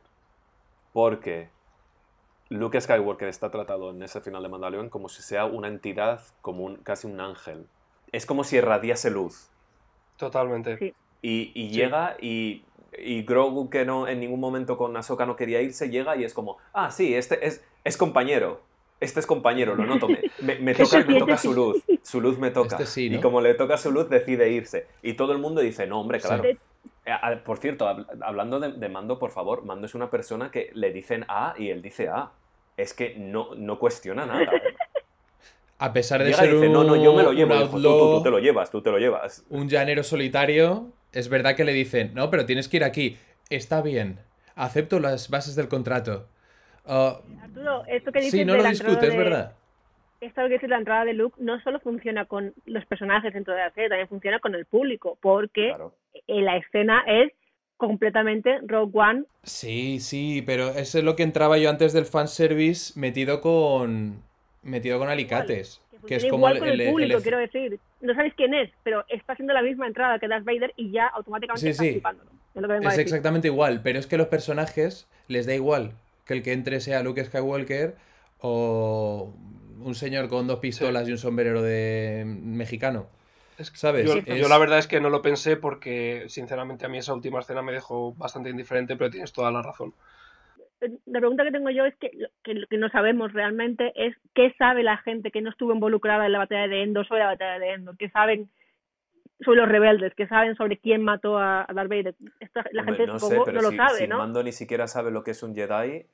[0.92, 1.48] Porque
[2.48, 6.64] Luke Skywalker está tratado en ese final de Mandalorian como si sea una entidad, como
[6.64, 7.66] un, casi un ángel.
[8.10, 9.48] Es como si irradiase luz.
[10.16, 10.76] Totalmente.
[10.78, 10.94] Sí.
[11.22, 11.74] Y, y Sí.
[11.76, 12.64] llega y,
[12.98, 16.34] y Grogu, que no en ningún momento con Ahsoka no quería irse, llega y es
[16.34, 18.60] como, ah, sí, este es, es compañero.
[19.00, 20.08] Este es compañero, lo noto.
[20.08, 21.82] Me, me- me Sí, toca, me toca su luz.
[22.02, 22.76] Su luz me toca.
[22.76, 24.86] Este sí, Y como le toca su luz, decide irse.
[25.02, 26.44] Y todo el mundo dice, no, hombre, claro.
[26.44, 26.56] Eh,
[27.44, 30.92] Por cierto, hab- hablando de, de Mando, por favor, Mando es una persona que le
[30.92, 32.32] dicen A y él dice A.
[32.76, 34.42] Es que no, no cuestiona nada.
[34.44, 34.48] ¿eh?
[35.78, 38.16] A pesar de Llega ser dice, un, no, no, yo me lo un llevo.
[38.18, 39.44] Tú te lo llevas, tú te lo llevas.
[39.48, 43.16] un llanero solitario, es verdad que le dicen, no, pero tienes que ir aquí.
[43.48, 44.20] Está bien,
[44.56, 46.28] acepto las bases del contrato.
[46.92, 49.52] Ah, Arturo, esto que dices sí, no de lo la discute, entrada es de- verdad.
[50.20, 53.54] Esto que dices de la entrada de Luke no solo funciona con los personajes dentro
[53.54, 55.94] de la serie, también funciona con el público, porque Claro.
[56.26, 57.32] eh, la escena es
[57.76, 59.24] completamente Rogue One.
[59.42, 64.22] Sí, sí, pero eso es lo que entraba yo antes del fanservice metido con
[64.62, 65.80] metido con alicates.
[66.02, 67.78] Que Que es como igual el, con el, el- público, el- quiero decir.
[68.02, 71.06] No sabéis quién es, pero está haciendo la misma entrada que Darth Vader y ya
[71.06, 72.18] automáticamente Sí, está sí.
[72.54, 73.00] Es lo que vengo a Es decir.
[73.02, 75.92] exactamente igual, pero es que los personajes les da igual
[76.30, 77.96] que el que entre sea Luke Skywalker
[78.38, 79.34] o
[79.80, 83.08] un señor con dos pistolas y un sombrero de mexicano.
[83.58, 84.06] Es que ¿Sabes?
[84.08, 87.14] Yo, Es- yo la verdad es que no lo pensé porque, sinceramente, a mí esa
[87.14, 89.92] última escena me dejó bastante indiferente, pero tienes toda la razón.
[91.06, 94.14] La pregunta que tengo yo es que lo que, lo que no sabemos realmente es
[94.32, 97.26] qué sabe la gente que no estuvo involucrada en la batalla de Endor sobre la
[97.26, 98.48] batalla de Endor, qué saben
[99.44, 102.14] sobre los rebeldes, qué saben sobre quién mató a, Darth Vader.
[102.40, 104.18] Esta- la Hombre, gente no sé, pero no lo si, sabe, si ¿no?
[104.18, 106.06] Mando ni siquiera sabe lo que es un Jedi,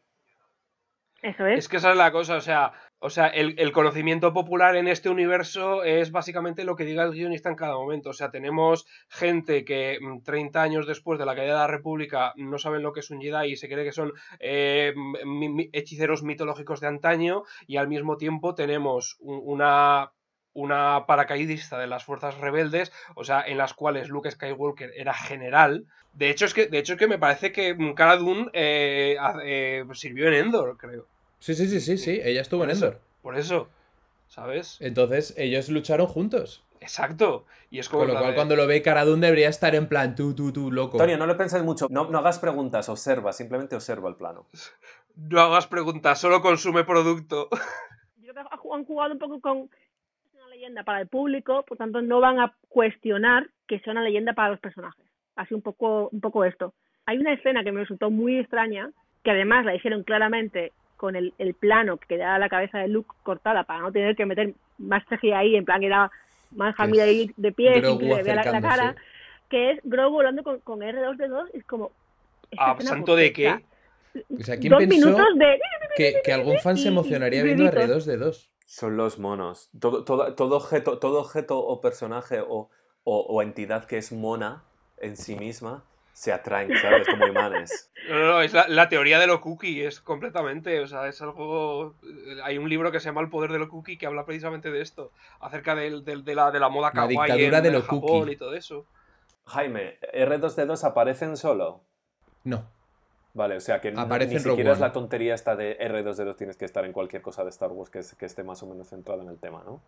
[1.22, 1.58] Eso es.
[1.60, 4.86] Es que esa es la cosa, o sea, o sea el, el conocimiento popular en
[4.86, 8.10] este universo es básicamente lo que diga el guionista en cada momento.
[8.10, 12.32] O sea, tenemos gente que mm, 30 años después de la caída de la República
[12.36, 14.94] no saben lo que es un Jedi y se cree que son eh,
[15.72, 20.12] hechiceros mitológicos de antaño y al mismo tiempo tenemos un- una
[20.56, 25.84] una paracaidista de las fuerzas rebeldes, o sea, en las cuales Luke Skywalker era general.
[26.14, 29.16] De hecho, es que, de hecho, es que me parece que mm, Cara Dune eh,
[29.44, 31.06] eh, sirvió en Endor, creo.
[31.38, 32.86] Sí, sí, sí, sí, sí, ella estuvo en eso.
[32.86, 33.00] Endor.
[33.22, 33.68] Por eso,
[34.28, 34.78] ¿sabes?
[34.80, 36.64] Entonces, ellos lucharon juntos.
[36.80, 37.44] Exacto.
[37.70, 38.04] Y es como.
[38.04, 40.52] Con lo cual, de- cuando lo ve Cara Dune debería estar en plan tú, tú,
[40.52, 40.96] tú, loco.
[40.96, 41.86] Antonio, no lo pensáis mucho.
[41.90, 44.46] No, no hagas preguntas, observa, simplemente observa el plano.
[45.18, 47.48] No hagas preguntas, solo consume producto.
[48.20, 49.70] Yo creo que ha- han jugado un poco con
[50.56, 54.50] leyenda para el público, por tanto no van a cuestionar que sea una leyenda para
[54.50, 55.04] los personajes.
[55.36, 56.72] Así un poco, un poco esto.
[57.04, 58.90] Hay una escena que me resultó muy extraña,
[59.22, 63.10] que además la hicieron claramente con el, el plano que quedaba la cabeza de Luke
[63.22, 66.10] cortada para no tener que meter más CGI ahí, en plan que era
[66.52, 68.96] más Que Hamid es ahí de pie sin que le vea la, la cara,
[69.50, 71.92] que es Grogu hablando con, con R2D2, es como...
[72.56, 73.60] Ah, ¿santo ¿por de qué?
[74.38, 75.60] O sea, ¿quién dos pensó minutos de...
[75.96, 78.08] que, que algún fan se y- y emocionaría viendo a ruiditos.
[78.08, 78.48] R2D2?
[78.66, 79.70] Son los monos.
[79.80, 82.68] Todo, todo, todo, objeto, todo objeto o personaje o,
[83.04, 84.64] o, o entidad que es mona
[84.98, 87.06] en sí misma se atraen, ¿sabes?
[87.08, 87.90] Como imanes.
[88.08, 91.20] No, no, no, es la, la teoría de lo cookie, es completamente, o sea, es
[91.22, 91.94] algo...
[92.42, 94.80] Hay un libro que se llama El poder de lo cookie que habla precisamente de
[94.80, 97.74] esto, acerca del- del- de, la, de la moda La kawaii dictadura en, de en
[97.74, 98.32] lo Japón cookie.
[98.32, 98.84] y todo eso.
[99.46, 101.82] Jaime, ¿R2D2 aparecen solo?
[102.44, 102.64] No.
[103.36, 106.36] Vale, o sea que no- Aparece ni Rogue siquiera es la tontería esta de R2D2
[106.36, 108.66] tienes que estar en cualquier cosa de Star Wars que, es- que esté más o
[108.66, 109.82] menos centrada en el tema, ¿no?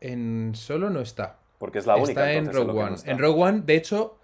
[0.00, 1.38] En solo no está.
[1.58, 2.96] Porque es la única está en Rogue One.
[3.02, 3.10] no.
[3.10, 4.18] En Rogue One, de hecho,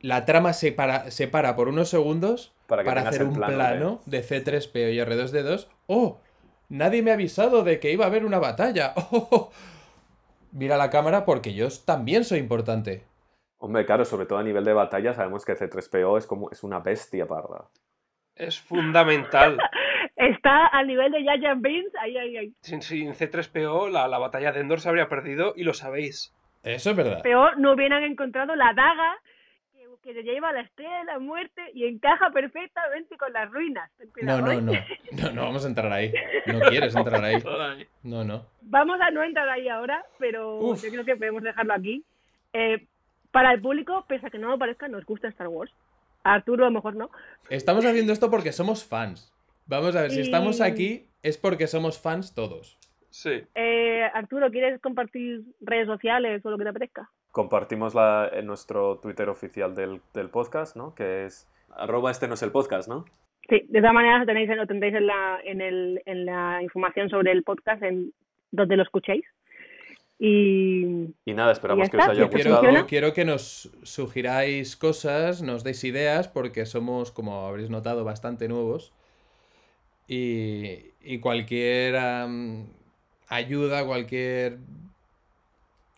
[0.00, 4.00] la trama se para, se para por unos segundos Para para, hacer un plano plano,
[4.06, 4.24] de...
[4.24, 5.68] C3PO y R2D2.
[5.86, 6.18] ¡Oh!
[6.68, 8.92] Nadie me ha avisado de que iba a haber una batalla.
[9.12, 9.50] ¡Oh!
[10.50, 13.04] Mira la cámara porque yo también soy importante.
[13.58, 16.80] Hombre, claro, sobre todo a nivel de batalla sabemos que C3PO es como es una
[16.80, 17.68] bestia parda.
[18.40, 19.58] Es fundamental.
[20.16, 22.52] Está al nivel de Jar Binks, ahí, ahí, ahí.
[22.62, 26.34] Sin, sin C3PO la, la batalla de Endor se habría perdido y lo sabéis.
[26.62, 27.22] Eso es verdad.
[27.22, 29.16] Peor no hubieran encontrado la daga
[29.74, 33.50] que, que le lleva a la estrella de la muerte y encaja perfectamente con las
[33.50, 33.90] ruinas.
[34.22, 34.62] No, no, ¿eh?
[34.62, 34.72] no.
[35.12, 36.12] No, no vamos a entrar ahí.
[36.46, 37.42] No quieres entrar ahí.
[38.02, 38.46] No, no.
[38.62, 40.82] Vamos a no entrar ahí ahora, pero Uf.
[40.82, 42.04] yo creo que podemos dejarlo aquí.
[42.54, 42.86] Eh,
[43.32, 45.72] para el público, pese a que no lo parezca, nos gusta Star Wars.
[46.22, 47.10] Arturo a lo mejor no.
[47.48, 49.32] Estamos haciendo esto porque somos fans.
[49.66, 52.78] Vamos a ver, si estamos aquí es porque somos fans todos.
[53.10, 53.42] Sí.
[53.54, 57.10] Eh, Arturo, ¿quieres compartir redes sociales o lo que te apetezca?
[57.30, 60.94] Compartimos la, en nuestro Twitter oficial del, del podcast, ¿no?
[60.94, 63.04] Que es arroba este no es el podcast, ¿no?
[63.48, 67.08] Sí, de todas maneras lo tenéis, lo tendréis en la, en, el, en la información
[67.08, 68.12] sobre el podcast en
[68.52, 69.24] donde lo escuchéis.
[70.22, 72.56] Y Y nada, esperamos que os haya Quiero, gustado.
[72.58, 72.86] funciona.
[72.86, 78.92] quiero que nos sugiráis cosas, nos deis ideas, porque somos, como habréis notado, bastante nuevos.
[80.06, 81.96] Y, y cualquier
[83.28, 84.58] ayuda, cualquier...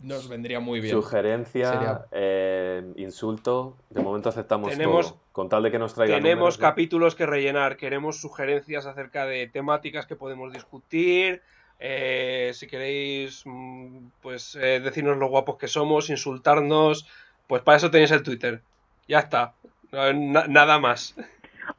[0.00, 0.94] nos vendría muy bien.
[0.94, 5.22] Sugerencia, Sería- eh, insulto, de momento aceptamos Tenemos- todo.
[5.32, 6.62] Con tal de que nos traiga Tenemos números, ¿no?
[6.62, 11.40] capítulos que rellenar, queremos sugerencias acerca de temáticas que podemos discutir.
[11.78, 17.06] Eh, si queréis, mm, pues eh, decirnos lo guapos que somos, insultarnos,
[17.46, 18.60] pues para eso tenéis el Twitter.
[19.08, 19.54] Ya está.
[19.92, 21.14] Na- nada más.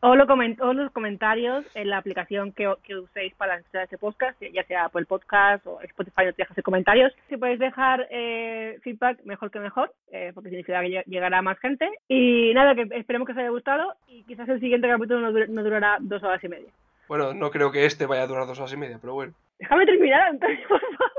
[0.02, 4.40] o, lo o los comentarios en la aplicación que, que uséis para escuchar este podcast,
[4.54, 7.12] ya sea por el podcast o Spotify, nos dejas comentarios.
[7.30, 11.58] Si podéis dejar eh, feedback, mejor que mejor, eh, porque significa que lle- llegará más
[11.60, 11.90] gente.
[12.08, 15.48] Y nada, que esperemos que os haya gustado y quizás el siguiente capítulo no, dur-
[15.48, 16.70] no durará dos horas y media.
[17.08, 19.34] Bueno, no creo que este vaya a durar dos horas y media, pero bueno.
[19.60, 21.12] Déjame terminar, Antonio, por favor.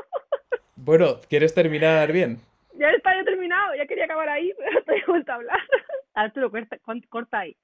[0.76, 2.38] Bueno, ¿quieres terminar bien?
[2.74, 5.58] Ya está ya terminado, ya quería acabar ahí, pero te he vuelto a hablar.
[6.14, 6.78] Arturo, corta,
[7.08, 7.56] corta ahí.